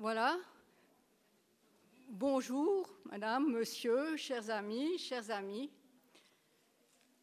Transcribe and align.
Voilà. 0.00 0.38
Bonjour, 2.08 2.88
madame, 3.06 3.50
monsieur, 3.50 4.16
chers 4.16 4.48
amis, 4.48 4.96
chers 4.96 5.28
amis. 5.32 5.72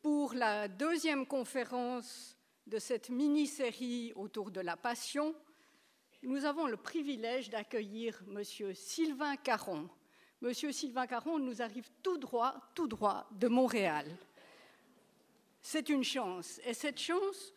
Pour 0.01 0.33
la 0.33 0.67
deuxième 0.67 1.25
conférence 1.25 2.35
de 2.67 2.77
cette 2.77 3.09
mini-série 3.09 4.11
autour 4.17 4.51
de 4.51 4.59
la 4.59 4.75
passion, 4.75 5.33
nous 6.21 6.43
avons 6.43 6.67
le 6.67 6.75
privilège 6.75 7.49
d'accueillir 7.49 8.21
monsieur 8.27 8.73
Sylvain 8.73 9.37
Caron. 9.37 9.89
Monsieur 10.41 10.73
Sylvain 10.73 11.07
Caron 11.07 11.39
nous 11.39 11.61
arrive 11.61 11.89
tout 12.03 12.17
droit, 12.17 12.55
tout 12.75 12.89
droit 12.89 13.25
de 13.31 13.47
Montréal. 13.47 14.05
C'est 15.61 15.87
une 15.87 16.03
chance. 16.03 16.59
Et 16.65 16.73
cette 16.73 16.99
chance, 16.99 17.53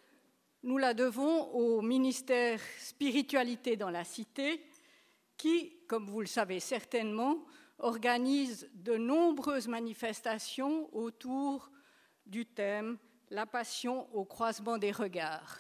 nous 0.63 0.79
la 0.79 0.95
devons 0.95 1.51
au 1.55 1.83
ministère 1.83 2.61
Spiritualité 2.79 3.77
dans 3.77 3.91
la 3.91 4.05
Cité, 4.05 4.63
qui, 5.39 5.79
comme 5.87 6.11
vous 6.11 6.21
le 6.21 6.27
savez 6.27 6.61
certainement, 6.61 7.47
organise 7.79 8.69
de 8.75 8.97
nombreuses 8.97 9.69
manifestations 9.69 10.95
autour 10.95 11.71
du 12.27 12.45
thème 12.45 12.99
La 13.31 13.47
passion 13.47 14.13
au 14.15 14.25
croisement 14.25 14.79
des 14.79 14.91
regards. 14.91 15.59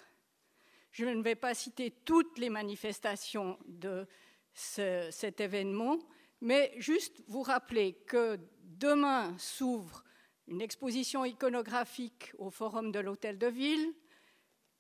Je 0.91 1.05
ne 1.05 1.23
vais 1.23 1.35
pas 1.35 1.55
citer 1.55 1.91
toutes 2.05 2.39
les 2.39 2.51
manifestations 2.51 3.59
de 3.67 4.07
ce, 4.53 5.09
cet 5.12 5.41
événement, 5.41 5.98
mais 6.41 6.73
juste 6.79 7.23
vous 7.29 7.42
rappeler 7.42 7.92
que 8.07 8.39
demain 8.63 9.37
s'ouvre 9.39 10.03
une 10.48 10.63
exposition 10.63 11.25
iconographique 11.25 12.33
au 12.39 12.51
Forum 12.51 12.91
de 12.91 13.01
l'Hôtel 13.01 13.39
de 13.39 13.47
Ville, 13.47 13.92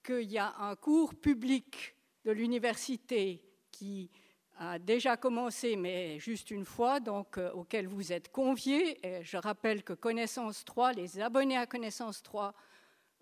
qu'il 0.02 0.30
y 0.30 0.38
a 0.38 0.56
un 0.58 0.74
cours 0.76 1.14
public 1.14 1.94
de 2.24 2.32
l'université 2.32 3.44
qui 3.70 4.10
a 4.58 4.78
déjà 4.78 5.16
commencé, 5.16 5.76
mais 5.76 6.18
juste 6.18 6.50
une 6.50 6.64
fois, 6.64 6.98
donc 6.98 7.38
euh, 7.38 7.52
auquel 7.52 7.86
vous 7.86 8.12
êtes 8.12 8.30
conviés. 8.32 9.00
Je 9.22 9.36
rappelle 9.36 9.84
que 9.84 9.92
Connaissance 9.92 10.64
3, 10.64 10.92
les 10.94 11.20
abonnés 11.20 11.56
à 11.56 11.66
Connaissance 11.66 12.22
3 12.22 12.52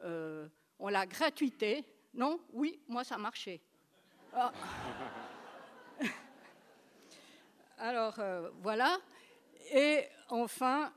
euh, 0.05 0.49
ont 0.79 0.89
la 0.89 1.07
gratuité. 1.07 1.85
Non? 2.15 2.41
Oui, 2.53 2.81
moi 2.89 3.05
ça 3.05 3.19
marchait. 3.19 3.61
Ah. 4.33 4.51
Alors 7.79 8.19
euh, 8.19 8.49
voilà. 8.63 8.97
Et 9.75 10.05
enfin, 10.31 10.93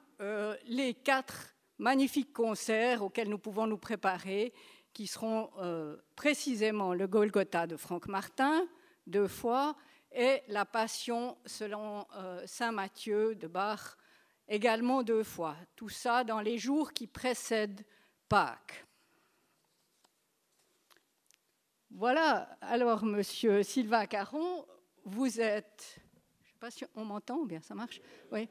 les 0.68 0.94
quatre 0.94 1.56
magnifiques 1.80 2.34
concerts 2.34 3.04
auxquels 3.04 3.30
nous 3.30 3.40
pouvons 3.40 3.68
nous 3.68 3.78
préparer 3.78 4.54
qui 4.94 5.08
seront 5.08 5.50
précisément 6.16 6.94
le 6.94 7.08
Golgotha 7.08 7.66
de 7.66 7.78
Franck 7.78 8.08
Martin, 8.08 8.68
deux 9.08 9.28
fois, 9.28 9.76
et 10.12 10.42
la 10.48 10.66
Passion 10.66 11.38
selon 11.46 12.06
euh, 12.16 12.46
Saint 12.46 12.72
Matthieu 12.72 13.36
de 13.36 13.48
Bach, 13.48 13.98
également 14.48 15.04
deux 15.04 15.24
fois. 15.24 15.56
Tout 15.76 15.90
ça 15.90 16.24
dans 16.24 16.42
les 16.42 16.58
jours 16.58 16.94
qui 16.94 17.08
précèdent 17.08 17.86
Pâques. 18.28 18.86
Voilà, 21.92 22.58
alors 22.62 23.04
Monsieur 23.04 23.64
Sylvain 23.64 24.06
Caron, 24.06 24.66
vous 25.06 25.42
êtes, 25.42 26.00
je 26.42 26.46
ne 26.46 26.52
sais 26.52 26.60
pas 26.60 26.72
si 26.72 26.86
on 26.96 27.04
m'entend 27.04 27.38
ou 27.38 27.46
bien 27.46 27.62
ça 27.62 27.74
marche, 27.74 28.00
oui, 28.32 28.48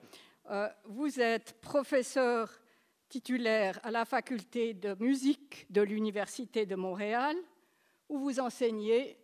euh, 0.51 0.69
vous 0.85 1.21
êtes 1.21 1.61
professeur 1.61 2.51
titulaire 3.09 3.79
à 3.85 3.91
la 3.91 4.05
faculté 4.05 4.75
de 4.75 4.95
musique 4.99 5.67
de 5.71 5.83
l'Université 5.83 6.67
de 6.67 6.75
Montréal, 6.75 7.37
où 8.09 8.19
vous 8.19 8.41
enseignez 8.41 9.19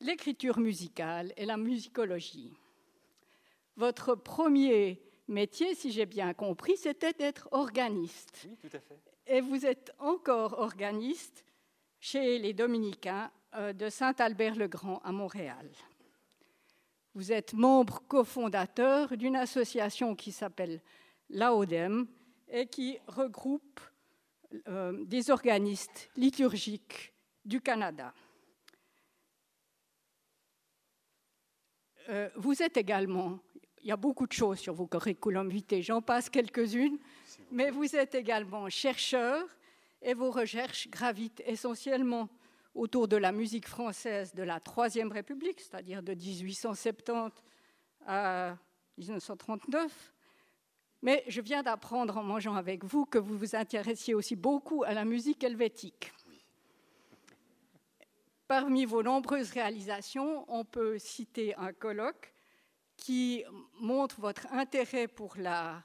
l'écriture 0.00 0.58
musicale 0.58 1.32
et 1.36 1.44
la 1.46 1.56
musicologie. 1.56 2.52
Votre 3.76 4.14
premier 4.14 5.00
métier, 5.28 5.74
si 5.74 5.92
j'ai 5.92 6.06
bien 6.06 6.34
compris, 6.34 6.76
c'était 6.76 7.12
d'être 7.12 7.48
organiste. 7.52 8.46
Oui, 8.48 8.56
tout 8.56 8.76
à 8.76 8.80
fait. 8.80 9.00
Et 9.26 9.40
vous 9.40 9.64
êtes 9.64 9.92
encore 9.98 10.58
organiste 10.58 11.44
chez 12.00 12.38
les 12.38 12.52
dominicains 12.52 13.30
euh, 13.54 13.72
de 13.72 13.88
Saint-Albert-le-Grand 13.88 14.98
à 15.04 15.12
Montréal. 15.12 15.70
Vous 17.14 17.32
êtes 17.32 17.52
membre 17.52 18.02
cofondateur 18.08 19.16
d'une 19.16 19.36
association 19.36 20.14
qui 20.14 20.32
s'appelle 20.32 20.80
l'AODEM, 21.28 22.06
et 22.50 22.66
qui 22.66 22.98
regroupe 23.06 23.80
euh, 24.68 25.04
des 25.04 25.30
organistes 25.30 26.10
liturgiques 26.16 27.12
du 27.44 27.60
Canada. 27.60 28.12
Euh, 32.08 32.28
vous 32.36 32.62
êtes 32.62 32.76
également, 32.76 33.38
il 33.82 33.88
y 33.88 33.92
a 33.92 33.96
beaucoup 33.96 34.26
de 34.26 34.32
choses 34.32 34.58
sur 34.58 34.74
vos 34.74 34.86
curriculum 34.86 35.48
vitae, 35.48 35.82
j'en 35.82 36.02
passe 36.02 36.28
quelques-unes, 36.28 36.98
mais 37.52 37.70
vous 37.70 37.94
êtes 37.94 38.14
également 38.14 38.68
chercheur 38.68 39.44
et 40.02 40.14
vos 40.14 40.30
recherches 40.30 40.88
gravitent 40.88 41.42
essentiellement 41.46 42.28
autour 42.74 43.08
de 43.08 43.16
la 43.16 43.32
musique 43.32 43.68
française 43.68 44.34
de 44.34 44.42
la 44.42 44.60
Troisième 44.60 45.12
République, 45.12 45.60
c'est-à-dire 45.60 46.02
de 46.02 46.14
1870 46.14 47.30
à 48.06 48.56
1939, 48.96 50.14
mais 51.02 51.24
je 51.28 51.40
viens 51.40 51.62
d'apprendre 51.62 52.16
en 52.18 52.22
mangeant 52.22 52.54
avec 52.54 52.84
vous 52.84 53.06
que 53.06 53.18
vous 53.18 53.36
vous 53.36 53.56
intéressiez 53.56 54.14
aussi 54.14 54.36
beaucoup 54.36 54.84
à 54.84 54.94
la 54.94 55.04
musique 55.04 55.42
helvétique. 55.42 56.12
Parmi 58.50 58.82
vos 58.84 59.02
nombreuses 59.04 59.52
réalisations, 59.52 60.44
on 60.48 60.64
peut 60.64 60.98
citer 60.98 61.54
un 61.54 61.72
colloque 61.72 62.34
qui 62.96 63.44
montre 63.78 64.20
votre 64.20 64.52
intérêt 64.52 65.06
pour 65.06 65.36
la 65.36 65.84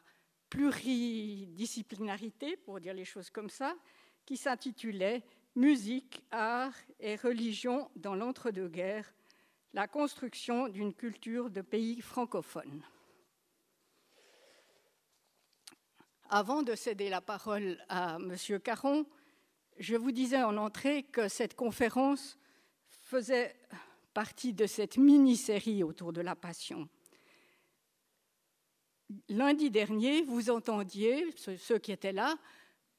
pluridisciplinarité, 0.50 2.58
pour 2.58 2.80
dire 2.80 2.96
les 2.96 3.06
choses 3.06 3.30
comme 3.30 3.52
ça, 3.52 3.76
qui 4.26 4.36
s'intitulait 4.36 5.24
Musique, 5.56 6.24
art 6.32 6.74
et 7.00 7.18
religion 7.18 7.92
dans 7.98 8.16
l'entre-deux-guerres, 8.16 9.14
la 9.74 9.88
construction 9.88 10.68
d'une 10.68 10.96
culture 10.96 11.52
de 11.52 11.62
pays 11.62 12.02
francophones. 12.02 12.82
Avant 16.32 16.64
de 16.64 16.74
céder 16.74 17.10
la 17.10 17.22
parole 17.22 17.78
à 17.90 18.16
M. 18.16 18.36
Caron, 18.60 19.06
je 19.78 19.96
vous 19.96 20.12
disais 20.12 20.42
en 20.42 20.58
entrée 20.58 21.04
que 21.04 21.28
cette 21.28 21.56
conférence 21.56 22.40
faisait 23.06 23.56
partie 24.16 24.52
de 24.52 24.66
cette 24.66 24.98
mini-série 24.98 25.84
autour 25.84 26.12
de 26.12 26.22
la 26.22 26.36
passion. 26.36 26.90
Lundi 29.30 29.70
dernier, 29.70 30.24
vous 30.24 30.50
entendiez, 30.50 31.28
ceux 31.36 31.78
qui 31.78 31.92
étaient 31.92 32.12
là, 32.12 32.36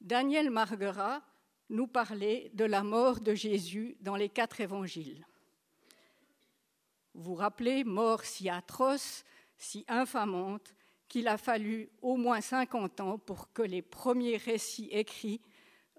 Daniel 0.01 0.51
Marguerat 0.51 1.23
nous 1.69 1.89
parler 1.89 2.53
de 2.55 2.65
la 2.65 2.85
mort 2.85 3.21
de 3.21 3.35
Jésus 3.35 3.97
dans 4.01 4.15
les 4.15 4.29
quatre 4.29 4.61
évangiles. 4.61 5.27
Vous 7.15 7.35
rappelez, 7.35 7.83
mort 7.83 8.25
si 8.25 8.49
atroce, 8.49 9.25
si 9.59 9.85
infamante, 9.89 10.73
qu'il 11.09 11.27
a 11.27 11.37
fallu 11.37 11.91
au 12.01 12.17
moins 12.17 12.41
50 12.41 13.01
ans 13.01 13.19
pour 13.19 13.53
que 13.53 13.63
les 13.63 13.83
premiers 13.83 14.37
récits 14.37 14.89
écrits 14.93 15.41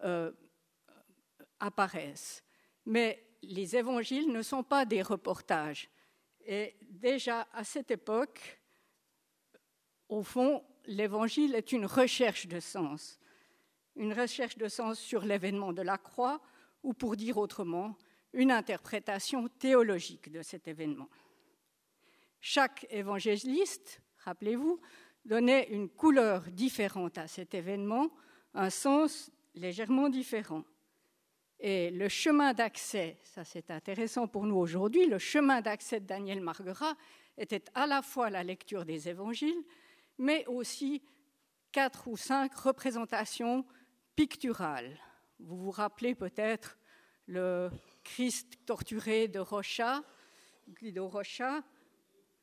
euh, 0.06 0.31
apparaissent. 1.60 2.46
Mais 2.86 3.27
les 3.48 3.76
évangiles 3.76 4.32
ne 4.32 4.42
sont 4.42 4.64
pas 4.64 4.86
des 4.86 5.02
reportages. 5.02 5.90
Et 6.46 6.76
déjà 6.82 7.48
à 7.54 7.64
cette 7.64 7.92
époque, 7.92 8.60
au 10.10 10.24
fond, 10.24 10.64
l'évangile 10.86 11.56
est 11.56 11.72
une 11.72 11.86
recherche 11.86 12.48
de 12.48 12.60
sens. 12.60 13.20
Une 13.96 14.14
recherche 14.14 14.58
de 14.58 14.68
sens 14.68 15.00
sur 15.00 15.26
l'événement 15.26 15.74
de 15.74 15.82
la 15.82 15.98
croix, 15.98 16.42
ou 16.84 16.94
pour 16.94 17.16
dire 17.16 17.38
autrement, 17.38 17.98
une 18.34 18.52
interprétation 18.52 19.48
théologique 19.48 20.32
de 20.32 20.42
cet 20.42 20.68
événement. 20.68 21.10
Chaque 22.40 22.86
évangéliste 22.90 24.02
rappelez-vous, 24.28 24.82
donnait 25.24 25.70
une 25.70 25.90
couleur 25.90 26.44
différente 26.52 27.18
à 27.18 27.28
cet 27.28 27.54
événement, 27.54 28.12
un 28.54 28.70
sens 28.70 29.32
légèrement 29.56 30.10
différent. 30.10 30.64
Et 31.59 31.89
le 31.89 32.07
chemin 32.07 32.54
d'accès, 32.54 33.18
ça 33.24 33.44
c'est 33.44 33.71
intéressant 33.71 34.27
pour 34.27 34.45
nous 34.45 34.57
aujourd'hui, 34.57 35.07
le 35.07 35.18
chemin 35.18 35.62
d'accès 35.62 36.00
de 36.00 36.06
Daniel 36.06 36.39
Marguerat 36.39 36.95
était 37.38 37.63
à 37.74 37.88
la 37.88 38.01
fois 38.01 38.30
la 38.30 38.44
lecture 38.44 38.86
des 38.86 39.09
évangiles, 39.09 39.63
mais 40.19 40.45
aussi 40.45 41.01
quatre 41.71 42.07
ou 42.07 42.15
cinq 42.15 42.54
représentations 42.56 43.65
picturales. 44.15 45.00
Vous 45.39 45.57
vous 45.57 45.71
rappelez 45.71 46.13
peut-être 46.13 46.77
le 47.25 47.69
Christ 48.04 48.59
torturé 48.65 49.27
de 49.27 49.39
Rocha, 49.39 50.04
Guido 50.68 51.07
Rocha, 51.07 51.63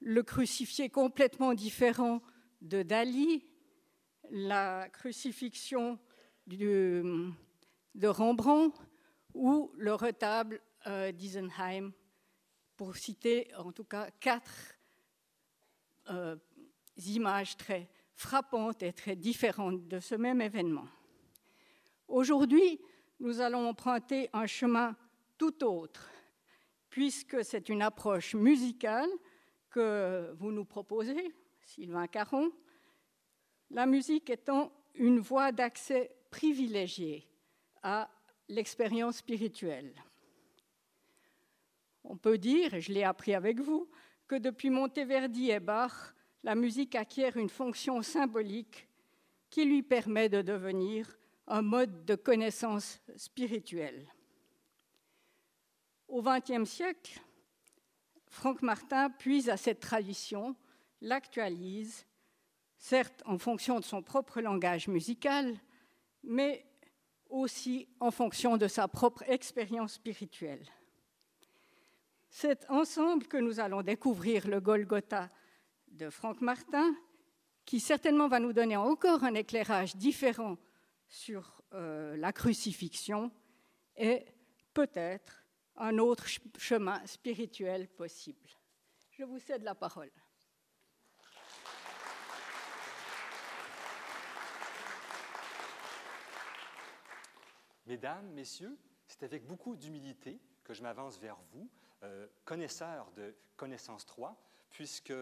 le 0.00 0.22
crucifié 0.22 0.90
complètement 0.90 1.54
différent 1.54 2.20
de 2.62 2.82
Dali, 2.82 3.46
la 4.30 4.88
crucifixion 4.90 5.98
de, 6.46 7.30
de 7.94 8.08
Rembrandt 8.08 8.76
ou 9.34 9.72
le 9.76 9.94
retable 9.94 10.60
euh, 10.86 11.12
d'Isenheim 11.12 11.92
pour 12.76 12.96
citer 12.96 13.54
en 13.56 13.72
tout 13.72 13.84
cas 13.84 14.08
quatre 14.20 14.76
euh, 16.10 16.36
images 17.06 17.56
très 17.56 17.88
frappantes 18.14 18.82
et 18.82 18.92
très 18.92 19.16
différentes 19.16 19.86
de 19.88 20.00
ce 20.00 20.14
même 20.14 20.40
événement. 20.40 20.86
Aujourd'hui, 22.08 22.80
nous 23.20 23.40
allons 23.40 23.68
emprunter 23.68 24.28
un 24.32 24.46
chemin 24.46 24.96
tout 25.38 25.64
autre, 25.64 26.10
puisque 26.90 27.44
c'est 27.44 27.68
une 27.68 27.82
approche 27.82 28.34
musicale 28.34 29.08
que 29.70 30.32
vous 30.38 30.52
nous 30.52 30.64
proposez, 30.64 31.34
Sylvain 31.64 32.06
Caron, 32.06 32.52
la 33.70 33.86
musique 33.86 34.30
étant 34.30 34.72
une 34.94 35.18
voie 35.18 35.50
d'accès 35.50 36.14
privilégiée 36.30 37.28
à 37.82 38.08
l'expérience 38.48 39.18
spirituelle. 39.18 39.94
On 42.04 42.16
peut 42.16 42.38
dire, 42.38 42.74
et 42.74 42.80
je 42.80 42.92
l'ai 42.92 43.04
appris 43.04 43.34
avec 43.34 43.60
vous, 43.60 43.88
que 44.26 44.36
depuis 44.36 44.70
Monteverdi 44.70 45.50
et 45.50 45.60
Bach, 45.60 46.14
la 46.42 46.54
musique 46.54 46.94
acquiert 46.94 47.36
une 47.36 47.48
fonction 47.48 48.02
symbolique 48.02 48.88
qui 49.50 49.64
lui 49.64 49.82
permet 49.82 50.28
de 50.28 50.42
devenir 50.42 51.16
un 51.46 51.62
mode 51.62 52.04
de 52.04 52.14
connaissance 52.14 53.00
spirituelle. 53.16 54.06
Au 56.08 56.22
XXe 56.22 56.68
siècle, 56.68 57.20
Franck 58.28 58.62
Martin 58.62 59.10
puise 59.10 59.48
à 59.48 59.56
cette 59.56 59.80
tradition, 59.80 60.56
l'actualise, 61.00 62.06
certes 62.76 63.22
en 63.26 63.38
fonction 63.38 63.78
de 63.78 63.84
son 63.84 64.02
propre 64.02 64.40
langage 64.40 64.88
musical, 64.88 65.56
mais 66.22 66.66
aussi 67.30 67.88
en 68.00 68.10
fonction 68.10 68.56
de 68.56 68.68
sa 68.68 68.88
propre 68.88 69.22
expérience 69.28 69.94
spirituelle. 69.94 70.66
C'est 72.28 72.68
ensemble 72.68 73.26
que 73.26 73.36
nous 73.36 73.60
allons 73.60 73.82
découvrir 73.82 74.48
le 74.48 74.60
Golgotha 74.60 75.30
de 75.88 76.10
Franck 76.10 76.40
Martin, 76.40 76.94
qui 77.64 77.80
certainement 77.80 78.28
va 78.28 78.40
nous 78.40 78.52
donner 78.52 78.76
encore 78.76 79.24
un 79.24 79.34
éclairage 79.34 79.96
différent 79.96 80.58
sur 81.08 81.62
euh, 81.72 82.16
la 82.16 82.32
crucifixion 82.32 83.30
et 83.96 84.24
peut-être 84.72 85.44
un 85.76 85.98
autre 85.98 86.26
chemin 86.58 87.04
spirituel 87.06 87.88
possible. 87.88 88.48
Je 89.10 89.24
vous 89.24 89.38
cède 89.38 89.62
la 89.62 89.74
parole. 89.74 90.10
Mesdames, 97.86 98.26
Messieurs, 98.32 98.78
c'est 99.06 99.22
avec 99.22 99.46
beaucoup 99.46 99.76
d'humilité 99.76 100.40
que 100.62 100.72
je 100.72 100.82
m'avance 100.82 101.18
vers 101.18 101.38
vous, 101.52 101.68
euh, 102.02 102.26
connaisseurs 102.44 103.10
de 103.12 103.34
Connaissance 103.56 104.06
3, 104.06 104.36
puisque 104.70 105.12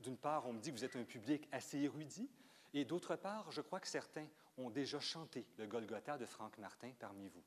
d'une 0.00 0.16
part, 0.16 0.46
on 0.46 0.52
me 0.52 0.60
dit 0.60 0.70
que 0.70 0.76
vous 0.76 0.84
êtes 0.84 0.96
un 0.96 1.04
public 1.04 1.48
assez 1.52 1.78
érudit, 1.78 2.30
et 2.74 2.84
d'autre 2.84 3.16
part, 3.16 3.50
je 3.50 3.60
crois 3.60 3.80
que 3.80 3.88
certains 3.88 4.26
ont 4.56 4.70
déjà 4.70 5.00
chanté 5.00 5.46
le 5.56 5.66
Golgotha 5.66 6.18
de 6.18 6.26
Franck 6.26 6.58
Martin 6.58 6.92
parmi 6.98 7.28
vous. 7.28 7.42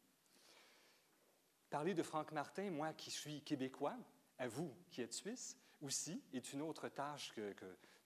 Parler 1.70 1.94
de 1.94 2.04
Franck 2.04 2.31
Martin, 2.31 2.70
moi 2.72 2.94
qui 2.94 3.12
suis 3.12 3.42
québécois, 3.42 3.98
à 4.38 4.48
vous 4.48 4.74
qui 4.90 5.02
êtes 5.02 5.14
suisse, 5.14 5.58
aussi, 5.81 6.22
est 6.34 6.54
une 6.54 6.62
autre 6.62 6.90
tâche 6.90 7.34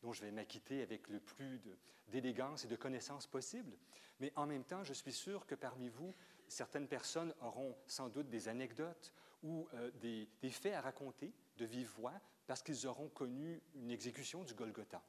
dont 0.02 0.14
je 0.14 0.22
vais 0.22 0.32
m'acquitter 0.32 0.82
avec 0.82 1.10
le 1.10 1.20
plus 1.20 1.62
d'élégance 2.08 2.66
et 2.66 2.68
de 2.68 2.76
connaissance 2.76 3.28
possible. 3.28 3.78
Mais 4.20 4.32
en 4.36 4.46
même 4.46 4.64
temps, 4.64 4.84
je 4.84 4.94
suis 4.94 5.14
sûr 5.14 5.46
que 5.46 5.56
parmi 5.56 5.90
vous, 5.90 6.14
certaines 6.48 6.88
personnes 6.88 7.34
auront 7.42 7.78
sans 7.86 8.10
doute 8.10 8.30
des 8.30 8.48
anecdotes 8.48 9.14
ou 9.44 9.68
euh, 9.74 9.92
des, 9.92 10.30
des 10.42 10.50
faits 10.50 10.74
à 10.74 10.82
raconter 10.82 11.34
de 11.58 11.66
vive 11.66 11.90
voix 11.98 12.14
parce 12.46 12.64
qu'ils 12.64 12.88
auront 12.88 13.10
connu 13.10 13.62
une 13.76 13.92
exécution 13.92 14.44
du 14.44 14.54
Golgotha. 14.54 15.04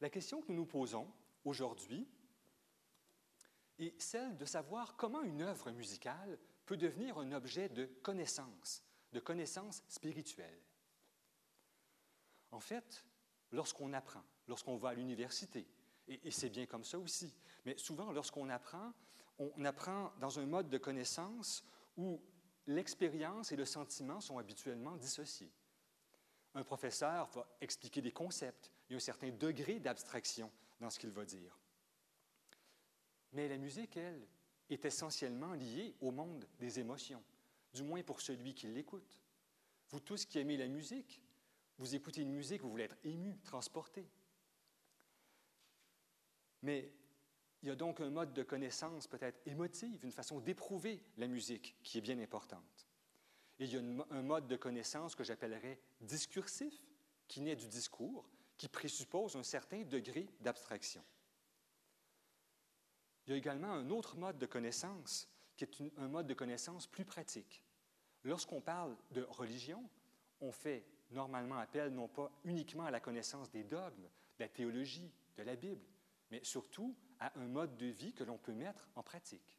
La 0.00 0.10
question 0.10 0.42
que 0.42 0.48
nous 0.48 0.56
nous 0.56 0.66
posons 0.66 1.10
aujourd'hui 1.44 2.06
est 3.78 3.98
celle 4.00 4.36
de 4.36 4.44
savoir 4.44 4.96
comment 4.96 5.22
une 5.22 5.42
œuvre 5.42 5.70
musicale 5.70 6.38
peut 6.66 6.76
devenir 6.76 7.18
un 7.18 7.32
objet 7.32 7.68
de 7.68 7.86
connaissance, 8.02 8.82
de 9.12 9.20
connaissance 9.20 9.82
spirituelle. 9.88 10.60
En 12.50 12.60
fait, 12.60 13.04
lorsqu'on 13.50 13.92
apprend, 13.92 14.24
lorsqu'on 14.46 14.76
va 14.76 14.90
à 14.90 14.94
l'université, 14.94 15.66
et, 16.08 16.30
c'est 16.30 16.50
bien 16.50 16.66
comme 16.66 16.84
ça 16.84 16.98
aussi, 16.98 17.34
mais 17.64 17.76
souvent 17.78 18.12
lorsqu'on 18.12 18.48
apprend, 18.50 18.92
on 19.38 19.64
apprend 19.64 20.12
dans 20.20 20.38
un 20.38 20.46
mode 20.46 20.68
de 20.68 20.78
connaissance 20.78 21.64
où 21.96 22.20
l'expérience 22.66 23.52
et 23.52 23.56
le 23.56 23.64
sentiment 23.64 24.20
sont 24.20 24.38
habituellement 24.38 24.96
dissociés. 24.96 25.52
Un 26.54 26.62
professeur 26.62 27.28
va 27.30 27.46
expliquer 27.60 28.00
des 28.00 28.12
concepts, 28.12 28.70
il 28.88 28.92
y 28.92 28.94
a 28.94 28.98
un 28.98 29.00
certain 29.00 29.30
degré 29.30 29.80
d'abstraction 29.80 30.50
dans 30.80 30.90
ce 30.90 30.98
qu'il 30.98 31.10
va 31.10 31.24
dire. 31.24 31.58
Mais 33.32 33.48
la 33.48 33.56
musique, 33.56 33.96
elle, 33.96 34.26
est 34.70 34.84
essentiellement 34.84 35.52
liée 35.52 35.94
au 36.00 36.10
monde 36.10 36.46
des 36.58 36.80
émotions, 36.80 37.22
du 37.72 37.82
moins 37.82 38.02
pour 38.02 38.20
celui 38.20 38.54
qui 38.54 38.66
l'écoute. 38.68 39.20
Vous 39.90 40.00
tous 40.00 40.24
qui 40.24 40.38
aimez 40.38 40.56
la 40.56 40.68
musique, 40.68 41.20
vous 41.78 41.94
écoutez 41.94 42.22
une 42.22 42.32
musique, 42.32 42.62
vous 42.62 42.70
voulez 42.70 42.84
être 42.84 42.96
ému, 43.04 43.38
transporté. 43.44 44.08
Mais 46.64 46.90
il 47.62 47.68
y 47.68 47.70
a 47.70 47.76
donc 47.76 48.00
un 48.00 48.08
mode 48.08 48.32
de 48.32 48.42
connaissance 48.42 49.06
peut-être 49.06 49.38
émotive, 49.46 50.02
une 50.02 50.12
façon 50.12 50.40
d'éprouver 50.40 51.02
la 51.18 51.26
musique 51.26 51.76
qui 51.82 51.98
est 51.98 52.00
bien 52.00 52.18
importante. 52.18 52.88
Et 53.58 53.66
il 53.66 53.72
y 53.72 53.76
a 53.76 53.82
un 54.10 54.22
mode 54.22 54.48
de 54.48 54.56
connaissance 54.56 55.14
que 55.14 55.24
j'appellerais 55.24 55.78
discursif, 56.00 56.74
qui 57.28 57.42
naît 57.42 57.54
du 57.54 57.68
discours, 57.68 58.28
qui 58.56 58.68
présuppose 58.68 59.36
un 59.36 59.42
certain 59.42 59.82
degré 59.82 60.26
d'abstraction. 60.40 61.04
Il 63.26 63.30
y 63.30 63.34
a 63.34 63.36
également 63.36 63.72
un 63.72 63.90
autre 63.90 64.16
mode 64.16 64.38
de 64.38 64.46
connaissance, 64.46 65.28
qui 65.56 65.64
est 65.64 65.98
un 65.98 66.08
mode 66.08 66.26
de 66.26 66.34
connaissance 66.34 66.86
plus 66.86 67.04
pratique. 67.04 67.62
Lorsqu'on 68.24 68.62
parle 68.62 68.96
de 69.10 69.22
religion, 69.22 69.86
on 70.40 70.50
fait 70.50 70.86
normalement 71.10 71.58
appel 71.58 71.90
non 71.90 72.08
pas 72.08 72.32
uniquement 72.44 72.86
à 72.86 72.90
la 72.90 73.00
connaissance 73.00 73.50
des 73.50 73.64
dogmes, 73.64 74.08
de 74.38 74.44
la 74.44 74.48
théologie, 74.48 75.12
de 75.36 75.42
la 75.42 75.56
Bible, 75.56 75.84
mais 76.34 76.42
surtout 76.42 76.96
à 77.20 77.30
un 77.38 77.46
mode 77.46 77.76
de 77.76 77.86
vie 77.86 78.12
que 78.12 78.24
l'on 78.24 78.38
peut 78.38 78.52
mettre 78.52 78.88
en 78.96 79.04
pratique. 79.04 79.56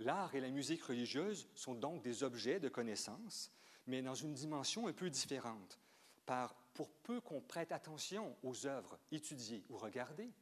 L'art 0.00 0.34
et 0.34 0.40
la 0.40 0.50
musique 0.50 0.82
religieuse 0.82 1.48
sont 1.54 1.76
donc 1.76 2.02
des 2.02 2.24
objets 2.24 2.58
de 2.58 2.68
connaissance, 2.68 3.52
mais 3.86 4.02
dans 4.02 4.16
une 4.16 4.34
dimension 4.34 4.88
un 4.88 4.92
peu 4.92 5.10
différente. 5.10 5.78
Par, 6.26 6.56
pour 6.74 6.90
peu 6.90 7.20
qu'on 7.20 7.40
prête 7.40 7.70
attention 7.70 8.36
aux 8.42 8.66
œuvres 8.66 8.98
étudiées 9.12 9.64
ou 9.68 9.76
regardées, 9.76 10.32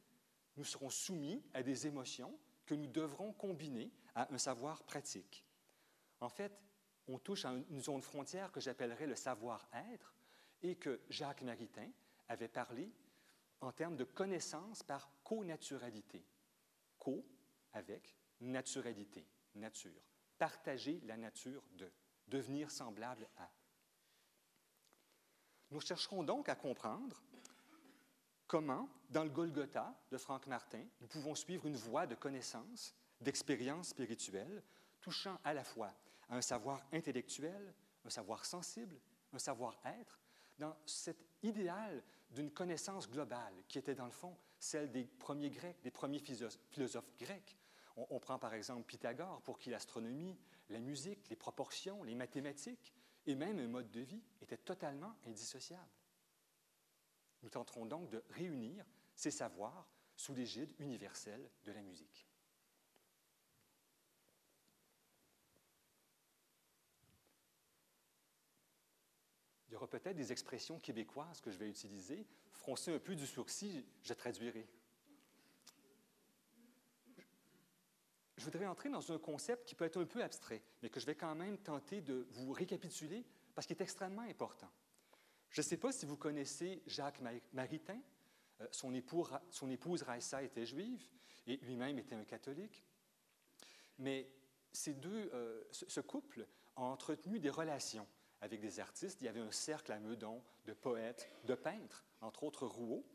nous 0.55 0.65
serons 0.65 0.89
soumis 0.89 1.43
à 1.53 1.61
des 1.61 1.85
émotions 1.85 2.39
que 2.65 2.73
nous 2.73 2.87
devrons 2.87 3.33
combiner 3.33 3.91
à 4.15 4.33
un 4.33 4.39
savoir 4.39 4.81
pratique. 4.81 5.45
En 6.21 6.29
fait, 6.29 6.59
on 7.07 7.19
touche 7.19 7.45
à 7.45 7.53
une 7.69 7.81
zone 7.81 8.01
frontière 8.01 8.51
que 8.51 8.61
j'appellerais 8.61 9.05
le 9.05 9.15
savoir-être 9.15 10.15
et 10.63 10.75
que 10.75 10.99
Jacques 11.11 11.43
Maritain 11.43 11.91
avait 12.29 12.47
parlé 12.47 12.91
en 13.61 13.71
termes 13.71 13.95
de 13.95 14.03
connaissance 14.03 14.83
par 14.83 15.09
co-naturalité. 15.23 16.25
Co 16.97 17.25
avec 17.73 18.15
naturalité, 18.41 19.25
nature. 19.55 20.01
Partager 20.37 20.99
la 21.05 21.17
nature 21.17 21.63
de, 21.73 21.91
devenir 22.27 22.69
semblable 22.71 23.27
à. 23.37 23.49
Nous 25.71 25.81
chercherons 25.81 26.23
donc 26.23 26.49
à 26.49 26.55
comprendre 26.55 27.21
comment, 28.47 28.89
dans 29.09 29.23
le 29.23 29.29
Golgotha 29.29 29.93
de 30.11 30.17
Franck 30.17 30.47
Martin, 30.47 30.85
nous 31.01 31.07
pouvons 31.07 31.35
suivre 31.35 31.65
une 31.65 31.75
voie 31.75 32.07
de 32.07 32.15
connaissance, 32.15 32.93
d'expérience 33.19 33.89
spirituelle, 33.89 34.63
touchant 35.01 35.39
à 35.43 35.53
la 35.53 35.63
fois 35.63 35.93
à 36.29 36.37
un 36.37 36.41
savoir 36.41 36.85
intellectuel, 36.93 37.73
un 38.05 38.09
savoir 38.09 38.45
sensible, 38.45 38.99
un 39.33 39.39
savoir-être, 39.39 40.19
dans 40.57 40.75
cet 40.85 41.25
idéal 41.43 42.03
d'une 42.31 42.51
connaissance 42.51 43.09
globale 43.09 43.53
qui 43.67 43.77
était 43.77 43.95
dans 43.95 44.05
le 44.05 44.11
fond 44.11 44.37
celle 44.59 44.91
des 44.91 45.05
premiers 45.05 45.49
Grecs, 45.49 45.81
des 45.83 45.91
premiers 45.91 46.19
philosophes 46.19 47.11
grecs. 47.17 47.57
On, 47.95 48.19
prend 48.19 48.37
par 48.37 48.53
exemple 48.53 48.83
Pythagore 48.83 49.41
pour 49.41 49.57
qui 49.57 49.69
l'astronomie, 49.69 50.37
la 50.69 50.79
musique, 50.79 51.29
les 51.29 51.35
proportions, 51.35 52.03
les 52.03 52.15
mathématiques 52.15 52.93
et 53.25 53.35
même 53.35 53.57
un 53.59 53.67
mode 53.67 53.89
de 53.89 54.01
vie 54.01 54.21
étaient 54.41 54.57
totalement 54.57 55.15
indissociables. 55.25 55.81
Nous 57.41 57.49
tenterons 57.49 57.85
donc 57.85 58.09
de 58.09 58.23
réunir 58.29 58.85
ces 59.15 59.31
savoirs 59.31 59.87
sous 60.15 60.33
l'égide 60.33 60.73
universelle 60.79 61.49
de 61.65 61.71
la 61.71 61.81
musique. 61.81 62.26
Y 69.77 69.79
aura 69.79 69.89
peut-être 69.89 70.15
des 70.15 70.31
expressions 70.31 70.79
québécoises 70.79 71.41
que 71.41 71.51
je 71.51 71.57
vais 71.57 71.69
utiliser. 71.69 72.25
Froncer 72.51 72.93
un 72.93 72.99
peu 72.99 73.15
du 73.15 73.25
sourcil, 73.25 73.85
je 74.03 74.13
traduirai. 74.13 74.67
je 78.37 78.45
voudrais 78.45 78.67
entrer 78.67 78.89
dans 78.89 79.11
un 79.11 79.17
concept 79.17 79.67
qui 79.67 79.75
peut 79.75 79.85
être 79.85 79.99
un 79.99 80.05
peu 80.05 80.23
abstrait, 80.23 80.61
mais 80.81 80.89
que 80.89 80.99
je 80.99 81.05
vais 81.05 81.15
quand 81.15 81.33
même 81.35 81.57
tenter 81.57 82.01
de 82.01 82.27
vous 82.31 82.51
récapituler 82.51 83.25
parce 83.55 83.65
qu'il 83.65 83.75
est 83.75 83.81
extrêmement 83.81 84.21
important. 84.21 84.69
Je 85.49 85.61
ne 85.61 85.65
sais 85.65 85.77
pas 85.77 85.91
si 85.91 86.05
vous 86.05 86.17
connaissez 86.17 86.83
Jacques 86.85 87.21
Maritain. 87.53 87.99
Euh, 88.61 88.67
son, 88.71 88.93
épouse 88.93 90.01
Raissa 90.03 90.43
était 90.43 90.65
juive 90.65 91.03
et 91.47 91.57
lui-même 91.57 91.97
était 91.97 92.15
un 92.15 92.23
catholique. 92.23 92.83
Mais 93.97 94.29
ces 94.71 94.93
deux, 94.93 95.31
euh, 95.33 95.63
ce, 95.71 95.99
couple 96.01 96.47
a 96.75 96.81
entretenu 96.81 97.39
des 97.39 97.49
relations 97.49 98.07
avec 98.41 98.59
des 98.59 98.79
artistes. 98.79 99.21
Il 99.21 99.25
y 99.25 99.27
avait 99.27 99.39
un 99.39 99.51
cercle 99.51 99.91
à 99.91 99.99
Meudon 99.99 100.41
de 100.65 100.73
poètes, 100.73 101.29
de 101.45 101.55
peintres, 101.55 102.05
entre 102.21 102.43
autres 102.43 102.65
Rouault. 102.65 103.05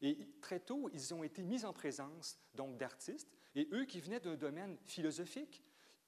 Et 0.00 0.28
très 0.40 0.60
tôt, 0.60 0.90
ils 0.92 1.14
ont 1.14 1.22
été 1.22 1.42
mis 1.42 1.64
en 1.64 1.72
présence 1.72 2.38
donc 2.54 2.76
d'artistes. 2.76 3.28
Et 3.54 3.68
eux 3.72 3.84
qui 3.84 4.00
venaient 4.00 4.20
d'un 4.20 4.36
domaine 4.36 4.76
philosophique, 4.86 5.62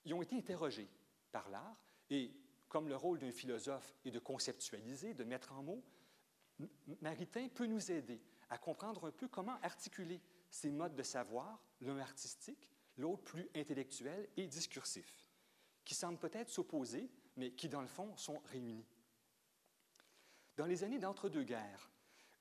ils 0.04 0.14
ont 0.14 0.22
été 0.22 0.36
interrogés 0.36 0.88
par 1.30 1.48
l'art. 1.48 1.80
Et 2.10 2.32
comme 2.68 2.88
le 2.88 2.96
rôle 2.96 3.18
d'un 3.18 3.30
philosophe 3.30 3.94
est 4.04 4.10
de 4.10 4.18
conceptualiser, 4.18 5.14
de 5.14 5.24
mettre 5.24 5.52
en 5.52 5.62
mots, 5.62 5.84
Maritain 7.00 7.48
peut 7.48 7.66
nous 7.66 7.90
aider 7.90 8.20
à 8.50 8.58
comprendre 8.58 9.06
un 9.06 9.10
peu 9.10 9.28
comment 9.28 9.58
articuler 9.62 10.20
ces 10.50 10.70
modes 10.70 10.94
de 10.94 11.02
savoir, 11.02 11.62
l'un 11.80 11.98
artistique, 11.98 12.68
l'autre 12.96 13.22
plus 13.22 13.48
intellectuel 13.54 14.28
et 14.36 14.46
discursif, 14.46 15.26
qui 15.84 15.94
semblent 15.94 16.18
peut-être 16.18 16.48
s'opposer, 16.48 17.10
mais 17.36 17.52
qui, 17.52 17.68
dans 17.68 17.80
le 17.80 17.86
fond, 17.86 18.16
sont 18.16 18.40
réunis. 18.46 18.84
Dans 20.56 20.66
les 20.66 20.84
années 20.84 20.98
d'entre-deux-guerres, 20.98 21.90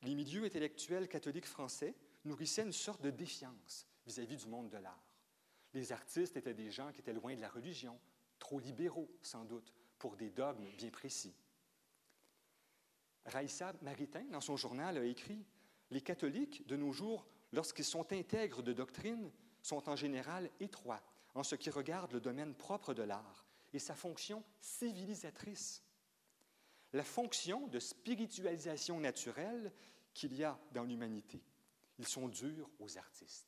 les 0.03 0.15
milieux 0.15 0.43
intellectuels 0.43 1.07
catholiques 1.07 1.47
français 1.47 1.95
nourrissaient 2.25 2.63
une 2.63 2.71
sorte 2.71 3.01
de 3.01 3.09
défiance 3.09 3.87
vis-à-vis 4.05 4.37
du 4.37 4.47
monde 4.47 4.69
de 4.69 4.77
l'art. 4.77 5.03
Les 5.73 5.91
artistes 5.91 6.37
étaient 6.37 6.53
des 6.53 6.71
gens 6.71 6.91
qui 6.91 6.99
étaient 6.99 7.13
loin 7.13 7.35
de 7.35 7.41
la 7.41 7.49
religion, 7.49 7.99
trop 8.37 8.59
libéraux 8.59 9.09
sans 9.21 9.45
doute, 9.45 9.73
pour 9.97 10.15
des 10.15 10.29
dogmes 10.29 10.69
bien 10.77 10.89
précis. 10.89 11.33
Raïssa 13.25 13.73
Maritain, 13.81 14.25
dans 14.25 14.41
son 14.41 14.57
journal, 14.57 14.97
a 14.97 15.05
écrit 15.05 15.45
Les 15.89 16.01
catholiques, 16.01 16.67
de 16.67 16.75
nos 16.75 16.91
jours, 16.91 17.25
lorsqu'ils 17.51 17.85
sont 17.85 18.11
intègres 18.11 18.61
de 18.61 18.73
doctrine, 18.73 19.31
sont 19.61 19.89
en 19.89 19.95
général 19.95 20.51
étroits 20.59 21.01
en 21.33 21.43
ce 21.43 21.55
qui 21.55 21.69
regarde 21.69 22.11
le 22.11 22.19
domaine 22.19 22.53
propre 22.53 22.93
de 22.93 23.03
l'art 23.03 23.45
et 23.73 23.79
sa 23.79 23.95
fonction 23.95 24.43
civilisatrice. 24.59 25.83
La 26.93 27.03
fonction 27.03 27.67
de 27.67 27.79
spiritualisation 27.79 28.99
naturelle 28.99 29.71
qu'il 30.13 30.33
y 30.35 30.43
a 30.43 30.59
dans 30.71 30.83
l'humanité. 30.83 31.41
Ils 31.97 32.07
sont 32.07 32.27
durs 32.27 32.69
aux 32.79 32.97
artistes. 32.97 33.47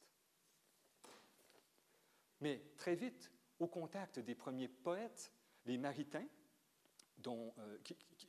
Mais 2.41 2.61
très 2.77 2.95
vite, 2.95 3.31
au 3.59 3.67
contact 3.67 4.19
des 4.19 4.35
premiers 4.35 4.67
poètes, 4.67 5.31
les 5.65 5.77
maritains, 5.77 6.27
euh, 7.27 7.77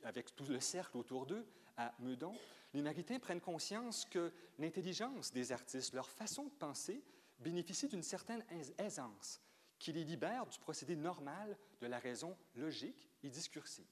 avec 0.03 0.35
tout 0.35 0.45
le 0.45 0.59
cercle 0.59 0.97
autour 0.97 1.25
d'eux 1.25 1.45
à 1.75 1.93
Meudon, 1.99 2.35
les 2.73 2.81
maritains 2.81 3.19
prennent 3.19 3.41
conscience 3.41 4.05
que 4.05 4.31
l'intelligence 4.59 5.31
des 5.31 5.51
artistes, 5.51 5.93
leur 5.93 6.09
façon 6.09 6.45
de 6.45 6.53
penser, 6.53 7.03
bénéficie 7.39 7.87
d'une 7.87 8.03
certaine 8.03 8.43
aisance 8.77 9.41
qui 9.79 9.93
les 9.93 10.03
libère 10.03 10.45
du 10.47 10.57
procédé 10.59 10.95
normal 10.95 11.57
de 11.81 11.87
la 11.87 11.99
raison 11.99 12.37
logique 12.55 13.09
et 13.23 13.29
discursive. 13.29 13.87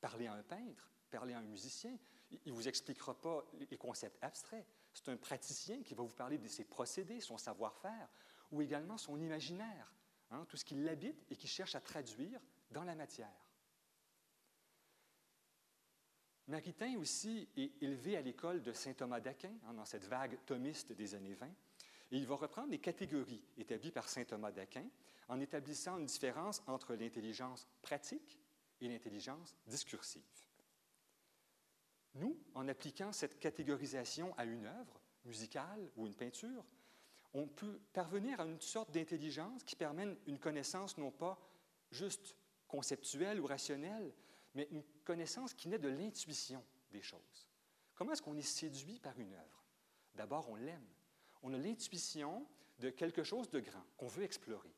Parler 0.00 0.26
à 0.26 0.34
un 0.34 0.42
peintre, 0.42 0.90
parler 1.10 1.34
à 1.34 1.38
un 1.38 1.42
musicien, 1.42 1.98
il 2.30 2.52
ne 2.52 2.52
vous 2.52 2.68
expliquera 2.68 3.18
pas 3.20 3.44
les 3.70 3.76
concepts 3.76 4.22
abstraits. 4.22 4.66
C'est 4.92 5.08
un 5.08 5.16
praticien 5.16 5.82
qui 5.82 5.94
va 5.94 6.02
vous 6.02 6.14
parler 6.14 6.38
de 6.38 6.48
ses 6.48 6.64
procédés, 6.64 7.20
son 7.20 7.38
savoir-faire, 7.38 8.08
ou 8.50 8.62
également 8.62 8.98
son 8.98 9.20
imaginaire, 9.20 9.92
hein, 10.30 10.44
tout 10.48 10.56
ce 10.56 10.64
qui 10.64 10.74
l'habite 10.74 11.24
et 11.30 11.36
qui 11.36 11.46
cherche 11.46 11.74
à 11.74 11.80
traduire 11.80 12.40
dans 12.70 12.84
la 12.84 12.94
matière. 12.94 13.46
Maritain 16.48 16.96
aussi 16.98 17.48
est 17.56 17.82
élevé 17.82 18.16
à 18.16 18.22
l'école 18.22 18.62
de 18.62 18.72
saint 18.72 18.92
Thomas 18.92 19.20
d'Aquin, 19.20 19.52
hein, 19.66 19.74
dans 19.74 19.84
cette 19.84 20.04
vague 20.04 20.38
thomiste 20.46 20.92
des 20.92 21.14
années 21.14 21.34
20, 21.34 21.48
et 22.10 22.16
il 22.18 22.26
va 22.26 22.36
reprendre 22.36 22.70
les 22.70 22.78
catégories 22.78 23.42
établies 23.56 23.90
par 23.90 24.08
saint 24.08 24.24
Thomas 24.24 24.52
d'Aquin 24.52 24.86
en 25.28 25.40
établissant 25.40 25.98
une 25.98 26.06
différence 26.06 26.62
entre 26.66 26.94
l'intelligence 26.94 27.66
pratique 27.82 28.38
et 28.80 28.88
l'intelligence 28.88 29.56
discursive. 29.66 30.22
Nous, 32.14 32.38
en 32.54 32.68
appliquant 32.68 33.12
cette 33.12 33.38
catégorisation 33.38 34.34
à 34.38 34.44
une 34.44 34.66
œuvre 34.66 35.00
musicale 35.24 35.90
ou 35.96 36.06
une 36.06 36.14
peinture, 36.14 36.64
on 37.34 37.46
peut 37.46 37.80
parvenir 37.92 38.40
à 38.40 38.46
une 38.46 38.60
sorte 38.60 38.90
d'intelligence 38.92 39.62
qui 39.64 39.76
permet 39.76 40.16
une 40.26 40.38
connaissance 40.38 40.96
non 40.96 41.10
pas 41.10 41.38
juste 41.90 42.34
conceptuelle 42.66 43.40
ou 43.40 43.46
rationnelle, 43.46 44.14
mais 44.54 44.68
une 44.70 44.82
connaissance 45.04 45.52
qui 45.52 45.68
naît 45.68 45.78
de 45.78 45.88
l'intuition 45.88 46.64
des 46.90 47.02
choses. 47.02 47.48
Comment 47.94 48.12
est-ce 48.12 48.22
qu'on 48.22 48.36
est 48.36 48.42
séduit 48.42 48.98
par 49.00 49.18
une 49.18 49.34
œuvre? 49.34 49.64
D'abord, 50.14 50.48
on 50.48 50.54
l'aime. 50.54 50.86
On 51.46 51.52
a 51.52 51.58
l'intuition 51.58 52.44
de 52.80 52.90
quelque 52.90 53.22
chose 53.22 53.48
de 53.50 53.60
grand 53.60 53.84
qu'on 53.96 54.08
veut 54.08 54.24
explorer. 54.24 54.74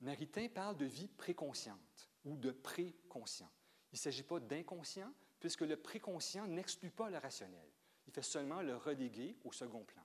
Maritain 0.00 0.48
parle 0.48 0.76
de 0.76 0.86
vie 0.86 1.06
préconsciente 1.06 2.10
ou 2.24 2.36
de 2.36 2.50
préconscient. 2.50 3.48
Il 3.92 3.94
ne 3.94 3.98
s'agit 4.00 4.24
pas 4.24 4.40
d'inconscient, 4.40 5.14
puisque 5.38 5.60
le 5.60 5.76
préconscient 5.76 6.48
n'exclut 6.48 6.90
pas 6.90 7.10
le 7.10 7.18
rationnel. 7.18 7.70
Il 8.08 8.12
fait 8.12 8.22
seulement 8.22 8.60
le 8.60 8.76
reléguer 8.76 9.36
au 9.44 9.52
second 9.52 9.84
plan. 9.84 10.02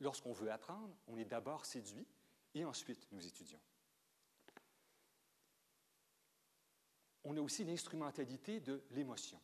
Lorsqu'on 0.00 0.34
veut 0.34 0.52
apprendre, 0.52 0.94
on 1.06 1.16
est 1.16 1.24
d'abord 1.24 1.64
séduit 1.64 2.06
et 2.52 2.66
ensuite 2.66 3.08
nous 3.12 3.26
étudions. 3.26 3.60
On 7.24 7.34
a 7.34 7.40
aussi 7.40 7.64
l'instrumentalité 7.64 8.60
de 8.60 8.84
l'émotion. 8.90 9.40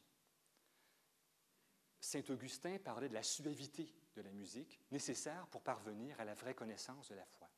Saint 2.00 2.22
Augustin 2.30 2.78
parlait 2.78 3.08
de 3.08 3.14
la 3.14 3.22
suavité 3.22 3.92
de 4.16 4.22
la 4.22 4.30
musique 4.32 4.80
nécessaire 4.90 5.46
pour 5.48 5.62
parvenir 5.62 6.18
à 6.20 6.24
la 6.24 6.34
vraie 6.34 6.54
connaissance 6.54 7.08
de 7.10 7.14
la 7.14 7.26
foi. 7.26 7.48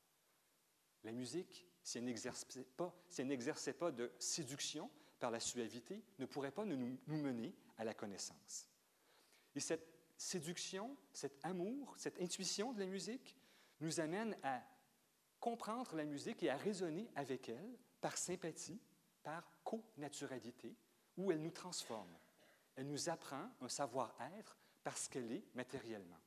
La 1.05 1.13
musique, 1.13 1.67
si 1.83 1.99
elle 1.99 2.05
n'exerçait 2.05 2.65
pas, 2.65 2.95
si 3.09 3.73
pas 3.73 3.93
de 3.93 4.13
séduction 4.19 4.91
par 5.19 5.31
la 5.31 5.41
suavité, 5.41 6.03
ne 6.19 6.27
pourrait 6.27 6.51
pas 6.51 6.65
nous, 6.65 6.99
nous 7.07 7.17
mener 7.17 7.55
à 7.79 7.85
la 7.85 7.95
connaissance. 7.95 8.69
Et 9.55 9.61
cette 9.61 9.87
séduction, 10.17 10.97
cet 11.13 11.45
amour, 11.45 11.95
cette 11.97 12.21
intuition 12.21 12.73
de 12.73 12.81
la 12.81 12.87
musique 12.87 13.37
nous 13.81 14.01
amène 14.01 14.37
à 14.43 14.63
comprendre 15.41 15.97
la 15.97 16.05
musique 16.05 16.43
et 16.43 16.51
à 16.51 16.57
raisonner 16.57 17.11
avec 17.17 17.49
elle 17.49 17.79
par 18.01 18.17
sympathie, 18.17 18.81
par 19.23 19.45
co-naturalité, 19.65 20.77
où 21.17 21.33
elle 21.33 21.43
nous 21.43 21.51
transforme. 21.51 22.17
Elle 22.77 22.89
nous 22.89 23.09
apprend 23.09 23.51
un 23.61 23.69
savoir-être 23.69 24.57
parce 24.83 25.09
qu'elle 25.09 25.31
est 25.31 25.45
matériellement. 25.55 26.21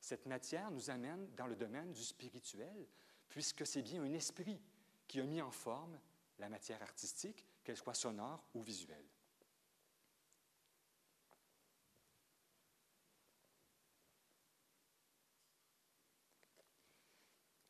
Cette 0.00 0.26
matière 0.26 0.70
nous 0.70 0.90
amène 0.90 1.34
dans 1.34 1.46
le 1.46 1.56
domaine 1.56 1.92
du 1.92 2.02
spirituel, 2.02 2.86
puisque 3.28 3.66
c'est 3.66 3.82
bien 3.82 4.02
un 4.02 4.12
esprit 4.12 4.60
qui 5.06 5.20
a 5.20 5.24
mis 5.24 5.40
en 5.40 5.50
forme 5.50 5.98
la 6.38 6.48
matière 6.48 6.82
artistique, 6.82 7.46
qu'elle 7.62 7.76
soit 7.76 7.94
sonore 7.94 8.44
ou 8.54 8.62
visuelle. 8.62 9.06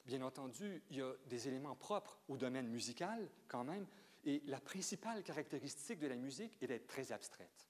Bien 0.05 0.23
entendu, 0.23 0.83
il 0.91 0.97
y 0.97 1.03
a 1.03 1.15
des 1.27 1.49
éléments 1.49 1.77
propres 1.77 2.19
au 2.29 2.37
domaine 2.37 2.69
musical 2.69 3.31
quand 3.49 3.65
même, 3.65 3.87
et 4.25 4.43
la 4.47 4.61
principale 4.61 5.23
caractéristique 5.23 5.99
de 5.99 6.07
la 6.07 6.17
musique 6.17 6.57
est 6.63 6.67
d'être 6.67 6.87
très 6.87 7.13
abstraite. 7.13 7.69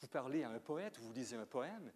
Vous 0.00 0.08
parlez 0.08 0.42
à 0.44 0.50
un 0.50 0.60
poète, 0.60 0.98
vous 0.98 1.12
lisez 1.12 1.36
un 1.36 1.46
poème, 1.46 1.92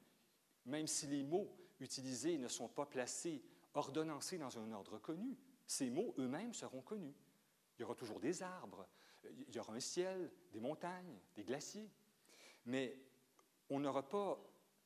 même 0.66 0.86
si 0.86 1.06
les 1.06 1.22
mots 1.22 1.56
utilisés 1.80 2.38
ne 2.38 2.48
sont 2.48 2.68
pas 2.68 2.86
placés, 2.86 3.42
ordonnancés 3.74 4.38
dans 4.38 4.58
un 4.58 4.72
ordre 4.72 4.98
connu, 4.98 5.36
ces 5.66 5.90
mots 5.90 6.14
eux-mêmes 6.18 6.52
seront 6.52 6.82
connus. 6.82 7.14
Il 7.76 7.82
y 7.82 7.84
aura 7.84 7.94
toujours 7.94 8.20
des 8.20 8.42
arbres, 8.42 8.86
il 9.24 9.54
y 9.54 9.58
aura 9.58 9.74
un 9.74 9.80
ciel, 9.80 10.30
des 10.52 10.60
montagnes, 10.60 11.18
des 11.34 11.44
glaciers, 11.44 11.90
mais 12.66 12.98
on 13.70 13.80
n'aura 13.80 14.08
pas 14.08 14.38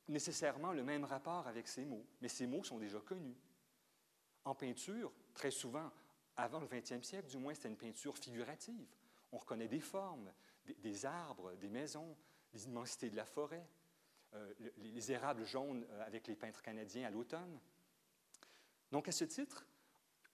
nécessairement 0.07 0.71
le 0.71 0.83
même 0.83 1.03
rapport 1.03 1.47
avec 1.47 1.67
ces 1.67 1.85
mots, 1.85 2.05
mais 2.21 2.29
ces 2.29 2.47
mots 2.47 2.63
sont 2.63 2.77
déjà 2.77 2.99
connus. 2.99 3.37
En 4.45 4.55
peinture, 4.55 5.11
très 5.33 5.51
souvent, 5.51 5.91
avant 6.37 6.59
le 6.59 6.67
20e 6.67 7.03
siècle, 7.03 7.27
du 7.27 7.37
moins, 7.37 7.53
c'était 7.53 7.67
une 7.67 7.77
peinture 7.77 8.17
figurative. 8.17 8.87
On 9.31 9.37
reconnaît 9.37 9.67
des 9.67 9.81
formes, 9.81 10.31
des, 10.65 11.05
arbres, 11.05 11.53
des 11.55 11.67
maisons, 11.67 12.15
les 12.53 12.65
immensités 12.65 13.09
de 13.09 13.15
la 13.15 13.25
forêt, 13.25 13.67
euh, 14.33 14.53
les, 14.77 15.11
érables 15.11 15.45
jaunes 15.45 15.85
euh, 15.89 16.05
avec 16.05 16.27
les 16.27 16.35
peintres 16.35 16.61
canadiens 16.61 17.07
à 17.07 17.09
l'automne. 17.09 17.59
Donc, 18.91 19.07
à 19.07 19.11
ce 19.11 19.23
titre, 19.23 19.65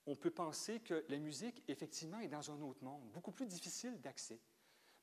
on 0.06 0.16
peut 0.16 0.32
penser 0.32 0.80
que 0.80 1.06
la 1.10 1.18
musique, 1.18 1.64
effectivement, 1.68 2.20
est 2.20 2.28
dans 2.28 2.52
un 2.52 2.62
autre 2.62 2.84
monde, 2.84 3.10
beaucoup 3.12 3.32
plus 3.32 3.46
difficile 3.46 4.00
d'accès. 4.02 4.40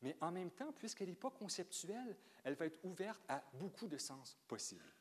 Mais 0.02 0.16
en 0.20 0.32
même 0.32 0.50
temps, 0.50 0.72
puisqu'elle 0.72 1.08
n'est 1.08 1.14
pas 1.14 1.30
conceptuelle, 1.30 2.16
elle 2.44 2.54
va 2.54 2.66
être 2.66 2.84
ouverte 2.84 3.22
à 3.28 3.42
beaucoup 3.54 3.86
de 3.86 3.98
sens 3.98 4.38
possibles. 4.48 4.94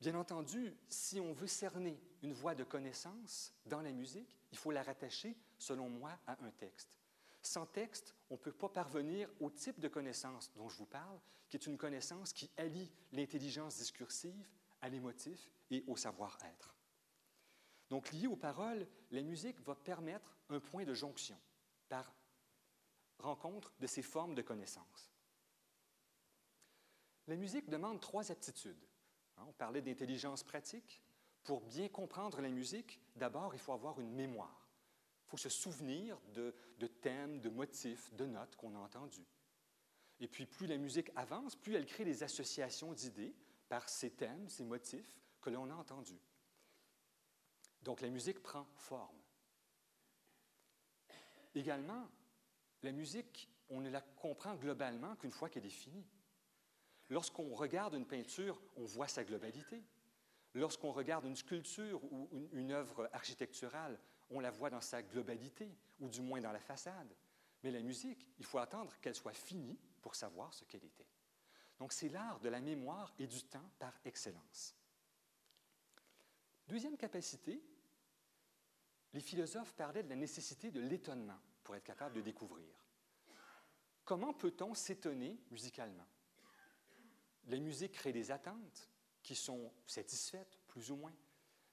Bien 0.00 0.14
entendu, 0.14 0.76
si 0.88 1.18
on 1.20 1.32
veut 1.32 1.46
cerner 1.46 2.00
une 2.22 2.32
voie 2.32 2.54
de 2.54 2.64
connaissance 2.64 3.54
dans 3.64 3.80
la 3.80 3.92
musique, 3.92 4.36
il 4.52 4.58
faut 4.58 4.70
la 4.70 4.82
rattacher, 4.82 5.36
selon 5.58 5.88
moi, 5.88 6.18
à 6.26 6.36
un 6.44 6.50
texte. 6.50 6.98
Sans 7.46 7.64
texte, 7.64 8.16
on 8.28 8.34
ne 8.34 8.40
peut 8.40 8.52
pas 8.52 8.68
parvenir 8.68 9.30
au 9.38 9.50
type 9.50 9.78
de 9.78 9.86
connaissance 9.86 10.52
dont 10.56 10.68
je 10.68 10.76
vous 10.78 10.84
parle, 10.84 11.20
qui 11.48 11.56
est 11.56 11.66
une 11.68 11.78
connaissance 11.78 12.32
qui 12.32 12.50
allie 12.56 12.90
l'intelligence 13.12 13.76
discursive 13.76 14.48
à 14.82 14.88
l'émotif 14.88 15.48
et 15.70 15.84
au 15.86 15.96
savoir-être. 15.96 16.74
Donc, 17.88 18.10
lié 18.10 18.26
aux 18.26 18.34
paroles, 18.34 18.88
la 19.12 19.22
musique 19.22 19.60
va 19.60 19.76
permettre 19.76 20.36
un 20.48 20.58
point 20.58 20.84
de 20.84 20.92
jonction 20.92 21.38
par 21.88 22.12
rencontre 23.20 23.72
de 23.78 23.86
ces 23.86 24.02
formes 24.02 24.34
de 24.34 24.42
connaissance. 24.42 25.12
La 27.28 27.36
musique 27.36 27.70
demande 27.70 28.00
trois 28.00 28.32
aptitudes. 28.32 28.88
Hein, 29.36 29.44
on 29.46 29.52
parlait 29.52 29.82
d'intelligence 29.82 30.42
pratique. 30.42 31.00
Pour 31.44 31.60
bien 31.60 31.88
comprendre 31.88 32.40
la 32.40 32.48
musique, 32.48 33.00
d'abord, 33.14 33.54
il 33.54 33.60
faut 33.60 33.72
avoir 33.72 34.00
une 34.00 34.10
mémoire. 34.10 34.65
Il 35.26 35.30
faut 35.30 35.36
se 35.36 35.48
souvenir 35.48 36.20
de, 36.34 36.54
thèmes, 36.86 37.40
de 37.40 37.48
motifs, 37.48 38.14
de 38.14 38.26
notes 38.26 38.54
qu'on 38.54 38.74
a 38.76 38.78
entendus. 38.78 39.26
Et 40.20 40.28
puis, 40.28 40.46
plus 40.46 40.66
la 40.66 40.78
musique 40.78 41.10
avance, 41.16 41.56
plus 41.56 41.74
elle 41.74 41.84
crée 41.84 42.04
des 42.04 42.22
associations 42.22 42.92
d'idées 42.92 43.34
par 43.68 43.88
ces 43.88 44.10
thèmes, 44.10 44.48
ces 44.48 44.64
motifs 44.64 45.12
que 45.40 45.50
l'on 45.50 45.68
a 45.70 45.74
entendus. 45.74 46.20
Donc, 47.82 48.00
la 48.00 48.08
musique 48.08 48.40
prend 48.40 48.66
forme. 48.74 49.18
Également, 51.54 52.08
la 52.82 52.92
musique, 52.92 53.50
on 53.68 53.80
ne 53.80 53.90
la 53.90 54.00
comprend 54.00 54.54
globalement 54.54 55.16
qu'une 55.16 55.32
fois 55.32 55.48
qu'elle 55.48 55.66
est 55.66 55.70
finie. 55.70 56.06
Lorsqu'on 57.08 57.54
regarde 57.54 57.94
une 57.94 58.06
peinture, 58.06 58.60
on 58.76 58.84
voit 58.84 59.08
sa 59.08 59.24
globalité. 59.24 59.82
Lorsqu'on 60.54 60.92
regarde 60.92 61.26
une 61.26 61.36
sculpture 61.36 62.02
ou 62.12 62.28
une, 62.52 62.72
œuvre 62.72 63.08
architecturale, 63.12 64.00
on 64.30 64.40
la 64.40 64.50
voit 64.50 64.70
dans 64.70 64.80
sa 64.80 65.02
globalité, 65.02 65.76
ou 66.00 66.08
du 66.08 66.20
moins 66.20 66.40
dans 66.40 66.52
la 66.52 66.60
façade. 66.60 67.14
Mais 67.62 67.70
la 67.70 67.80
musique, 67.80 68.26
il 68.38 68.44
faut 68.44 68.58
attendre 68.58 68.94
qu'elle 69.00 69.14
soit 69.14 69.32
finie 69.32 69.78
pour 70.02 70.14
savoir 70.14 70.52
ce 70.52 70.64
qu'elle 70.64 70.84
était. 70.84 71.08
Donc 71.78 71.92
c'est 71.92 72.08
l'art 72.08 72.40
de 72.40 72.48
la 72.48 72.60
mémoire 72.60 73.12
et 73.18 73.26
du 73.26 73.42
temps 73.42 73.70
par 73.78 73.92
excellence. 74.04 74.74
Deuxième 76.68 76.96
capacité, 76.96 77.62
les 79.12 79.20
philosophes 79.20 79.74
parlaient 79.74 80.02
de 80.02 80.08
la 80.08 80.16
nécessité 80.16 80.70
de 80.70 80.80
l'étonnement 80.80 81.40
pour 81.62 81.76
être 81.76 81.84
capable 81.84 82.16
de 82.16 82.20
découvrir. 82.20 82.68
Comment 84.04 84.32
peut-on 84.32 84.74
s'étonner 84.74 85.38
musicalement? 85.50 86.06
La 87.46 87.58
musique 87.58 87.92
crée 87.92 88.12
des 88.12 88.30
attentes 88.30 88.90
qui 89.22 89.34
sont 89.34 89.72
satisfaites, 89.86 90.58
plus 90.68 90.90
ou 90.90 90.96
moins. 90.96 91.14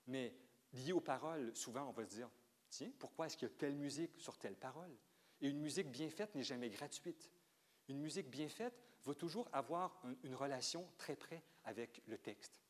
Mais 0.08 0.36
liées 0.74 0.94
aux 0.94 1.02
paroles, 1.02 1.56
souvent, 1.56 1.88
on 1.88 1.92
va 1.92 2.04
se 2.04 2.10
dire, 2.10 2.30
tiens, 2.74 2.92
pourquoi 3.00 3.28
est-ce 3.28 3.38
qu'il 3.38 3.48
y 3.48 3.52
a 3.52 3.56
telle 3.56 3.76
musique 3.76 4.18
sur 4.18 4.38
telle 4.38 4.56
parole? 4.56 4.96
Et 5.42 5.50
une 5.50 5.60
musique 5.60 5.92
bien 5.92 6.10
faite 6.10 6.34
n'est 6.36 6.44
jamais 6.44 6.70
gratuite. 6.70 7.30
Une 7.88 8.00
musique 8.00 8.30
bien 8.30 8.50
faite 8.50 8.74
va 9.04 9.14
toujours 9.14 9.48
avoir 9.52 10.02
une 10.24 10.36
relation 10.36 10.88
très 10.98 11.16
près 11.16 11.44
avec 11.66 12.02
le 12.08 12.18
texte. 12.18 12.62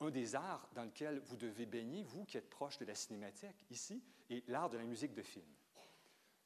Un 0.00 0.10
des 0.10 0.34
arts 0.34 0.68
dans 0.74 0.84
lequel 0.84 1.18
vous 1.20 1.36
devez 1.36 1.66
baigner, 1.66 2.02
vous 2.04 2.24
qui 2.24 2.38
êtes 2.38 2.48
proche 2.48 2.78
de 2.78 2.84
la 2.84 2.94
cinémathèque 2.94 3.66
ici, 3.70 4.02
est 4.30 4.48
l'art 4.48 4.70
de 4.70 4.78
la 4.78 4.84
musique 4.84 5.12
de 5.12 5.22
film. 5.22 5.46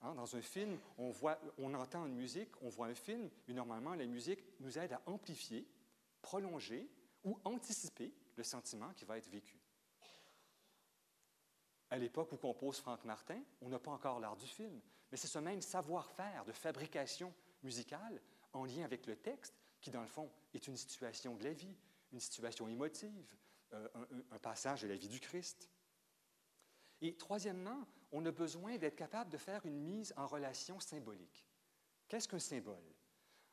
Hein, 0.01 0.15
dans 0.15 0.37
un 0.37 0.43
film, 0.43 0.79
on, 0.99 1.75
entend 1.75 2.07
une 2.07 2.17
musique, 2.17 2.51
on 2.63 2.69
voit 2.69 2.89
un 2.89 2.95
film, 2.95 3.31
mais 3.47 3.55
normalement, 3.55 3.95
la 3.95 4.07
musique 4.07 4.45
nous 4.61 4.79
aide 4.79 4.93
à 4.93 5.03
amplifier, 5.07 5.67
prolonger 6.21 6.91
ou 7.23 7.39
anticiper 7.45 8.13
le 8.37 8.43
sentiment 8.43 8.93
qui 8.95 9.05
va 9.05 9.19
être 9.19 9.29
vécu. 9.29 9.64
À 11.95 11.97
l'époque 11.97 12.33
où 12.33 12.37
compose 12.37 12.81
Franck 12.81 13.05
Martin, 13.05 13.41
on 13.61 13.69
n'a 13.69 13.79
pas 13.79 13.93
encore 13.93 14.19
l'art 14.19 14.35
du 14.37 14.49
film, 14.49 14.81
mais 15.13 15.17
c'est 15.17 15.29
ce 15.29 15.39
même 15.39 15.63
savoir-faire 15.63 16.45
de 16.45 16.51
fabrication 16.51 17.33
musicale 17.63 18.21
en 18.53 18.65
lien 18.65 18.83
avec 18.83 19.07
le 19.07 19.15
texte 19.15 19.55
qui, 19.81 19.93
dans 19.93 20.01
le 20.01 20.09
fond, 20.09 20.29
est 20.55 20.67
une 20.67 20.77
situation 20.77 21.37
de 21.37 21.45
la 21.45 21.53
vie, 21.53 21.77
une 22.13 22.19
situation 22.19 22.67
émotive, 22.67 23.37
euh, 23.75 23.89
un 24.33 24.39
passage 24.41 24.83
de 24.83 24.89
la 24.89 24.97
vie 24.97 25.07
du 25.07 25.21
Christ. 25.21 25.71
Et 27.01 27.17
troisièmement, 27.17 27.87
on 28.11 28.27
a 28.27 28.33
besoin 28.33 28.77
d'être 28.77 28.97
capable 28.97 29.31
de 29.31 29.39
faire 29.39 29.65
une 29.65 29.79
mise 29.79 30.13
en 30.17 30.27
relation 30.27 30.81
symbolique. 30.81 31.47
Qu'est-ce 32.09 32.27
qu'un 32.27 32.41
symbole? 32.41 32.93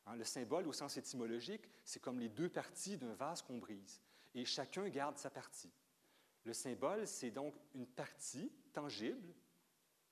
Hein, 0.04 0.16
le 0.16 0.24
symbole, 0.24 0.66
au 0.66 0.72
sens 0.72 0.96
étymologique, 0.96 1.68
c'est 1.84 2.00
comme 2.00 2.18
les 2.18 2.28
deux 2.28 2.48
parties 2.48 2.96
d'un 2.96 3.14
vase 3.14 3.40
qu'on 3.40 3.58
brise, 3.58 4.02
et 4.34 4.44
chacun 4.44 4.88
garde 4.88 5.16
sa 5.16 5.30
partie. 5.30 5.70
Le 6.44 6.52
symbole, 6.52 7.06
c'est 7.06 7.30
donc 7.30 7.54
une 7.74 7.86
partie 7.86 8.52
tangible 8.72 9.34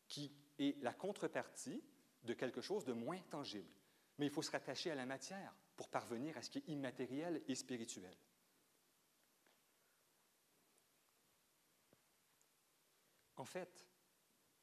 qui 0.06 0.32
est 0.58 0.80
la 0.82 0.92
contrepartie 0.92 1.82
de 2.22 2.34
quelque 2.34 2.60
chose 2.60 2.84
de 2.84 2.92
moins 2.92 3.20
tangible. 3.30 3.70
Mais 4.18 4.26
il 4.26 4.30
faut 4.30 4.42
se 4.42 4.50
rattacher 4.50 4.90
à 4.90 4.94
la 4.94 5.06
matière 5.06 5.54
pour 5.76 5.88
parvenir 5.88 6.36
à 6.36 6.42
ce 6.42 6.50
qui 6.50 6.58
est 6.58 6.68
immatériel 6.68 7.42
et 7.48 7.54
spirituel. 7.54 8.14
En 13.36 13.46
fait, 13.46 13.86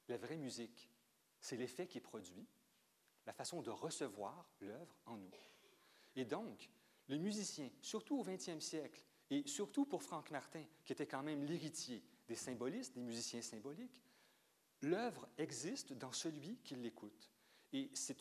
la 0.08 0.17
vraie 0.17 0.38
musique, 0.38 0.89
c'est 1.41 1.58
l'effet 1.58 1.88
qui 1.88 1.97
est 1.97 2.01
produit, 2.01 2.47
la 3.25 3.34
façon 3.34 3.62
de 3.62 3.71
recevoir 3.71 4.51
l'œuvre 4.62 4.95
en 5.06 5.17
nous. 5.17 5.34
Et 6.15 6.25
donc, 6.25 6.69
les 7.08 7.17
musiciens, 7.17 7.71
surtout 7.82 8.19
au 8.19 8.23
20e 8.23 8.60
siècle, 8.60 9.03
et 9.29 9.45
surtout 9.47 9.85
pour 9.85 10.03
Franck 10.03 10.31
Martin, 10.31 10.63
qui 10.83 10.93
était 10.93 11.07
quand 11.07 11.23
même 11.23 11.43
l'héritier 11.43 12.03
des 12.27 12.35
symbolistes, 12.35 12.93
des 12.93 13.01
musiciens 13.01 13.41
symboliques, 13.41 14.01
l'œuvre 14.81 15.27
existe 15.37 15.93
dans 15.93 16.11
celui 16.11 16.57
qui 16.57 16.75
l'écoute. 16.75 17.31
Et 17.73 17.89
c'est 17.93 18.17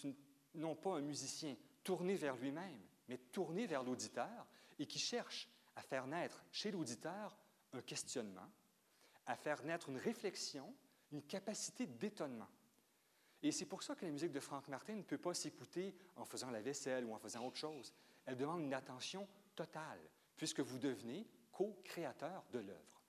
non 0.54 0.74
pas 0.74 0.96
un 0.96 1.02
musicien 1.02 1.56
tourné 1.84 2.16
vers 2.16 2.36
lui-même, 2.36 2.80
mais 3.08 3.18
tourné 3.18 3.66
vers 3.66 3.84
l'auditeur 3.84 4.46
et 4.78 4.86
qui 4.86 4.98
cherche 4.98 5.48
à 5.76 5.82
faire 5.82 6.06
naître 6.06 6.44
chez 6.50 6.70
l'auditeur 6.70 7.36
un 7.72 7.82
questionnement, 7.82 8.50
à 9.26 9.36
faire 9.36 9.62
naître 9.64 9.88
une 9.88 9.98
réflexion 9.98 10.74
une 11.12 11.22
capacité 11.22 11.86
d'étonnement. 11.86 12.48
Et 13.42 13.52
c'est 13.52 13.66
pour 13.66 13.82
ça 13.82 13.94
que 13.94 14.04
la 14.04 14.10
musique 14.10 14.32
de 14.32 14.40
Franck 14.40 14.68
Martin 14.68 14.94
ne 14.94 15.02
peut 15.02 15.18
pas 15.18 15.34
s'écouter 15.34 15.94
en 16.16 16.24
faisant 16.24 16.50
la 16.50 16.60
vaisselle 16.60 17.04
ou 17.04 17.14
en 17.14 17.18
faisant 17.18 17.44
autre 17.46 17.56
chose. 17.56 17.94
Elle 18.24 18.36
demande 18.36 18.62
une 18.62 18.74
attention 18.74 19.28
totale, 19.54 20.00
puisque 20.36 20.60
vous 20.60 20.78
devenez 20.78 21.26
co-créateur 21.52 22.44
de 22.52 22.58
l'œuvre. 22.58 23.02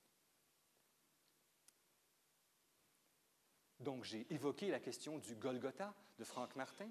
Donc, 3.80 4.04
j'ai 4.04 4.26
évoqué 4.34 4.70
la 4.72 4.80
question 4.80 5.20
du 5.20 5.36
Golgotha 5.36 5.94
de 6.18 6.24
Franck 6.24 6.56
Martin. 6.56 6.90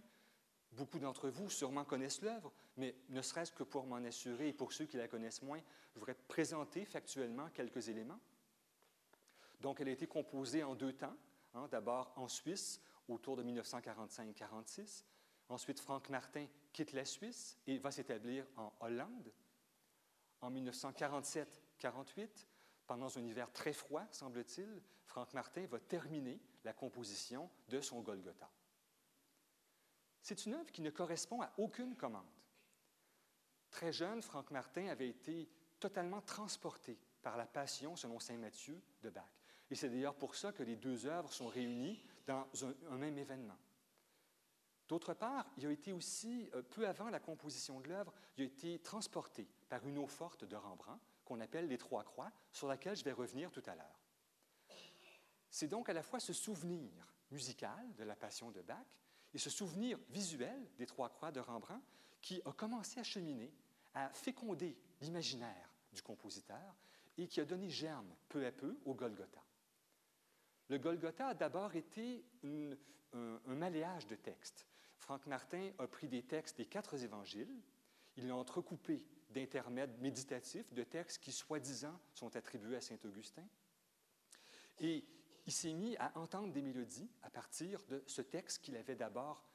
Beaucoup 0.72 0.98
d'entre 0.98 1.28
vous 1.28 1.50
sûrement 1.50 1.84
connaissent 1.84 2.22
l'œuvre, 2.22 2.52
mais 2.76 2.94
ne 3.08 3.22
serait-ce 3.22 3.52
que 3.52 3.64
pour 3.64 3.86
m'en 3.86 3.96
assurer 3.96 4.48
et 4.48 4.52
pour 4.52 4.72
ceux 4.72 4.86
qui 4.86 4.96
la 4.96 5.08
connaissent 5.08 5.42
moins, 5.42 5.60
je 5.94 5.98
voudrais 5.98 6.14
présenter 6.14 6.84
factuellement 6.84 7.48
quelques 7.50 7.88
éléments. 7.88 8.20
Donc, 9.60 9.80
elle 9.80 9.88
a 9.88 9.92
été 9.92 10.06
composée 10.06 10.62
en 10.62 10.74
deux 10.74 10.92
temps. 10.92 11.16
Hein, 11.54 11.68
d'abord 11.70 12.12
en 12.16 12.28
Suisse, 12.28 12.80
autour 13.08 13.36
de 13.36 13.42
1945-46. 13.42 15.04
Ensuite, 15.48 15.80
Franck 15.80 16.10
Martin 16.10 16.46
quitte 16.72 16.92
la 16.92 17.04
Suisse 17.04 17.58
et 17.66 17.78
va 17.78 17.90
s'établir 17.90 18.46
en 18.56 18.72
Hollande. 18.80 19.32
En 20.46 20.52
1947-48, 20.52 22.28
pendant 22.86 23.18
un 23.18 23.24
hiver 23.24 23.50
très 23.50 23.72
froid, 23.72 24.04
semble-t-il, 24.12 24.80
Franck 25.04 25.34
Martin 25.34 25.66
va 25.66 25.80
terminer 25.80 26.40
la 26.62 26.72
composition 26.72 27.50
de 27.68 27.80
son 27.80 28.00
Golgotha. 28.00 28.48
C'est 30.22 30.46
une 30.46 30.54
œuvre 30.54 30.70
qui 30.70 30.82
ne 30.82 30.90
correspond 30.90 31.42
à 31.42 31.52
aucune 31.58 31.96
commande. 31.96 32.30
Très 33.72 33.92
jeune, 33.92 34.22
Franck 34.22 34.52
Martin 34.52 34.86
avait 34.86 35.08
été 35.08 35.50
totalement 35.80 36.20
transporté 36.20 36.96
par 37.22 37.36
la 37.36 37.46
passion, 37.46 37.96
selon 37.96 38.20
Saint 38.20 38.38
Matthieu, 38.38 38.80
de 39.02 39.10
Bach. 39.10 39.24
Et 39.68 39.74
c'est 39.74 39.88
d'ailleurs 39.88 40.14
pour 40.14 40.36
ça 40.36 40.52
que 40.52 40.62
les 40.62 40.76
deux 40.76 41.06
œuvres 41.06 41.32
sont 41.32 41.48
réunies 41.48 42.04
dans 42.24 42.46
un, 42.88 42.96
même 42.98 43.18
événement. 43.18 43.58
D'autre 44.88 45.14
part, 45.14 45.46
il 45.56 45.66
a 45.66 45.70
été 45.70 45.92
aussi, 45.92 46.48
euh, 46.54 46.62
peu 46.62 46.86
avant 46.86 47.08
la 47.08 47.18
composition 47.18 47.80
de 47.80 47.88
l'œuvre, 47.88 48.12
il 48.36 48.44
a 48.44 48.46
été 48.46 48.78
transporté 48.78 49.48
par 49.68 49.86
une 49.86 49.98
eau 49.98 50.06
forte 50.06 50.44
de 50.44 50.54
Rembrandt, 50.54 51.00
qu'on 51.24 51.40
appelle 51.40 51.66
les 51.66 51.78
Trois 51.78 52.04
Croix, 52.04 52.30
sur 52.52 52.68
laquelle 52.68 52.96
je 52.96 53.04
vais 53.04 53.12
revenir 53.12 53.50
tout 53.50 53.62
à 53.66 53.74
l'heure. 53.74 54.00
C'est 55.50 55.68
donc 55.68 55.88
à 55.88 55.92
la 55.92 56.02
fois 56.02 56.20
ce 56.20 56.32
souvenir 56.32 56.92
musical 57.30 57.94
de 57.96 58.04
la 58.04 58.14
Passion 58.14 58.50
de 58.50 58.62
Bach 58.62 58.86
et 59.34 59.38
ce 59.38 59.50
souvenir 59.50 59.98
visuel 60.10 60.70
des 60.78 60.86
Trois 60.86 61.08
Croix 61.08 61.32
de 61.32 61.40
Rembrandt 61.40 61.84
qui 62.20 62.40
a 62.44 62.52
commencé 62.52 63.00
à 63.00 63.02
cheminer, 63.02 63.52
à 63.94 64.08
féconder 64.10 64.76
l'imaginaire 65.00 65.72
du 65.92 66.02
compositeur 66.02 66.76
et 67.18 67.26
qui 67.26 67.40
a 67.40 67.44
donné 67.44 67.68
germe 67.70 68.14
peu 68.28 68.44
à 68.46 68.52
peu 68.52 68.78
au 68.84 68.94
Golgotha. 68.94 69.42
Le 70.68 70.78
Golgotha 70.78 71.28
a 71.28 71.34
d'abord 71.34 71.74
été 71.74 72.24
un, 72.44 72.72
un, 73.12 73.70
de 73.70 74.14
textes. 74.16 74.66
Franck 74.98 75.26
Martin 75.26 75.70
a 75.78 75.86
pris 75.86 76.08
des 76.08 76.22
textes 76.22 76.56
des 76.56 76.66
quatre 76.66 77.02
évangiles, 77.02 77.54
Il 78.16 78.28
l'a 78.28 78.36
entrecoupé 78.36 79.04
d'intermèdes 79.30 80.00
méditatifs, 80.00 80.72
de 80.72 80.82
textes 80.82 81.22
qui, 81.22 81.32
soi-disant, 81.32 82.00
sont 82.14 82.34
attribués 82.34 82.76
à 82.76 82.80
Saint 82.80 82.98
Augustin. 83.04 83.46
Et 84.78 85.04
il 85.46 85.52
s'est 85.52 85.74
mis 85.74 85.96
à 85.98 86.16
entendre 86.18 86.52
des 86.52 86.62
mélodies 86.62 87.10
à 87.22 87.30
partir 87.30 87.84
de 87.84 88.02
ce 88.06 88.22
texte 88.22 88.62
qu'il 88.62 88.76
avait 88.76 88.96
d'abord 88.96 89.46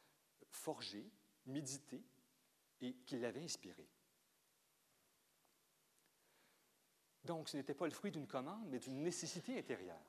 forgé, 0.52 1.12
médité 1.46 2.04
et 2.82 2.94
qui 3.06 3.18
l'avait 3.18 3.44
inspiré. 3.44 3.88
Donc, 7.24 7.50
ce 7.50 7.58
n'était 7.58 7.76
pas 7.76 7.86
le 7.86 7.92
fruit 7.92 8.12
d'une 8.12 8.28
commande, 8.28 8.68
mais 8.70 8.80
d'une 8.80 9.04
nécessité 9.04 9.58
intérieure. 9.58 10.02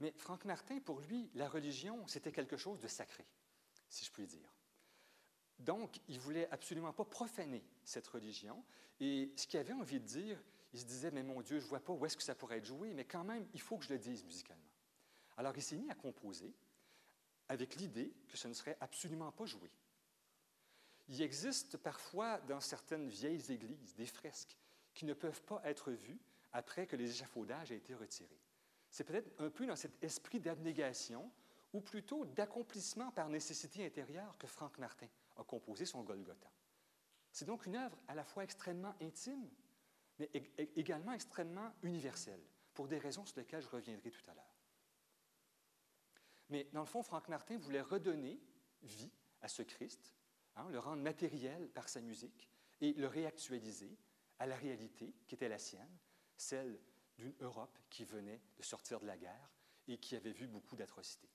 Mais 0.00 0.12
Franck 0.16 0.44
Martin, 0.44 0.80
pour 0.80 1.00
lui, 1.00 1.30
la 1.34 1.48
religion, 1.48 2.06
c'était 2.06 2.32
quelque 2.32 2.56
chose 2.56 2.80
de 2.80 2.88
sacré, 2.88 3.26
si 3.88 4.04
je 4.04 4.12
puis 4.12 4.26
dire. 4.26 4.57
Donc, 5.58 6.00
il 6.08 6.20
voulait 6.20 6.48
absolument 6.50 6.92
pas 6.92 7.04
profaner 7.04 7.64
cette 7.84 8.06
religion. 8.06 8.62
Et 9.00 9.32
ce 9.36 9.46
qu'il 9.46 9.58
avait 9.58 9.72
envie 9.72 10.00
de 10.00 10.06
dire, 10.06 10.42
il 10.72 10.80
se 10.80 10.84
disait, 10.84 11.10
mais 11.10 11.22
mon 11.22 11.40
Dieu, 11.40 11.58
je 11.58 11.66
vois 11.66 11.80
pas 11.80 11.92
où 11.92 12.06
est-ce 12.06 12.16
que 12.16 12.22
ça 12.22 12.34
pourrait 12.34 12.58
être 12.58 12.64
joué, 12.64 12.92
mais 12.92 13.04
quand 13.04 13.24
même, 13.24 13.46
il 13.54 13.60
faut 13.60 13.76
que 13.78 13.84
je 13.84 13.92
le 13.92 13.98
dise 13.98 14.24
musicalement. 14.24 14.62
Alors, 15.36 15.56
il 15.56 15.62
s'est 15.62 15.76
mis 15.76 15.90
à 15.90 15.94
composer 15.94 16.52
avec 17.48 17.76
l'idée 17.76 18.12
que 18.28 18.36
ce 18.36 18.48
ne 18.48 18.52
serait 18.52 18.76
absolument 18.80 19.32
pas 19.32 19.46
joué. 19.46 19.70
Il 21.08 21.22
existe 21.22 21.78
parfois 21.78 22.38
dans 22.42 22.60
certaines 22.60 23.08
vieilles 23.08 23.50
églises 23.50 23.94
des 23.94 24.06
fresques 24.06 24.56
qui 24.92 25.06
ne 25.06 25.14
peuvent 25.14 25.42
pas 25.42 25.62
être 25.64 25.90
vues 25.90 26.20
après 26.52 26.86
que 26.86 26.96
les 26.96 27.10
échafaudages 27.10 27.72
aient 27.72 27.76
été 27.76 27.94
retirés. 27.94 28.40
C'est 28.90 29.04
peut-être 29.04 29.30
un 29.38 29.50
peu 29.50 29.66
dans 29.66 29.76
cet 29.76 30.02
esprit 30.02 30.40
d'abnégation 30.40 31.30
ou 31.72 31.80
plutôt 31.80 32.24
d'accomplissement 32.24 33.10
par 33.12 33.28
nécessité 33.28 33.84
intérieure 33.84 34.36
que 34.38 34.46
Franck 34.46 34.78
Martin 34.78 35.08
a 35.38 35.44
composé 35.44 35.86
son 35.86 36.02
Golgotha. 36.02 36.50
C'est 37.32 37.44
donc 37.44 37.66
une 37.66 37.76
œuvre 37.76 37.98
à 38.08 38.14
la 38.14 38.24
fois 38.24 38.44
extrêmement 38.44 38.94
intime, 39.00 39.48
mais 40.18 40.30
également 40.76 41.12
extrêmement 41.12 41.72
universelle, 41.82 42.42
pour 42.74 42.88
des 42.88 42.98
raisons 42.98 43.24
sur 43.24 43.38
lesquelles 43.38 43.62
je 43.62 43.68
reviendrai 43.68 44.10
tout 44.10 44.28
à 44.30 44.34
l'heure. 44.34 44.58
Mais 46.50 46.68
dans 46.72 46.80
le 46.80 46.86
fond, 46.86 47.02
Franck 47.02 47.28
Martin 47.28 47.58
voulait 47.58 47.82
redonner 47.82 48.40
vie 48.82 49.12
à 49.40 49.48
ce 49.48 49.62
Christ, 49.62 50.14
hein, 50.56 50.68
le 50.70 50.78
rendre 50.78 51.02
matériel 51.02 51.68
par 51.70 51.88
sa 51.88 52.00
musique 52.00 52.48
et 52.80 52.92
le 52.94 53.06
réactualiser 53.06 53.96
à 54.38 54.46
la 54.46 54.56
réalité 54.56 55.14
qui 55.26 55.34
était 55.34 55.48
la 55.48 55.58
sienne, 55.58 55.98
celle 56.36 56.80
d'une 57.16 57.34
Europe 57.40 57.78
qui 57.90 58.04
venait 58.04 58.40
de 58.56 58.62
sortir 58.62 59.00
de 59.00 59.06
la 59.06 59.18
guerre 59.18 59.50
et 59.88 59.98
qui 59.98 60.16
avait 60.16 60.32
vu 60.32 60.46
beaucoup 60.46 60.76
d'atrocités. 60.76 61.28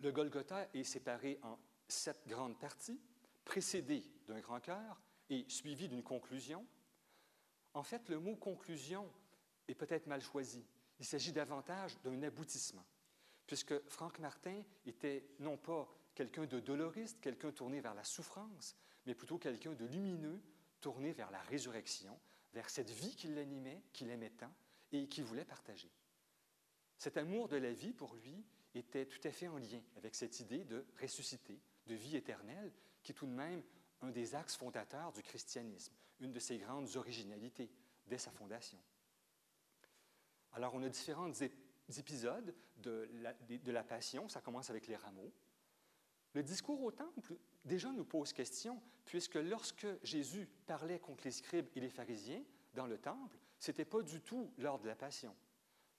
Le 0.00 0.12
Golgotha 0.12 0.68
est 0.72 0.84
séparé 0.84 1.38
en 1.42 1.58
sept 1.88 2.26
grandes 2.26 2.58
parties, 2.58 3.00
précédé 3.44 4.02
d'un 4.26 4.40
grand 4.40 4.60
cœur 4.60 5.00
et 5.28 5.44
suivi 5.48 5.88
d'une 5.88 6.02
conclusion. 6.02 6.66
En 7.74 7.82
fait, 7.82 8.08
le 8.08 8.18
mot 8.18 8.36
conclusion 8.36 9.10
est 9.68 9.74
peut-être 9.74 10.06
mal 10.06 10.22
choisi. 10.22 10.64
Il 10.98 11.04
s'agit 11.04 11.32
davantage 11.32 12.00
d'un 12.02 12.22
aboutissement, 12.22 12.84
puisque 13.46 13.78
Franck 13.88 14.18
Martin 14.18 14.62
était 14.86 15.24
non 15.38 15.56
pas 15.56 15.88
quelqu'un 16.14 16.46
de 16.46 16.60
doloriste, 16.60 17.20
quelqu'un 17.20 17.52
tourné 17.52 17.80
vers 17.80 17.94
la 17.94 18.04
souffrance, 18.04 18.76
mais 19.06 19.14
plutôt 19.14 19.38
quelqu'un 19.38 19.72
de 19.72 19.84
lumineux, 19.84 20.40
tourné 20.80 21.12
vers 21.12 21.30
la 21.30 21.40
résurrection, 21.42 22.18
vers 22.52 22.70
cette 22.70 22.90
vie 22.90 23.14
qui 23.14 23.28
l'animait, 23.28 23.82
qu'il 23.92 24.10
aimait 24.10 24.30
tant 24.30 24.52
et 24.92 25.06
qu'il 25.08 25.24
voulait 25.24 25.44
partager. 25.44 25.90
Cet 26.98 27.16
amour 27.16 27.48
de 27.48 27.56
la 27.56 27.72
vie, 27.72 27.92
pour 27.92 28.14
lui, 28.14 28.44
était 28.74 29.06
tout 29.06 29.20
à 29.24 29.30
fait 29.30 29.48
en 29.48 29.58
lien 29.58 29.82
avec 29.96 30.14
cette 30.14 30.40
idée 30.40 30.64
de 30.64 30.84
ressusciter, 31.00 31.60
de 31.86 31.94
vie 31.94 32.16
éternelle, 32.16 32.72
qui 33.02 33.12
est 33.12 33.14
tout 33.14 33.26
de 33.26 33.32
même 33.32 33.62
un 34.00 34.10
des 34.10 34.34
axes 34.34 34.56
fondateurs 34.56 35.12
du 35.12 35.22
christianisme, 35.22 35.92
une 36.20 36.32
de 36.32 36.38
ses 36.38 36.58
grandes 36.58 36.96
originalités 36.96 37.70
dès 38.06 38.18
sa 38.18 38.30
fondation. 38.30 38.78
Alors, 40.52 40.74
on 40.74 40.82
a 40.82 40.88
différents 40.88 41.32
épisodes 41.96 42.54
de 42.78 43.08
la, 43.14 43.34
de 43.34 43.72
la 43.72 43.84
Passion. 43.84 44.28
Ça 44.28 44.40
commence 44.40 44.70
avec 44.70 44.86
les 44.86 44.96
rameaux. 44.96 45.32
Le 46.32 46.42
discours 46.42 46.82
au 46.82 46.90
temple 46.90 47.36
déjà 47.64 47.90
nous 47.90 48.04
pose 48.04 48.32
question, 48.32 48.80
puisque 49.04 49.34
lorsque 49.34 49.86
Jésus 50.02 50.48
parlait 50.66 50.98
contre 50.98 51.24
les 51.24 51.32
scribes 51.32 51.68
et 51.74 51.80
les 51.80 51.90
pharisiens 51.90 52.42
dans 52.74 52.86
le 52.86 52.98
temple, 52.98 53.38
ce 53.58 53.70
n'était 53.70 53.84
pas 53.84 54.02
du 54.02 54.20
tout 54.20 54.52
lors 54.58 54.78
de 54.78 54.86
la 54.86 54.96
Passion. 54.96 55.34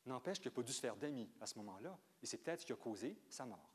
N'empêche 0.05 0.39
qu'il 0.39 0.49
n'a 0.49 0.55
pas 0.55 0.63
dû 0.63 0.73
se 0.73 0.79
faire 0.79 0.95
d'amis 0.95 1.29
à 1.39 1.45
ce 1.45 1.57
moment-là, 1.59 1.97
et 2.21 2.25
c'est 2.25 2.37
peut-être 2.37 2.61
ce 2.61 2.65
qui 2.65 2.73
a 2.73 2.75
causé 2.75 3.17
sa 3.29 3.45
mort. 3.45 3.71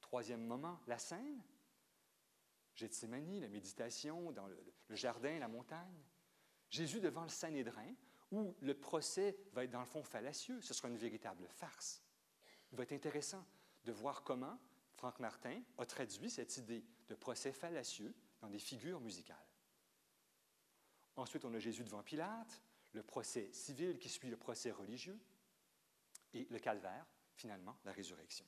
Troisième 0.00 0.44
moment, 0.44 0.80
la 0.86 0.98
scène. 0.98 1.42
Gethsemane, 2.74 3.40
la 3.40 3.48
méditation 3.48 4.32
dans 4.32 4.46
le, 4.46 4.58
jardin, 4.90 5.38
la 5.38 5.48
montagne. 5.48 6.02
Jésus 6.70 7.00
devant 7.00 7.22
le 7.22 7.28
Sanhédrin, 7.28 7.94
où 8.30 8.54
le 8.60 8.74
procès 8.74 9.36
va 9.52 9.64
être 9.64 9.70
dans 9.70 9.80
le 9.80 9.86
fond 9.86 10.02
fallacieux, 10.02 10.60
ce 10.60 10.72
sera 10.72 10.88
une 10.88 10.96
véritable 10.96 11.46
farce. 11.48 12.02
Il 12.70 12.76
va 12.76 12.84
être 12.84 12.92
intéressant 12.92 13.44
de 13.84 13.92
voir 13.92 14.22
comment 14.22 14.58
Franck 14.94 15.20
Martin 15.20 15.62
a 15.78 15.84
traduit 15.84 16.30
cette 16.30 16.56
idée 16.56 16.84
de 17.08 17.14
procès 17.14 17.52
fallacieux 17.52 18.14
dans 18.40 18.48
des 18.48 18.58
figures 18.58 19.00
musicales. 19.00 19.36
Ensuite, 21.16 21.44
on 21.44 21.52
a 21.54 21.58
Jésus 21.58 21.84
devant 21.84 22.02
Pilate, 22.02 22.62
le 22.92 23.02
procès 23.02 23.48
civil 23.52 23.98
qui 23.98 24.08
suit 24.08 24.28
le 24.28 24.36
procès 24.36 24.70
religieux, 24.70 25.18
et 26.34 26.46
le 26.50 26.58
calvaire, 26.58 27.06
finalement, 27.34 27.76
la 27.84 27.92
résurrection. 27.92 28.46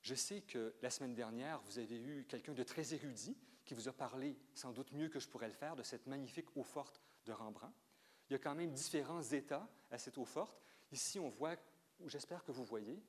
Je 0.00 0.14
sais 0.14 0.42
que 0.42 0.74
la 0.82 0.90
semaine 0.90 1.14
dernière, 1.14 1.60
vous 1.62 1.78
avez 1.78 1.98
eu 1.98 2.26
quelqu'un 2.28 2.52
de 2.52 2.62
très 2.62 2.92
érudit 2.92 3.38
qui 3.64 3.72
vous 3.72 3.88
a 3.88 3.92
parlé, 3.92 4.36
sans 4.52 4.72
doute 4.72 4.92
mieux 4.92 5.08
que 5.08 5.18
je 5.18 5.28
pourrais 5.28 5.48
le 5.48 5.54
faire, 5.54 5.76
de 5.76 5.82
cette 5.82 6.06
magnifique 6.06 6.54
eau 6.56 6.62
forte 6.62 7.00
de 7.24 7.32
Rembrandt. 7.32 7.74
Il 8.28 8.34
y 8.34 8.36
a 8.36 8.38
quand 8.38 8.54
même 8.54 8.72
différents 8.72 9.22
états 9.22 9.66
à 9.90 9.96
cette 9.96 10.18
eau 10.18 10.26
forte. 10.26 10.60
Ici, 10.92 11.18
on 11.18 11.30
voit, 11.30 11.56
j'espère 12.06 12.44
que 12.44 12.52
vous 12.52 12.64
voyez, 12.64 13.02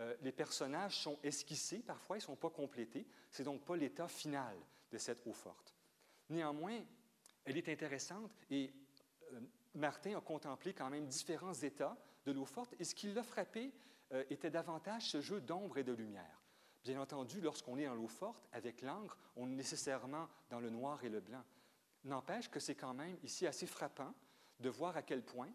euh, 0.00 0.14
les 0.20 0.32
personnages 0.32 0.96
sont 1.00 1.18
esquissés, 1.22 1.80
parfois 1.80 2.16
ils 2.16 2.20
ne 2.20 2.26
sont 2.26 2.36
pas 2.36 2.50
complétés. 2.50 3.06
C'est 3.30 3.44
donc 3.44 3.64
pas 3.64 3.76
l'état 3.76 4.08
final 4.08 4.56
de 4.92 4.98
cette 4.98 5.26
eau 5.26 5.32
forte. 5.32 5.74
Néanmoins, 6.28 6.80
elle 7.44 7.56
est 7.56 7.68
intéressante 7.68 8.30
et 8.50 8.72
euh, 9.32 9.40
Martin 9.74 10.16
a 10.16 10.20
contemplé 10.20 10.72
quand 10.72 10.90
même 10.90 11.06
différents 11.06 11.54
états 11.54 11.96
de 12.26 12.32
l'eau 12.32 12.44
forte 12.44 12.74
et 12.78 12.84
ce 12.84 12.94
qui 12.94 13.12
l'a 13.12 13.22
frappé 13.22 13.72
euh, 14.12 14.24
était 14.30 14.50
davantage 14.50 15.10
ce 15.10 15.20
jeu 15.20 15.40
d'ombre 15.40 15.78
et 15.78 15.84
de 15.84 15.92
lumière. 15.92 16.42
Bien 16.84 17.00
entendu, 17.00 17.40
lorsqu'on 17.40 17.76
est 17.78 17.88
en 17.88 17.94
l'eau 17.94 18.08
forte, 18.08 18.48
avec 18.52 18.82
l'encre, 18.82 19.18
on 19.36 19.50
est 19.50 19.54
nécessairement 19.54 20.28
dans 20.48 20.60
le 20.60 20.70
noir 20.70 21.02
et 21.04 21.08
le 21.08 21.20
blanc. 21.20 21.44
N'empêche 22.04 22.50
que 22.50 22.60
c'est 22.60 22.76
quand 22.76 22.94
même 22.94 23.18
ici 23.22 23.46
assez 23.46 23.66
frappant 23.66 24.14
de 24.60 24.68
voir 24.68 24.96
à 24.96 25.02
quel 25.02 25.24
point 25.24 25.50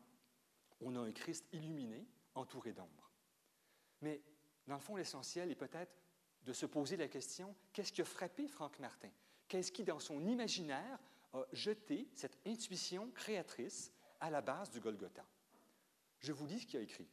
on 0.82 0.96
a 0.96 1.00
un 1.00 1.12
Christ 1.12 1.48
illuminé, 1.54 2.06
entouré 2.36 2.74
d'ombre. 2.74 3.12
Mais 4.02 4.22
dans 4.68 4.76
le 4.76 4.82
fond, 4.82 4.96
l'essentiel 4.96 5.52
est 5.52 5.56
peut-être 5.56 5.94
de 6.44 6.54
se 6.54 6.66
poser 6.66 6.98
la 6.98 7.08
question, 7.08 7.56
qu'est-ce 7.72 7.92
qui 7.92 8.02
a 8.02 8.06
frappé 8.06 8.48
Franck 8.48 8.80
Martin? 8.80 9.10
Qu'est-ce 9.48 9.72
qui, 9.72 9.84
dans 9.84 10.00
son 10.00 10.26
imaginaire, 10.26 11.00
a 11.34 11.44
jeté 11.52 12.10
cette 12.14 12.38
intuition 12.46 13.10
créatrice 13.12 13.92
à 14.20 14.30
la 14.30 14.42
base 14.42 14.70
du 14.70 14.80
Golgotha? 14.80 15.26
Je 16.20 16.32
vous 16.32 16.46
lis 16.46 16.62
ce 16.62 16.66
qu'il 16.66 16.80
a 16.80 16.84
écrit. 16.84 17.10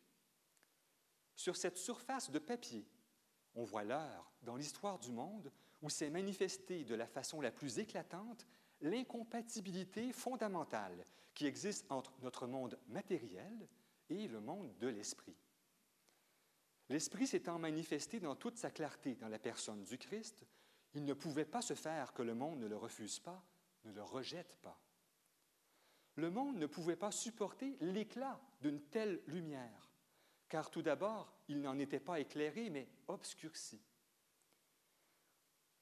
Sur 1.34 1.56
cette 1.56 1.78
surface 1.78 2.30
de 2.30 2.38
papier, 2.38 2.86
on 3.54 3.64
voit 3.64 3.84
l'heure 3.84 4.30
dans 4.42 4.56
l'histoire 4.56 4.98
du 4.98 5.10
monde 5.10 5.50
où 5.82 5.90
s'est 5.90 6.10
manifestée 6.10 6.84
de 6.84 6.94
la 6.94 7.06
façon 7.06 7.40
la 7.40 7.50
plus 7.50 7.78
éclatante 7.78 8.46
l'incompatibilité 8.80 10.12
fondamentale 10.12 11.04
qui 11.34 11.46
existe 11.46 11.90
entre 11.90 12.12
notre 12.22 12.46
monde 12.46 12.78
matériel 12.88 13.68
et 14.08 14.28
le 14.28 14.40
monde 14.40 14.76
de 14.78 14.88
l'esprit. 14.88 15.36
L'esprit 16.90 17.28
s'étant 17.28 17.60
manifesté 17.60 18.18
dans 18.18 18.34
toute 18.34 18.56
sa 18.56 18.72
clarté 18.72 19.14
dans 19.14 19.28
la 19.28 19.38
personne 19.38 19.84
du 19.84 19.96
Christ, 19.96 20.44
il 20.94 21.04
ne 21.04 21.14
pouvait 21.14 21.44
pas 21.44 21.62
se 21.62 21.74
faire 21.74 22.12
que 22.12 22.22
le 22.22 22.34
monde 22.34 22.58
ne 22.58 22.66
le 22.66 22.76
refuse 22.76 23.20
pas, 23.20 23.44
ne 23.84 23.92
le 23.92 24.02
rejette 24.02 24.56
pas. 24.60 24.76
Le 26.16 26.30
monde 26.30 26.56
ne 26.56 26.66
pouvait 26.66 26.96
pas 26.96 27.12
supporter 27.12 27.76
l'éclat 27.80 28.40
d'une 28.60 28.82
telle 28.82 29.22
lumière, 29.28 29.92
car 30.48 30.68
tout 30.68 30.82
d'abord, 30.82 31.32
il 31.46 31.60
n'en 31.60 31.78
était 31.78 32.00
pas 32.00 32.18
éclairé, 32.18 32.70
mais 32.70 32.88
obscurci. 33.06 33.80